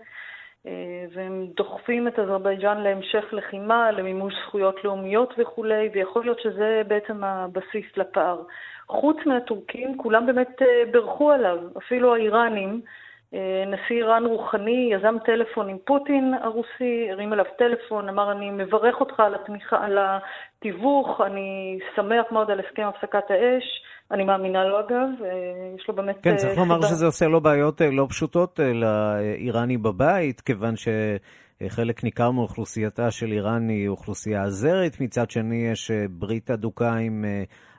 והם 1.14 1.48
דוחפים 1.56 2.08
את 2.08 2.20
אזרבייג'אן 2.20 2.78
להמשך 2.84 3.26
לחימה, 3.32 3.92
למימוש 3.92 4.34
זכויות 4.46 4.84
לאומיות 4.84 5.34
וכולי, 5.38 5.90
ויכול 5.94 6.24
להיות 6.24 6.40
שזה 6.40 6.82
בעצם 6.88 7.24
הבסיס 7.24 7.98
לפער. 7.98 8.44
חוץ 8.88 9.18
מהטורקים, 9.26 9.98
כולם 9.98 10.26
באמת 10.26 10.62
בירכו 10.92 11.32
עליו, 11.32 11.58
אפילו 11.78 12.16
האיראנים. 12.16 12.82
אה, 13.34 13.64
נשיא 13.68 13.96
איראן 13.96 14.26
רוחני 14.26 14.90
יזם 14.94 15.16
טלפון 15.26 15.70
עם 15.70 15.78
פוטין 15.86 16.34
הרוסי, 16.42 17.12
הרים 17.12 17.34
אליו 17.34 17.46
טלפון, 17.58 18.10
אמר 18.10 18.32
אני 18.32 18.52
מברך 18.52 19.00
אותך 19.00 19.20
על 19.20 19.36
התמיכה, 19.36 19.86
על 19.86 19.98
התיווך, 20.02 21.22
אני 21.22 21.80
שמח 21.96 22.32
מאוד 22.32 22.52
על 22.52 22.60
הסכם 22.60 22.84
הפסקת 22.84 23.32
האש, 23.32 23.84
אני 24.12 24.24
מאמינה 24.24 24.66
לו 24.66 24.80
אגב, 24.80 25.24
אה, 25.24 25.30
יש 25.76 25.88
לו 25.88 25.96
באמת... 25.96 26.18
כן, 26.22 26.36
צריך 26.36 26.58
אה, 26.58 26.64
לומר 26.64 26.82
שזה 26.82 27.06
עושה 27.06 27.26
לו 27.26 27.42
בעיות 27.42 27.82
לא 27.92 28.08
פשוטות 28.10 28.60
לאיראני 28.74 29.78
בבית, 29.78 30.42
כיוון 30.42 30.74
שחלק 30.76 32.04
ניכר 32.04 32.32
מאוכלוסייתה 32.32 33.12
של 33.12 33.32
איראן 33.32 33.70
היא 33.70 33.88
אוכלוסייה 33.88 34.44
עזרית, 34.44 35.02
מצד 35.02 35.30
שני 35.30 35.68
יש 35.72 35.92
ברית 36.10 36.52
אדוקה 36.52 36.94
עם 36.94 37.26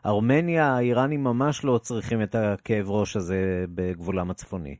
ארמניה, 0.06 0.66
האיראנים 0.66 1.24
ממש 1.24 1.64
לא 1.64 1.78
צריכים 1.78 2.22
את 2.22 2.34
הכאב 2.34 2.90
ראש 2.90 3.16
הזה 3.16 3.64
בגבולם 3.74 4.30
הצפוני. 4.30 4.76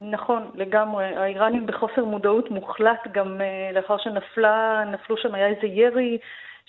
נכון, 0.00 0.50
לגמרי. 0.54 1.04
האיראנים 1.04 1.66
בחוסר 1.66 2.04
מודעות 2.04 2.50
מוחלט 2.50 3.08
גם 3.12 3.40
לאחר 3.74 3.96
שנפלו 3.98 5.16
שם, 5.16 5.34
היה 5.34 5.46
איזה 5.46 5.66
ירי 5.66 6.18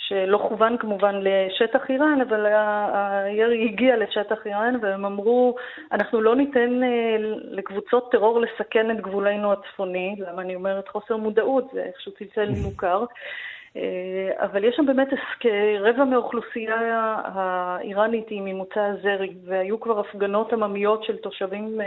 שלא 0.08 0.38
כוון 0.48 0.78
כמובן 0.78 1.16
לשטח 1.22 1.90
איראן, 1.90 2.22
אבל 2.22 2.46
הירי 2.46 3.66
הגיע 3.66 3.98
לשטח 3.98 4.48
איראן, 4.48 4.76
והם 4.82 5.06
אמרו, 5.06 5.56
אנחנו 5.92 6.22
לא 6.22 6.36
ניתן 6.36 6.82
uh, 6.84 7.22
לקבוצות 7.52 8.12
טרור 8.12 8.42
לסכן 8.42 8.92
את 8.92 9.02
גבולנו 9.02 9.54
הצפוני. 9.54 10.16
למה 10.20 10.42
אני 10.42 10.56
אומרת 10.56 10.88
חוסר 10.88 11.18
מודעות? 11.18 11.70
זה 11.74 11.84
איכשהו 11.84 12.12
צלצל 12.12 12.50
מוכר. 12.66 13.06
אה, 13.78 14.46
אבל 14.46 14.64
יש 14.64 14.76
שם 14.76 14.86
באמת 14.86 15.08
רבע 15.80 16.04
מהאוכלוסייה 16.04 17.22
האיראנית 17.24 18.30
היא 18.30 18.42
ממוצא 18.42 18.82
הזרי, 18.82 19.34
והיו 19.46 19.80
כבר 19.80 20.00
הפגנות 20.00 20.54
עממיות 20.54 21.04
של 21.04 21.18
תושבים 21.18 21.80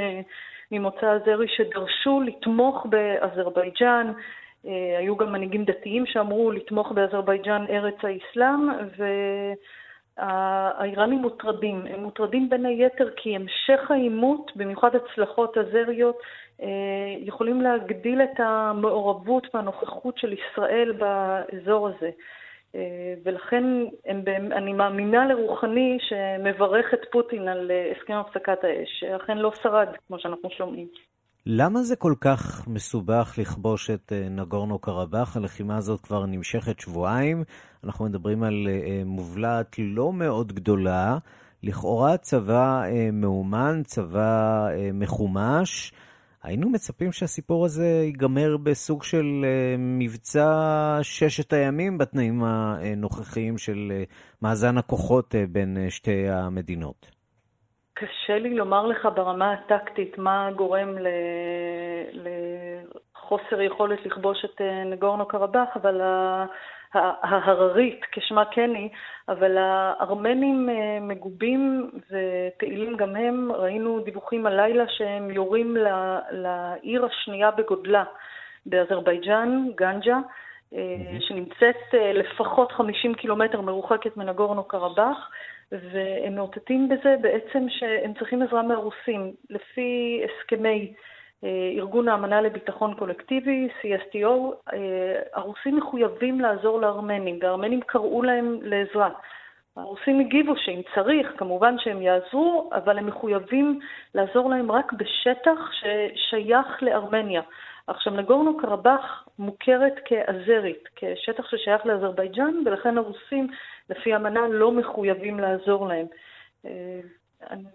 ממוצא 0.72 1.06
הזרי 1.06 1.48
שדרשו 1.48 2.20
לתמוך 2.20 2.86
באזרבייג'אן. 2.86 4.12
אה, 4.66 4.98
היו 4.98 5.16
גם 5.16 5.32
מנהיגים 5.32 5.64
דתיים 5.64 6.06
שאמרו 6.06 6.50
לתמוך 6.50 6.92
באזרבייג'אן 6.92 7.64
ארץ 7.70 7.94
האסלאם, 8.02 8.68
והאיראנים 10.18 11.18
מוטרדים. 11.18 11.86
הם 11.86 12.00
מוטרדים 12.02 12.50
בין 12.50 12.66
היתר 12.66 13.10
כי 13.16 13.36
המשך 13.36 13.90
העימות, 13.90 14.50
במיוחד 14.56 14.90
הצלחות 14.94 15.56
הזריות, 15.56 16.18
אה, 16.62 16.68
יכולים 17.18 17.60
להגדיל 17.60 18.22
את 18.22 18.40
המעורבות 18.40 19.46
והנוכחות 19.54 20.18
של 20.18 20.32
ישראל 20.32 20.92
באזור 20.92 21.88
הזה. 21.88 22.10
אה, 22.74 23.14
ולכן 23.24 23.64
הם, 24.06 24.22
אני 24.52 24.72
מאמינה 24.72 25.26
לרוחני 25.26 25.98
שמברך 26.00 26.94
את 26.94 27.00
פוטין 27.12 27.48
על 27.48 27.70
הסכם 27.96 28.14
הפסקת 28.14 28.64
האש, 28.64 28.88
שאכן 29.00 29.38
לא 29.38 29.52
שרד, 29.62 29.88
כמו 30.08 30.18
שאנחנו 30.18 30.50
שומעים. 30.50 30.86
למה 31.46 31.82
זה 31.82 31.96
כל 31.96 32.14
כך 32.20 32.68
מסובך 32.68 33.34
לכבוש 33.38 33.90
את 33.90 34.12
אה, 34.12 34.28
נגורנו 34.28 34.78
קרבאח? 34.78 35.36
הלחימה 35.36 35.76
הזאת 35.76 36.00
כבר 36.00 36.26
נמשכת 36.26 36.80
שבועיים. 36.80 37.44
אנחנו 37.84 38.04
מדברים 38.04 38.42
על 38.42 38.68
מובלעת 39.04 39.76
לא 39.78 40.12
מאוד 40.12 40.52
גדולה, 40.52 41.18
לכאורה 41.62 42.16
צבא 42.16 42.82
מאומן, 43.12 43.82
צבא 43.84 44.68
מחומש. 44.94 45.92
היינו 46.42 46.70
מצפים 46.70 47.12
שהסיפור 47.12 47.64
הזה 47.64 47.86
ייגמר 47.86 48.56
בסוג 48.56 49.02
של 49.02 49.44
מבצע 49.78 50.98
ששת 51.02 51.52
הימים 51.52 51.98
בתנאים 51.98 52.44
הנוכחיים 52.44 53.58
של 53.58 53.92
מאזן 54.42 54.78
הכוחות 54.78 55.34
בין 55.52 55.78
שתי 55.90 56.28
המדינות. 56.28 57.21
קשה 58.02 58.38
לי 58.38 58.54
לומר 58.54 58.86
לך 58.86 59.08
ברמה 59.14 59.52
הטקטית 59.52 60.18
מה 60.18 60.48
גורם 60.56 60.96
לחוסר 62.12 63.60
יכולת 63.60 64.06
לכבוש 64.06 64.44
את 64.44 64.60
נגורנו 64.86 65.26
קרבאח, 65.26 65.68
אבל 65.76 66.00
ההררית, 66.94 68.00
כשמה 68.12 68.44
כן 68.44 68.74
היא, 68.74 68.88
אבל 69.28 69.56
הארמנים 69.58 70.68
מגובים 71.00 71.90
ופעילים 72.10 72.96
גם 72.96 73.16
הם, 73.16 73.52
ראינו 73.52 74.00
דיווחים 74.00 74.46
הלילה 74.46 74.84
שהם 74.88 75.30
יורים 75.30 75.76
לעיר 76.30 77.04
השנייה 77.04 77.50
בגודלה 77.50 78.04
באזרבייג'אן, 78.66 79.66
גנג'ה, 79.74 80.18
שנמצאת 81.20 81.94
לפחות 82.14 82.72
50 82.72 83.14
קילומטר 83.14 83.60
מרוחקת 83.60 84.16
מנגורנו 84.16 84.64
קרבאח. 84.64 85.30
והם 85.72 86.34
מאותתים 86.34 86.88
בזה 86.88 87.16
בעצם 87.20 87.68
שהם 87.68 88.12
צריכים 88.18 88.42
עזרה 88.42 88.62
מהרוסים. 88.62 89.32
לפי 89.50 90.22
הסכמי 90.24 90.92
ארגון 91.78 92.08
האמנה 92.08 92.40
לביטחון 92.40 92.94
קולקטיבי, 92.94 93.68
CSTO, 93.80 94.72
הרוסים 95.34 95.76
מחויבים 95.76 96.40
לעזור 96.40 96.80
לארמנים, 96.80 97.38
והארמנים 97.42 97.80
קראו 97.80 98.22
להם 98.22 98.58
לעזרה. 98.62 99.10
הרוסים 99.76 100.20
הגיבו 100.20 100.56
שאם 100.56 100.80
צריך, 100.94 101.32
כמובן 101.36 101.74
שהם 101.78 102.02
יעזרו, 102.02 102.70
אבל 102.74 102.98
הם 102.98 103.06
מחויבים 103.06 103.80
לעזור 104.14 104.50
להם 104.50 104.72
רק 104.72 104.92
בשטח 104.92 105.70
ששייך 105.72 106.82
לארמניה. 106.82 107.42
עכשיו, 107.86 108.12
נגורנו 108.12 108.56
קרבאח 108.56 109.28
מוכרת 109.38 109.94
כאזרית, 110.04 110.88
כשטח 110.96 111.44
ששייך 111.50 111.86
לאזרבייג'אן, 111.86 112.54
ולכן 112.66 112.98
הרוסים, 112.98 113.48
לפי 113.90 114.12
האמנה, 114.12 114.48
לא 114.48 114.72
מחויבים 114.72 115.40
לעזור 115.40 115.88
להם. 115.88 116.06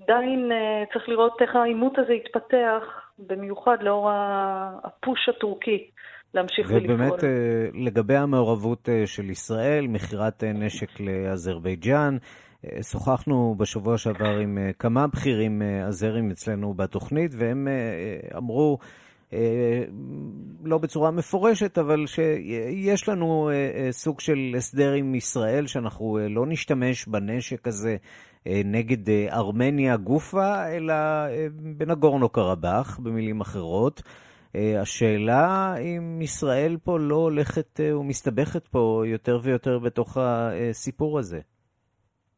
עדיין 0.03 0.51
צריך 0.93 1.09
לראות 1.09 1.41
איך 1.41 1.55
העימות 1.55 1.99
הזה 1.99 2.13
יתפתח, 2.13 2.83
במיוחד 3.19 3.77
לאור 3.81 4.09
הפוש 4.83 5.29
הטורקי. 5.29 5.87
להמשיך 6.33 6.67
ולפעול. 6.71 6.93
ובאמת, 6.93 7.23
לגבי 7.73 8.15
המעורבות 8.15 8.89
של 9.05 9.29
ישראל, 9.29 9.87
מכירת 9.87 10.43
נשק 10.43 10.99
לאזרבייג'אן, 10.99 12.17
שוחחנו 12.91 13.55
בשבוע 13.57 13.97
שעבר 13.97 14.37
עם 14.41 14.57
כמה 14.79 15.07
בכירים 15.07 15.61
אזרים 15.87 16.31
אצלנו 16.31 16.73
בתוכנית, 16.73 17.31
והם 17.37 17.67
אמרו, 18.37 18.77
לא 20.63 20.77
בצורה 20.77 21.11
מפורשת, 21.11 21.77
אבל 21.77 22.05
שיש 22.07 23.09
לנו 23.09 23.49
סוג 23.91 24.19
של 24.19 24.53
הסדר 24.57 24.93
עם 24.93 25.15
ישראל, 25.15 25.67
שאנחנו 25.67 26.19
לא 26.29 26.45
נשתמש 26.45 27.07
בנשק 27.07 27.67
הזה 27.67 27.95
נגד 28.45 29.09
ארמניה 29.31 29.97
גופה, 29.97 30.67
אלא 30.67 30.93
בנגורנו 31.77 32.29
קרבאח, 32.29 32.99
במילים 32.99 33.41
אחרות. 33.41 34.01
השאלה 34.55 35.75
אם 35.81 36.21
ישראל 36.21 36.77
פה 36.83 36.99
לא 36.99 37.15
הולכת 37.15 37.79
ומסתבכת 37.79 38.67
פה 38.67 39.03
יותר 39.05 39.39
ויותר 39.43 39.79
בתוך 39.79 40.17
הסיפור 40.21 41.19
הזה. 41.19 41.39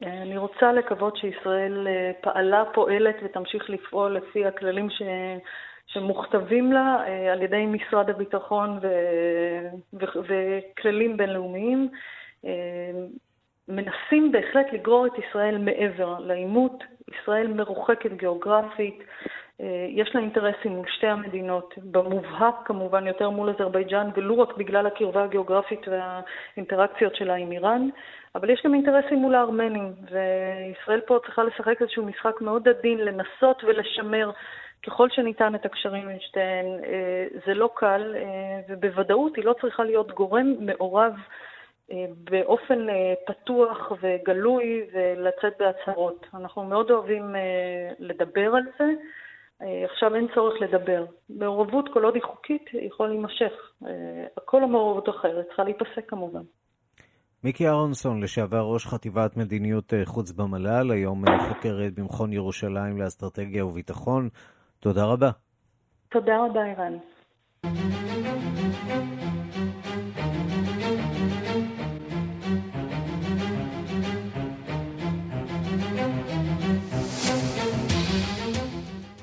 אני 0.02 0.38
רוצה 0.38 0.72
לקוות 0.72 1.18
שישראל 1.18 1.88
פעלה, 2.22 2.64
פועלת 2.74 3.16
ותמשיך 3.26 3.70
לפעול 3.70 4.18
לפי 4.18 4.46
הכללים 4.46 4.90
ש... 4.90 5.02
שמוכתבים 5.94 6.74
לה 6.74 7.04
על 7.32 7.42
ידי 7.42 7.66
משרד 7.66 8.10
הביטחון 8.10 8.80
ו... 8.82 8.88
ו... 9.94 10.06
וכללים 10.24 11.18
בינלאומיים. 11.18 11.90
מנסים 13.68 14.32
בהחלט 14.32 14.74
לגרור 14.74 15.06
את 15.06 15.12
ישראל 15.18 15.58
מעבר 15.58 16.20
לעימות. 16.20 16.84
ישראל 17.22 17.48
מרוחקת 17.48 18.12
גיאוגרפית, 18.12 19.04
יש 19.90 20.16
לה 20.16 20.22
אינטרסים 20.22 20.72
מול 20.72 20.86
שתי 20.88 21.08
המדינות, 21.08 21.74
במובהק 21.78 22.56
כמובן 22.66 23.08
יותר 23.08 23.30
מול 23.30 23.50
אזרבייג'אן, 23.50 24.10
ולו 24.16 24.40
רק 24.40 24.58
בגלל 24.58 24.88
הקרבה 24.88 25.24
הגיאוגרפית 25.24 25.88
והאינטראקציות 25.88 27.16
שלה 27.16 27.36
עם 27.36 27.52
איראן, 27.52 27.90
אבל 28.36 28.50
יש 28.50 28.62
גם 28.66 28.74
אינטרסים 28.74 29.18
מול 29.20 29.36
הארמנים, 29.36 29.94
וישראל 30.12 31.02
פה 31.02 31.20
צריכה 31.26 31.44
לשחק 31.44 31.82
איזשהו 31.82 32.06
משחק 32.06 32.42
מאוד 32.42 32.68
עדין, 32.68 32.98
לנסות 32.98 33.64
ולשמר 33.64 34.32
ככל 34.88 35.08
שניתן 35.10 35.56
את 35.56 35.66
הקשרים 35.66 36.10
עם 36.10 36.18
שתיהן. 36.20 36.66
זה 37.46 37.54
לא 37.54 37.70
קל, 37.76 38.16
ובוודאות 38.70 39.36
היא 39.36 39.46
לא 39.46 39.56
צריכה 39.62 39.84
להיות 39.84 40.12
גורם 40.12 40.54
מעורב 40.60 41.14
באופן 42.32 42.88
פתוח 43.28 43.92
וגלוי 44.02 44.82
ולצאת 44.94 45.54
בהצהרות. 45.60 46.26
אנחנו 46.34 46.64
מאוד 46.64 46.92
אוהבים 46.92 47.36
לדבר 48.00 48.56
על 48.56 48.64
זה. 48.80 48.86
עכשיו 49.86 50.16
אין 50.16 50.28
צורך 50.36 50.62
לדבר. 50.62 51.06
מעורבות, 51.30 51.90
כל 51.94 52.04
עוד 52.06 52.16
היא 52.16 52.24
חוקית, 52.24 52.66
יכולה 52.74 53.10
להימשך. 53.10 53.54
הכל 54.38 54.64
המעורבות 54.64 55.10
אחרת, 55.10 55.46
צריכה 55.48 55.64
להיפסק 55.64 56.10
כמובן. 56.10 56.42
מיקי 57.44 57.68
אהרונסון, 57.68 58.24
לשעבר 58.24 58.62
ראש 58.62 58.86
חטיבת 58.86 59.38
מדיניות 59.38 59.94
חוץ 60.06 60.32
במל"ל, 60.32 60.92
היום 60.92 61.24
חוקרת 61.50 62.00
במכון 62.00 62.34
ירושלים 62.34 62.98
לאסטרטגיה 62.98 63.66
וביטחון. 63.66 64.30
תודה 64.80 65.06
רבה. 65.06 65.32
תודה 66.10 66.46
רבה, 66.46 66.60
ערן. 66.66 66.98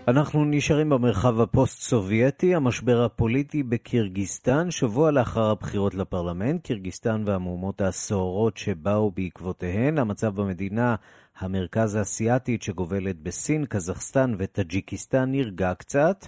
אנחנו 0.08 0.44
נשארים 0.44 0.88
במרחב 0.88 1.40
הפוסט-סובייטי, 1.40 2.54
המשבר 2.54 3.04
הפוליטי 3.04 3.62
בקירגיסטן, 3.62 4.70
שבוע 4.70 5.10
לאחר 5.10 5.50
הבחירות 5.50 5.94
לפרלמנט, 5.94 6.64
קירגיסטן 6.66 7.22
והמהומות 7.26 7.80
הסוערות 7.80 8.56
שבאו 8.56 9.10
בעקבותיהן, 9.10 9.98
המצב 9.98 10.34
במדינה 10.34 10.94
המרכז 11.38 11.94
האסייתית 11.94 12.62
שגובלת 12.62 13.20
בסין, 13.20 13.64
קזחסטן 13.66 14.34
וטאג'יקיסטן 14.38 15.32
נרגע 15.32 15.74
קצת, 15.74 16.26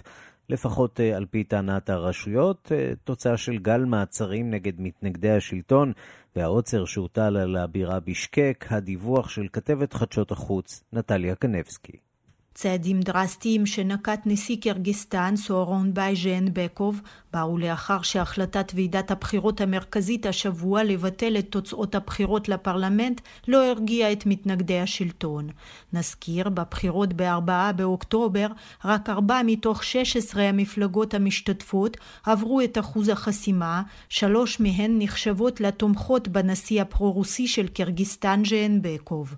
לפחות 0.49 0.99
על 0.99 1.25
פי 1.25 1.43
טענת 1.43 1.89
הרשויות, 1.89 2.71
תוצאה 3.03 3.37
של 3.37 3.57
גל 3.57 3.85
מעצרים 3.85 4.51
נגד 4.51 4.81
מתנגדי 4.81 5.31
השלטון 5.31 5.91
והעוצר 6.35 6.85
שהוטל 6.85 7.37
על 7.37 7.55
הבירה 7.55 7.99
בישקק, 7.99 8.65
הדיווח 8.69 9.29
של 9.29 9.47
כתבת 9.53 9.93
חדשות 9.93 10.31
החוץ 10.31 10.83
נטליה 10.93 11.35
קנבסקי. 11.35 12.08
צעדים 12.53 12.99
דרסטיים 13.01 13.65
שנקט 13.65 14.19
נשיא 14.25 14.57
קירגיסטן 14.61 15.35
סורונביי 15.35 15.93
ז'נבקוב 15.93 17.01
באו 17.33 17.57
לאחר 17.57 18.01
שהחליטה 18.01 18.71
ועדת 18.75 19.11
הבחירות 19.11 19.61
המרכזית 19.61 20.25
השבוע 20.25 20.83
לבטל 20.83 21.37
את 21.39 21.45
תוצאות 21.49 21.95
הבחירות 21.95 22.49
לפרלמנט 22.49 23.21
לא 23.47 23.65
הרגיעה 23.65 24.11
את 24.11 24.25
מתנגדי 24.25 24.79
השלטון. 24.79 25.49
נזכיר, 25.93 26.49
בבחירות 26.49 27.13
ב-4 27.13 27.71
באוקטובר 27.75 28.47
רק 28.85 29.09
4 29.09 29.41
מתוך 29.45 29.83
16 29.83 30.43
המפלגות 30.43 31.13
המשתתפות 31.13 31.97
עברו 32.25 32.61
את 32.61 32.77
אחוז 32.77 33.09
החסימה, 33.09 33.81
שלוש 34.09 34.59
מהן 34.59 34.95
נחשבות 34.99 35.61
לתומכות 35.61 36.27
בנשיא 36.27 36.81
הפרו-רוסי 36.81 37.47
של 37.47 37.67
קירגיסטן 37.67 38.41
ז'נבקוב. 38.45 39.35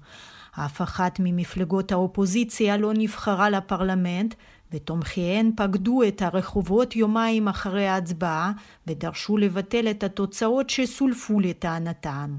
אף 0.52 0.82
אחת 0.82 1.20
ממפלגות 1.20 1.92
האופוזיציה 1.92 2.78
לא 2.78 2.92
נבחרה 2.94 3.50
לפרלמנט, 3.50 4.36
ותומכיהן 4.74 5.52
פקדו 5.56 6.04
את 6.08 6.22
הרחובות 6.22 6.96
יומיים 6.96 7.48
אחרי 7.48 7.88
ההצבעה, 7.88 8.52
ודרשו 8.88 9.38
לבטל 9.38 9.88
את 9.92 10.04
התוצאות 10.04 10.70
שסולפו 10.70 11.40
לטענתם. 11.40 12.38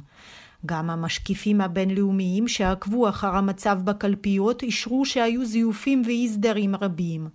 גם 0.67 0.91
המשקיפים 0.91 1.61
הבינלאומיים 1.61 2.49
שעקבו 2.49 3.09
אחר 3.09 3.37
המצב 3.37 3.79
בקלפיות 3.85 4.63
אישרו 4.63 5.05
שהיו 5.05 5.45
זיופים 5.45 6.03
ואי 6.07 6.29
סדרים 6.29 6.77
רבים. 6.77 7.29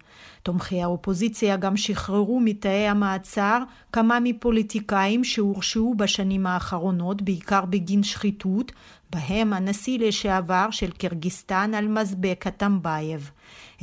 תומכי 0.44 0.82
האופוזיציה 0.82 1.58
גם 1.58 1.78
שחררו 1.78 2.40
מתאי 2.40 2.88
המעצר 2.88 3.64
כמה 3.92 4.20
מפוליטיקאים 4.24 5.24
שהורשעו 5.24 5.96
בשנים 5.96 6.48
האחרונות 6.48 7.22
בעיקר 7.22 7.66
בגין 7.66 8.04
שחיתות, 8.04 8.72
בהם 9.10 9.54
הנשיא 9.54 10.00
לשעבר 10.00 10.68
של 10.72 10.92
קירגיסטן 10.92 11.72
אלמזבק 11.74 12.48
אטמבייב. 12.48 13.32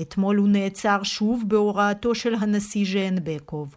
אתמול 0.00 0.36
הוא 0.36 0.48
נעצר 0.48 1.02
שוב 1.02 1.44
בהוראתו 1.46 2.14
של 2.14 2.34
הנשיא 2.34 2.86
ז'נבקוב. 2.92 3.76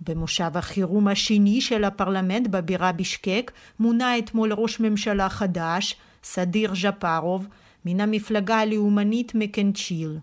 במושב 0.00 0.50
החירום 0.56 1.08
השני 1.08 1.60
של 1.60 1.84
הפרלמנט 1.84 2.46
בבירה 2.46 2.92
בישקק 2.92 3.52
מונה 3.78 4.18
אתמול 4.18 4.52
ראש 4.52 4.80
ממשלה 4.80 5.28
חדש, 5.28 5.96
סדיר 6.24 6.74
ז'פרוב, 6.74 7.46
מן 7.84 8.00
המפלגה 8.00 8.56
הלאומנית 8.56 9.32
מקנצ'יל. 9.34 10.18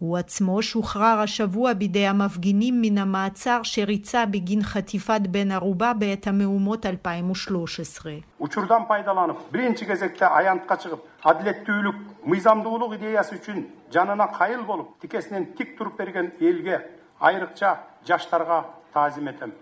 הוא 0.00 0.18
עצמו 0.18 0.62
שוחרר 0.62 1.20
השבוע 1.22 1.72
בידי 1.72 2.06
המפגינים 2.06 2.82
מן 2.82 2.98
המעצר 2.98 3.60
שריצה 3.62 4.26
בגין 4.26 4.62
חטיפת 4.62 5.20
בן 5.30 5.50
ערובה 5.50 5.92
בעת 5.92 6.26
המהומות 6.26 6.86
2013. 6.86 8.12
Учурдан 8.40 8.86
пайдаланып, 8.88 9.38
биринчи 9.52 9.86
кезекте 9.86 10.24
аянтка 10.24 10.76
чыгып, 10.76 11.00
адилеттүүлүк, 11.24 11.96
мыйзамдуулук 12.28 12.94
идеясы 12.98 13.40
үчүн 13.40 13.64
жанына 13.92 14.28
кайыл 14.36 14.62
болуп, 14.68 15.00
тикесинен 15.00 15.46
тик 15.56 15.78
туруп 15.78 15.96
берген 15.96 16.32
элге, 16.40 16.84
айрыкча 17.18 17.80
жаштарга 18.06 18.66
таазим 18.92 19.28
этем. 19.28 19.54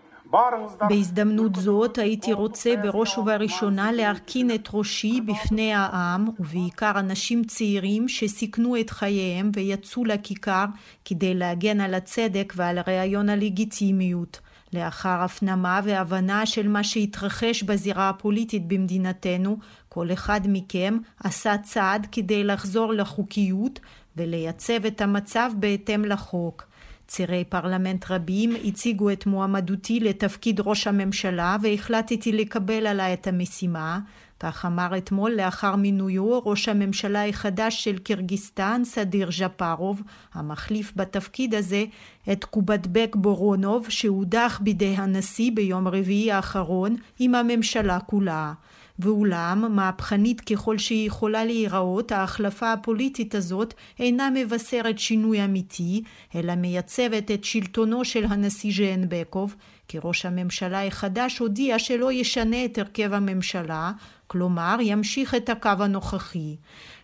בהזדמנות 0.89 1.55
זאת 1.55 1.97
הייתי 1.97 2.33
רוצה 2.33 2.75
בראש 2.83 3.17
ובראשונה 3.17 3.91
להרכין 3.91 4.51
את 4.55 4.69
ראשי 4.73 5.21
בפני 5.21 5.73
העם 5.73 6.27
ובעיקר 6.39 6.91
אנשים 6.95 7.43
צעירים 7.43 8.07
שסיכנו 8.07 8.79
את 8.79 8.89
חייהם 8.89 9.51
ויצאו 9.55 10.05
לכיכר 10.05 10.65
כדי 11.05 11.33
להגן 11.33 11.81
על 11.81 11.93
הצדק 11.93 12.53
ועל 12.55 12.79
רעיון 12.87 13.29
הלגיטימיות. 13.29 14.39
לאחר 14.73 15.21
הפנמה 15.23 15.79
והבנה 15.83 16.45
של 16.45 16.67
מה 16.67 16.83
שהתרחש 16.83 17.63
בזירה 17.63 18.09
הפוליטית 18.09 18.67
במדינתנו, 18.67 19.57
כל 19.89 20.11
אחד 20.13 20.41
מכם 20.45 20.97
עשה 21.23 21.57
צעד 21.57 22.07
כדי 22.11 22.43
לחזור 22.43 22.93
לחוקיות 22.93 23.79
ולייצב 24.17 24.85
את 24.85 25.01
המצב 25.01 25.51
בהתאם 25.55 26.05
לחוק. 26.05 26.68
צירי 27.09 27.43
פרלמנט 27.43 28.11
רבים 28.11 28.55
הציגו 28.65 29.09
את 29.09 29.25
מועמדותי 29.25 29.99
לתפקיד 29.99 30.59
ראש 30.59 30.87
הממשלה 30.87 31.57
והחלטתי 31.61 32.31
לקבל 32.31 32.87
עליי 32.87 33.13
את 33.13 33.27
המשימה, 33.27 33.99
כך 34.39 34.65
אמר 34.65 34.97
אתמול 34.97 35.31
לאחר 35.31 35.75
מינויו 35.75 36.39
ראש 36.45 36.69
הממשלה 36.69 37.27
החדש 37.27 37.83
של 37.83 37.97
קירגיסטן 37.97 38.81
סדיר 38.85 39.29
ז'פרוב, 39.31 40.01
המחליף 40.33 40.93
בתפקיד 40.95 41.55
הזה 41.55 41.83
את 42.31 42.43
קובטבק 42.43 43.15
בורונוב 43.15 43.89
שהודח 43.89 44.59
בידי 44.63 44.95
הנשיא 44.97 45.51
ביום 45.53 45.87
רביעי 45.87 46.31
האחרון 46.31 46.95
עם 47.19 47.35
הממשלה 47.35 47.99
כולה. 47.99 48.53
ואולם, 48.99 49.75
מהפכנית 49.75 50.41
ככל 50.41 50.77
שהיא 50.77 51.07
יכולה 51.07 51.45
להיראות, 51.45 52.11
ההחלפה 52.11 52.73
הפוליטית 52.73 53.35
הזאת 53.35 53.73
אינה 53.99 54.29
מבשרת 54.33 54.99
שינוי 54.99 55.45
אמיתי, 55.45 56.03
אלא 56.35 56.55
מייצבת 56.55 57.31
את 57.31 57.43
שלטונו 57.43 58.05
של 58.05 58.25
הנשיא 58.25 58.71
ז'אנבקוב, 58.75 59.55
כי 59.87 59.97
ראש 60.03 60.25
הממשלה 60.25 60.85
החדש 60.87 61.37
הודיע 61.37 61.79
שלא 61.79 62.11
ישנה 62.11 62.65
את 62.65 62.77
הרכב 62.77 63.13
הממשלה, 63.13 63.91
כלומר 64.27 64.77
ימשיך 64.81 65.35
את 65.35 65.49
הקו 65.49 65.69
הנוכחי. 65.79 66.55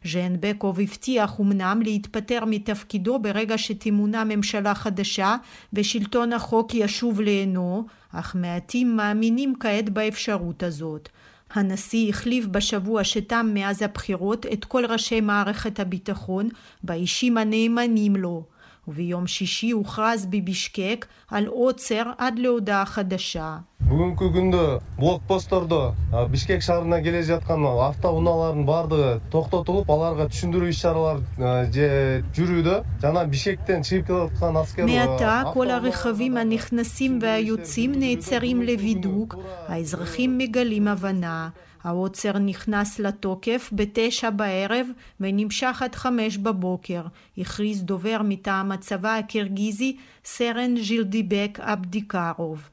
ז'אנבקוב 0.06 0.80
הבטיח 0.80 1.40
אמנם 1.40 1.82
להתפטר 1.84 2.46
מתפקידו 2.46 3.20
ברגע 3.20 3.58
שתמונה 3.58 4.24
ממשלה 4.24 4.76
חדשה 4.76 5.36
ושלטון 5.74 6.34
החוק 6.34 6.74
ישוב 6.74 7.22
לעינו, 7.22 7.86
אך 8.12 8.36
מעטים 8.36 8.98
מאמינים 8.98 9.54
כעת 9.60 9.90
באפשרות 9.90 10.64
הזאת. 10.64 11.10
הנשיא 11.52 12.10
החליף 12.10 12.46
בשבוע 12.46 13.04
שתם 13.04 13.52
מאז 13.54 13.82
הבחירות 13.82 14.46
את 14.46 14.66
כל 14.66 14.86
ראשי 14.86 15.22
מערכת 15.22 15.80
הביטחון 15.80 16.50
באישים 16.84 17.38
הנאמנים 17.38 18.16
לו, 18.16 18.44
וביום 18.89 19.27
שישי 19.27 19.71
הוכרז 19.71 20.27
בבישקק 20.27 21.07
על 21.31 21.47
עוצר 21.47 22.03
עד 22.19 22.39
להודעה 22.39 22.85
חדשה. 22.87 23.59
бүгүнкү 23.91 24.27
күндө 24.35 24.65
блокпосттордо 25.01 25.79
бишкек 26.31 26.63
шаарына 26.63 27.01
келе 27.03 27.23
жаткан 27.27 27.65
автоунаалардын 27.67 28.67
баардыгы 28.69 29.09
токтотулуп 29.33 29.91
аларга 29.91 30.29
түшүндүрүү 30.31 30.69
иш 30.71 30.83
чаралар 30.85 31.19
жүрүүдө 32.37 32.77
жана 33.03 33.25
бишкектен 33.33 33.83
чыгып 33.89 34.07
келаткан 34.11 34.61
аскер 34.63 34.87
מעתה 34.87 35.51
כל 35.55 35.71
הרכבים 35.71 36.37
הנכנסים 36.37 37.19
והיוצאים 37.23 37.93
נעצרים 37.99 38.63
לבידוק, 38.63 39.37
האזרחים 39.69 40.39
מגלים 40.39 40.89
הבנה. 40.89 41.51
העוצר 41.86 42.38
נכנס 42.38 43.00
לתוקף 43.00 43.70
בתשע 43.74 44.30
בערב 44.30 44.88
ונמשך 45.20 45.82
עד 45.82 45.96
חמש 45.96 46.38
בבוקר, 46.38 47.02
הכריז 47.38 47.84
דובר 47.84 48.22
מטעם 48.24 48.72
הצבא 48.72 49.16
הקירגיזי 49.16 49.98
סרן 50.26 50.76
ז'ילדיבק 50.78 51.60
אבדיקרוב. 51.62 52.70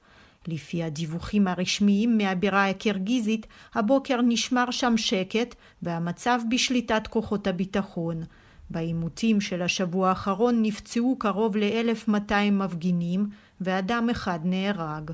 לפי 0.48 0.82
הדיווחים 0.82 1.48
הרשמיים 1.48 2.18
מהבירה 2.18 2.68
הקירגיזית, 2.68 3.46
הבוקר 3.74 4.20
נשמר 4.22 4.70
שם 4.70 4.96
שקט 4.96 5.54
והמצב 5.82 6.40
בשליטת 6.50 7.06
כוחות 7.06 7.46
הביטחון. 7.46 8.22
בעימותים 8.70 9.40
של 9.40 9.62
השבוע 9.62 10.08
האחרון 10.08 10.62
נפצעו 10.62 11.16
קרוב 11.18 11.56
ל-1,200 11.56 12.50
מפגינים 12.52 13.26
ואדם 13.60 14.10
אחד 14.10 14.38
נהרג. 14.44 15.10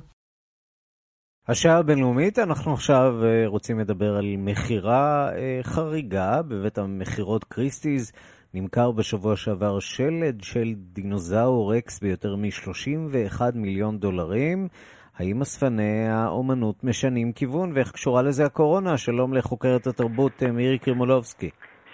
השעה 1.50 1.78
הבינלאומית, 1.78 2.38
אנחנו 2.38 2.72
עכשיו 2.72 3.14
רוצים 3.46 3.78
לדבר 3.78 4.16
על 4.16 4.34
מכירה 4.38 5.30
חריגה 5.62 6.42
בבית 6.42 6.78
המכירות 6.78 7.44
קריסטיז. 7.44 8.12
נמכר 8.54 8.90
בשבוע 8.90 9.36
שעבר 9.36 9.78
שלד 9.78 10.40
של 10.42 10.74
דינוזאור 10.92 11.74
רקס 11.74 12.00
ביותר 12.00 12.36
מ-31 12.36 13.40
מיליון 13.54 13.98
דולרים. 13.98 14.68
האם 15.16 15.42
אספני 15.42 16.08
האומנות 16.08 16.84
משנים 16.84 17.32
כיוון 17.32 17.72
ואיך 17.74 17.92
קשורה 17.92 18.22
לזה 18.22 18.44
הקורונה? 18.44 18.96
שלום 18.96 19.34
לחוקרת 19.34 19.86
התרבות 19.86 20.42
מירי 20.42 20.78
קרימולובסקי. 20.78 21.50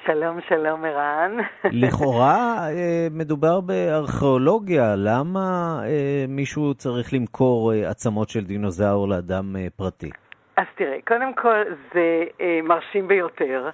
שלום, 0.07 0.41
שלום 0.49 0.85
ערן. 0.85 1.37
לכאורה 1.65 2.57
מדובר 3.19 3.61
בארכיאולוגיה, 3.61 4.95
למה 4.97 5.81
מישהו 6.29 6.75
צריך 6.75 7.13
למכור 7.13 7.73
עצמות 7.73 8.29
של 8.29 8.45
דינוזאור 8.45 9.09
לאדם 9.09 9.57
פרטי? 9.77 10.11
אז 10.57 10.67
תראה, 10.75 10.97
קודם 11.07 11.35
כל 11.35 11.63
זה 11.95 12.25
מרשים 12.63 13.09
ביותר. 13.09 13.71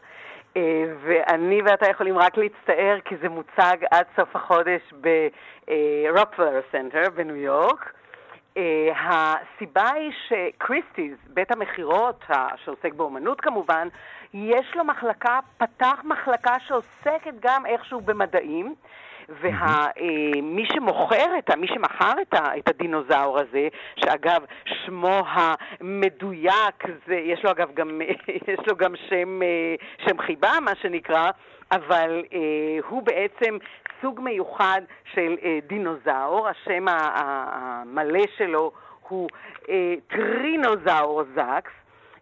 ואני 1.04 1.62
ואתה 1.62 1.90
יכולים 1.90 2.18
רק 2.18 2.36
להצטער 2.36 2.98
כי 3.04 3.14
זה 3.22 3.28
מוצג 3.28 3.76
עד 3.90 4.06
סוף 4.16 4.36
החודש 4.36 4.80
ברוקפלר 5.00 6.60
סנטר 6.72 7.04
בניו 7.14 7.36
יורק. 7.36 7.92
אה, 8.54 8.60
הסיבה 8.94 9.90
היא 9.94 10.12
שקריסטיז, 10.28 11.16
בית 11.34 11.50
המכירות 11.50 12.24
שעוסק 12.64 12.94
באומנות 12.94 13.40
כמובן, 13.40 13.88
יש 14.34 14.76
לו 14.76 14.84
מחלקה, 14.84 15.38
פתח 15.58 16.00
מחלקה 16.04 16.60
שעוסקת 16.60 17.34
גם 17.40 17.66
איכשהו 17.66 18.00
במדעים, 18.00 18.74
ומי 19.28 20.64
uh, 20.64 20.74
שמוכר 20.74 21.38
את 21.38 21.50
ה... 21.50 21.56
מי 21.56 21.66
שמכר 21.68 22.12
את, 22.22 22.34
ה, 22.34 22.58
את 22.58 22.68
הדינוזאור 22.68 23.38
הזה, 23.38 23.68
שאגב, 23.96 24.44
שמו 24.64 25.22
המדויק, 25.26 26.84
זה, 27.06 27.14
יש 27.14 27.44
לו 27.44 27.50
אגב 27.50 27.74
גם, 27.74 28.00
יש 28.48 28.58
לו 28.66 28.76
גם 28.76 28.94
שם, 29.08 29.40
שם 30.06 30.18
חיבה, 30.18 30.52
מה 30.60 30.72
שנקרא, 30.82 31.30
אבל 31.72 32.22
uh, 32.30 32.34
הוא 32.88 33.02
בעצם 33.02 33.58
סוג 34.02 34.20
מיוחד 34.20 34.80
של 35.12 35.36
אה, 35.42 35.58
דינוזאור, 35.66 36.48
השם 36.48 36.86
המלא 36.88 38.24
שלו 38.36 38.72
הוא 39.08 39.28
אה, 39.68 39.94
טרינוזאור 40.08 41.22
זקס, 41.34 41.72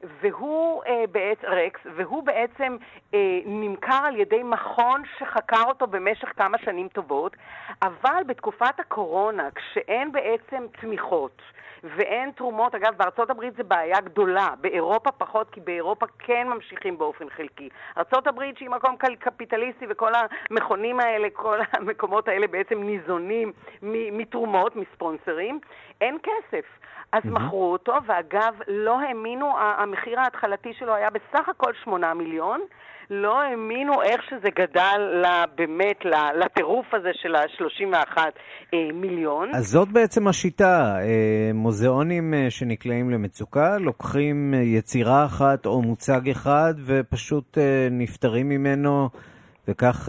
והוא 0.02 0.82
אה, 0.86 1.04
בעצם, 1.12 1.46
רקס, 1.46 1.80
והוא 1.96 2.22
בעצם 2.22 2.76
אה, 3.14 3.40
נמכר 3.44 4.00
על 4.04 4.16
ידי 4.16 4.42
מכון 4.42 5.02
שחקר 5.18 5.62
אותו 5.66 5.86
במשך 5.86 6.32
כמה 6.36 6.58
שנים 6.58 6.88
טובות, 6.88 7.36
אבל 7.82 8.22
בתקופת 8.26 8.80
הקורונה, 8.80 9.48
כשאין 9.54 10.12
בעצם 10.12 10.66
תמיכות, 10.80 11.42
ואין 11.84 12.30
תרומות, 12.30 12.74
אגב 12.74 12.94
בארצות 12.96 13.30
הברית 13.30 13.56
זה 13.56 13.62
בעיה 13.62 14.00
גדולה, 14.00 14.48
באירופה 14.60 15.10
פחות 15.12 15.50
כי 15.50 15.60
באירופה 15.60 16.06
כן 16.18 16.48
ממשיכים 16.48 16.98
באופן 16.98 17.30
חלקי. 17.30 17.68
ארצות 17.98 18.26
הברית 18.26 18.58
שהיא 18.58 18.70
מקום 18.70 18.96
קפיטליסטי 19.18 19.84
וכל 19.88 20.12
המכונים 20.50 21.00
האלה, 21.00 21.28
כל 21.32 21.58
המקומות 21.72 22.28
האלה 22.28 22.46
בעצם 22.46 22.82
ניזונים 22.82 23.52
מתרומות, 23.82 24.76
מספונסרים, 24.76 25.60
אין 26.00 26.18
כסף. 26.22 26.64
אז 27.12 27.22
mm-hmm. 27.22 27.28
מכרו 27.28 27.72
אותו, 27.72 27.94
ואגב, 28.06 28.54
לא 28.68 29.00
האמינו, 29.00 29.58
המחיר 29.88 30.20
ההתחלתי 30.20 30.68
שלו 30.78 30.94
היה 30.94 31.08
בסך 31.10 31.48
הכל 31.48 31.72
8 31.84 32.14
מיליון. 32.14 32.60
לא 33.10 33.42
האמינו 33.42 34.02
איך 34.02 34.22
שזה 34.30 34.48
גדל 34.58 35.24
באמת 35.56 35.96
לטירוף 36.40 36.86
הזה 36.92 37.10
של 37.22 37.34
ה-31 37.34 38.18
אה, 38.74 38.78
מיליון. 38.94 39.54
אז 39.54 39.66
זאת 39.66 39.88
בעצם 39.88 40.28
השיטה. 40.28 40.98
אה, 41.00 41.50
מוזיאונים 41.54 42.34
אה, 42.34 42.46
שנקלעים 42.50 43.10
למצוקה 43.10 43.78
לוקחים 43.78 44.54
יצירה 44.54 45.24
אחת 45.24 45.66
או 45.66 45.82
מוצג 45.82 46.30
אחד 46.30 46.74
ופשוט 46.84 47.58
נפטרים 47.90 48.48
ממנו 48.48 49.08
וכך 49.68 50.08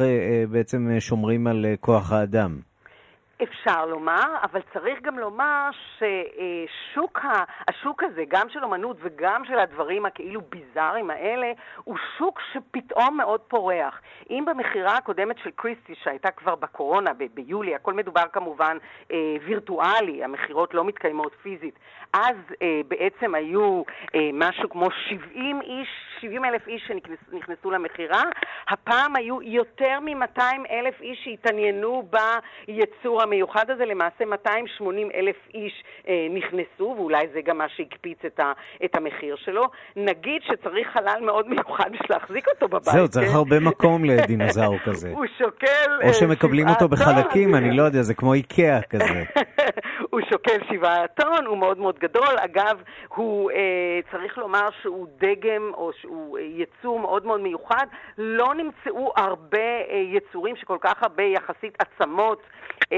בעצם 0.52 1.00
שומרים 1.00 1.48
על 1.48 1.66
כוח 1.80 2.12
האדם. 2.12 2.69
אפשר 3.44 3.86
לומר, 3.86 4.36
אבל 4.44 4.62
צריך 4.74 5.02
גם 5.02 5.20
לומר 5.20 5.70
ששוק 5.98 7.20
ה, 7.26 7.44
השוק 7.68 8.04
הזה, 8.04 8.24
גם 8.28 8.50
של 8.50 8.64
אומנות 8.64 8.98
וגם 9.00 9.46
של 9.46 9.60
הדברים 9.60 10.06
הכאילו 10.06 10.42
ביזאריים 10.42 11.10
האלה, 11.10 11.52
הוא 11.84 11.98
שוק 12.18 12.40
שפתאום 12.54 13.18
מאוד 13.18 13.40
פורח. 13.40 14.02
אם 14.30 14.44
במכירה 14.48 14.98
הקודמת 14.98 15.38
של 15.44 15.50
קריסטי, 15.56 15.96
שהייתה 16.04 16.32
כבר 16.32 16.56
בקורונה, 16.56 17.14
ב- 17.14 17.28
ביולי, 17.34 17.76
הכל 17.76 17.94
מדובר 17.94 18.24
כמובן 18.34 18.78
אה, 19.12 19.18
וירטואלי, 19.46 20.24
המכירות 20.24 20.74
לא 20.74 20.86
מתקיימות 20.86 21.32
פיזית, 21.42 21.80
אז 22.14 22.36
אה, 22.62 22.82
בעצם 22.88 23.36
היו 23.36 23.84
אה, 24.16 24.30
משהו 24.34 24.70
כמו 24.70 24.88
70 25.10 25.62
איש, 25.62 25.88
70 26.22 26.46
אלף 26.46 26.68
איש 26.68 26.88
שנכנסו 26.88 27.72
למכירה, 27.72 28.24
הפעם 28.70 29.16
היו 29.16 29.42
יותר 29.42 30.00
מ-200 30.00 30.42
אלף 30.70 31.02
איש 31.02 31.20
שהתעניינו 31.24 32.10
ביצור 32.68 33.22
המיוחד 33.30 33.70
הזה, 33.70 33.86
למעשה 33.86 34.26
280 34.26 35.10
אלף 35.16 35.36
איש 35.54 35.84
אה, 36.08 36.28
נכנסו, 36.30 36.96
ואולי 36.98 37.28
זה 37.34 37.42
גם 37.42 37.58
מה 37.58 37.70
שהקפיץ 37.70 38.18
את, 38.26 38.40
ה, 38.40 38.52
את 38.86 38.96
המחיר 38.96 39.36
שלו. 39.36 39.64
נגיד 39.96 40.42
שצריך 40.44 40.88
חלל 40.94 41.20
מאוד 41.26 41.50
מיוחד 41.50 41.92
בשביל 41.92 42.10
להחזיק 42.10 42.48
אותו 42.48 42.68
בבית. 42.68 42.94
זהו, 42.94 43.08
צריך 43.08 43.30
כן? 43.30 43.36
הרבה 43.36 43.60
מקום 43.60 44.06
לדינוזאור 44.06 44.78
כזה. 44.86 45.12
הוא 45.14 45.26
שוקל... 45.38 46.08
או 46.08 46.14
שמקבלים 46.14 46.68
אותו 46.70 46.88
בחלקים, 46.88 47.56
אני 47.56 47.78
לא 47.78 47.84
יודע, 47.84 48.02
זה 48.02 48.14
כמו 48.14 48.34
איקאה 48.34 48.82
כזה. 48.82 49.24
הוא 50.12 50.22
שוקל 50.30 50.58
שבעה 50.70 51.08
טון, 51.08 51.46
הוא 51.46 51.58
מאוד 51.58 51.78
מאוד 51.78 52.00
גדול. 52.00 52.36
אגב, 52.38 52.82
הוא, 53.08 53.52
אה, 53.52 54.00
צריך 54.12 54.38
לומר 54.38 54.70
שהוא 54.82 55.08
דגם, 55.18 55.72
או 55.74 55.92
שהוא 56.02 56.38
אה, 56.38 56.44
יצור 56.44 57.00
מאוד 57.00 57.26
מאוד 57.26 57.42
מיוחד. 57.42 57.86
לא 58.18 58.54
נמצאו 58.54 59.14
הרבה 59.16 59.58
אה, 59.90 59.98
יצורים 59.98 60.56
שכל 60.56 60.78
כך 60.82 61.04
הרבה 61.04 61.24
יחסית 61.24 61.78
עצמות 61.80 62.42
אה, 62.94 62.98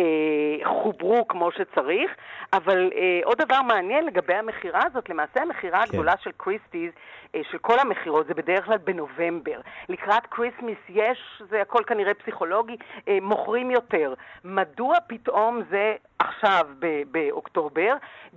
חוברו 0.64 1.28
כמו 1.28 1.52
שצריך, 1.52 2.12
אבל 2.54 2.90
אה, 2.96 3.20
עוד 3.24 3.38
דבר 3.38 3.62
מעניין 3.62 4.06
לגבי 4.06 4.34
המכירה 4.34 4.82
הזאת, 4.86 5.10
למעשה 5.10 5.42
המכירה 5.42 5.80
כן. 5.80 5.84
הגדולה 5.90 6.14
של 6.24 6.32
קריסטיז 6.38 6.92
אה, 7.36 7.42
של 7.52 7.58
כל 7.58 7.80
המכירות 7.80 8.28
זה 8.28 8.34
בדרך 8.34 8.66
כלל 8.66 8.78
בנובמבר. 8.78 9.62
לקראת 9.90 10.26
כריסמס 10.26 10.78
יש, 10.90 11.42
זה 11.50 11.62
הכל 11.62 11.84
כנראה 11.88 12.14
פסיכולוגי, 12.14 12.78
אה, 13.08 13.18
מוכרים 13.22 13.72
יותר. 13.72 14.14
מדוע 14.44 14.96
פתאום 15.08 15.62
זה 15.70 15.96
עכשיו 16.20 16.68
באוקטובר? 17.12 17.94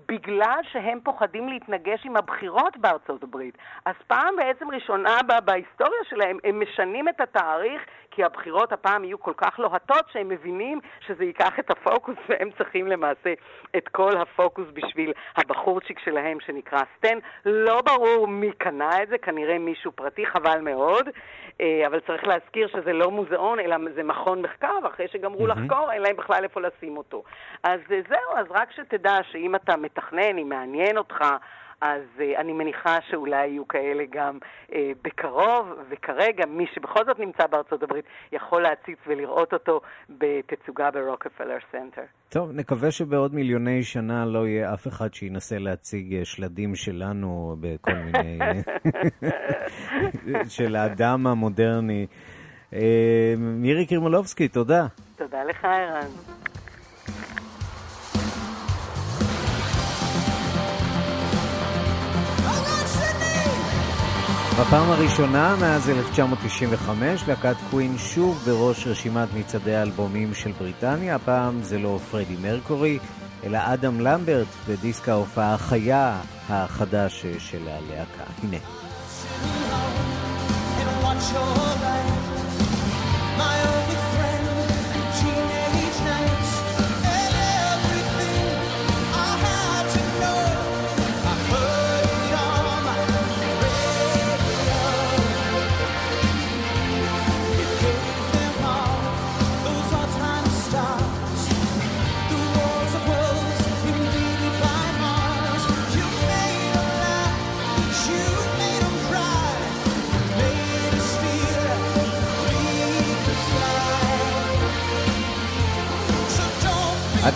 בגלל 0.08 0.60
שהם 0.72 0.98
פוחדים 1.04 1.48
להתנגש 1.48 2.06
עם 2.06 2.16
הבחירות 2.16 2.76
בארצות 2.76 3.22
הברית. 3.22 3.58
אז 3.84 3.94
פעם 4.06 4.36
בעצם 4.36 4.70
ראשונה 4.70 5.18
בהיסטוריה 5.44 6.00
שלהם 6.08 6.38
הם 6.44 6.60
משנים 6.60 7.08
את 7.08 7.20
התאריך 7.20 7.82
כי 8.10 8.24
הבחירות 8.24 8.72
הפעם 8.72 9.04
יהיו 9.04 9.20
כל 9.20 9.32
כך 9.36 9.58
לוהטות 9.58 10.04
שהם 10.12 10.28
מבינים 10.28 10.80
שזה 11.06 11.24
ייקח 11.24 11.58
את 11.58 11.70
הפוקוס 11.78 12.16
והם 12.28 12.50
צריכים 12.58 12.86
למעשה 12.86 13.32
את 13.76 13.88
כל 13.88 14.16
הפוקוס 14.16 14.66
בשביל 14.72 15.12
הבחורצ'יק 15.36 15.98
שלהם 15.98 16.38
שנקרא 16.40 16.82
סטן. 16.98 17.18
לא 17.44 17.82
ברור 17.82 18.28
מי 18.28 18.52
קנה 18.58 19.02
את 19.02 19.08
זה, 19.08 19.18
כנראה 19.18 19.58
מישהו 19.58 19.92
פרטי, 19.92 20.26
חבל 20.26 20.60
מאוד, 20.60 21.08
אה, 21.60 21.86
אבל 21.86 22.00
צריך 22.00 22.24
להזכיר 22.24 22.68
שזה 22.68 22.92
לא 22.92 23.10
מוזיאון 23.10 23.60
אלא 23.60 23.76
זה 23.94 24.02
מכון 24.02 24.42
מחקר, 24.42 24.78
ואחרי 24.84 25.08
שגמרו 25.08 25.46
mm-hmm. 25.46 25.48
לחקור 25.48 25.92
אין 25.92 26.02
להם 26.02 26.16
בכלל 26.16 26.44
איפה 26.44 26.60
לשים 26.60 26.96
אותו. 26.96 27.22
אז 27.62 27.80
אה, 27.90 28.00
זהו, 28.08 28.36
אז 28.36 28.46
רק 28.50 28.72
שתדע 28.72 29.16
שאם 29.32 29.54
אתה 29.54 29.76
מתכנן, 29.76 30.38
אם 30.38 30.48
מעניין 30.48 30.98
אותך, 30.98 31.24
אז 31.80 32.02
אה, 32.18 32.40
אני 32.40 32.52
מניחה 32.52 32.98
שאולי 33.10 33.46
יהיו 33.46 33.68
כאלה 33.68 34.04
גם 34.10 34.38
אה, 34.70 34.74
בקרוב, 35.04 35.66
וכרגע 35.90 36.46
מי 36.46 36.66
שבכל 36.74 37.04
זאת 37.06 37.18
נמצא 37.18 37.46
בארצות 37.46 37.82
הברית 37.82 38.04
יכול 38.32 38.62
להציץ 38.62 38.98
ולראות 39.06 39.52
אותו 39.52 39.80
בתצוגה 40.10 40.90
ברוקפלר 40.90 41.58
סנטר. 41.72 42.02
טוב, 42.28 42.50
נקווה 42.52 42.90
שבעוד 42.90 43.34
מיליוני 43.34 43.82
שנה 43.82 44.26
לא 44.26 44.46
יהיה 44.46 44.74
אף 44.74 44.86
אחד 44.86 45.14
שינסה 45.14 45.58
להציג 45.58 46.20
אה, 46.22 46.24
שלדים 46.24 46.74
שלנו 46.74 47.56
בכל 47.60 47.94
מיני... 47.94 48.38
של 50.48 50.76
האדם 50.76 51.26
המודרני. 51.26 52.06
מירי 53.38 53.86
קרימולובסקי, 53.86 54.48
תודה. 54.48 54.86
תודה 55.16 55.44
לך, 55.44 55.64
ערן. 55.64 56.08
בפעם 64.60 64.90
הראשונה 64.90 65.56
מאז 65.60 65.90
1995 65.90 67.28
להקת 67.28 67.56
קווין 67.70 67.98
שוב 67.98 68.42
בראש 68.46 68.86
רשימת 68.86 69.28
מצעדי 69.34 69.74
האלבומים 69.74 70.34
של 70.34 70.52
בריטניה, 70.52 71.14
הפעם 71.14 71.62
זה 71.62 71.78
לא 71.78 71.98
פרדי 72.10 72.36
מרקורי, 72.42 72.98
אלא 73.44 73.58
אדם 73.62 74.00
למברט 74.00 74.46
בדיסק 74.68 75.08
ההופעה 75.08 75.54
החיה 75.54 76.20
החדש 76.48 77.26
של 77.38 77.68
הלהקה. 77.68 78.24
הנה. 78.42 78.58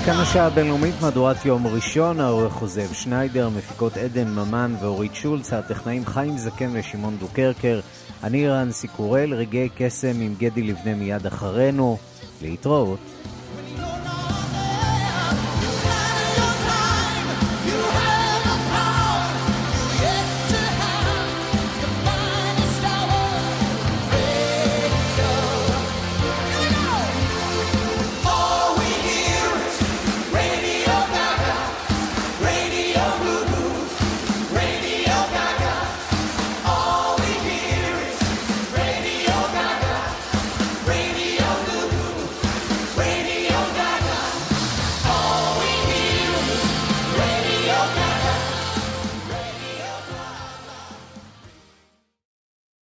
כאן 0.09 0.17
השעה 0.17 0.47
הבינלאומית, 0.47 0.95
מהדורת 1.01 1.45
יום 1.45 1.67
ראשון, 1.67 2.21
העורך 2.21 2.53
חוזב 2.53 2.93
שניידר, 2.93 3.49
מפיקות 3.49 3.97
עדן 3.97 4.29
ממן 4.29 4.75
ואורית 4.81 5.15
שולץ, 5.15 5.53
הטכנאים 5.53 6.07
חיים 6.07 6.39
זקן 6.39 6.71
ושמעון 6.73 7.17
דוקרקר, 7.21 7.81
אני 8.23 8.49
רנסי 8.49 8.89
קורל, 8.89 9.35
רגעי 9.35 9.69
קסם 9.77 10.21
עם 10.21 10.35
גדי 10.39 10.63
לבנה 10.63 10.95
מיד 10.95 11.27
אחרינו, 11.27 11.99
להתראות. 12.43 12.99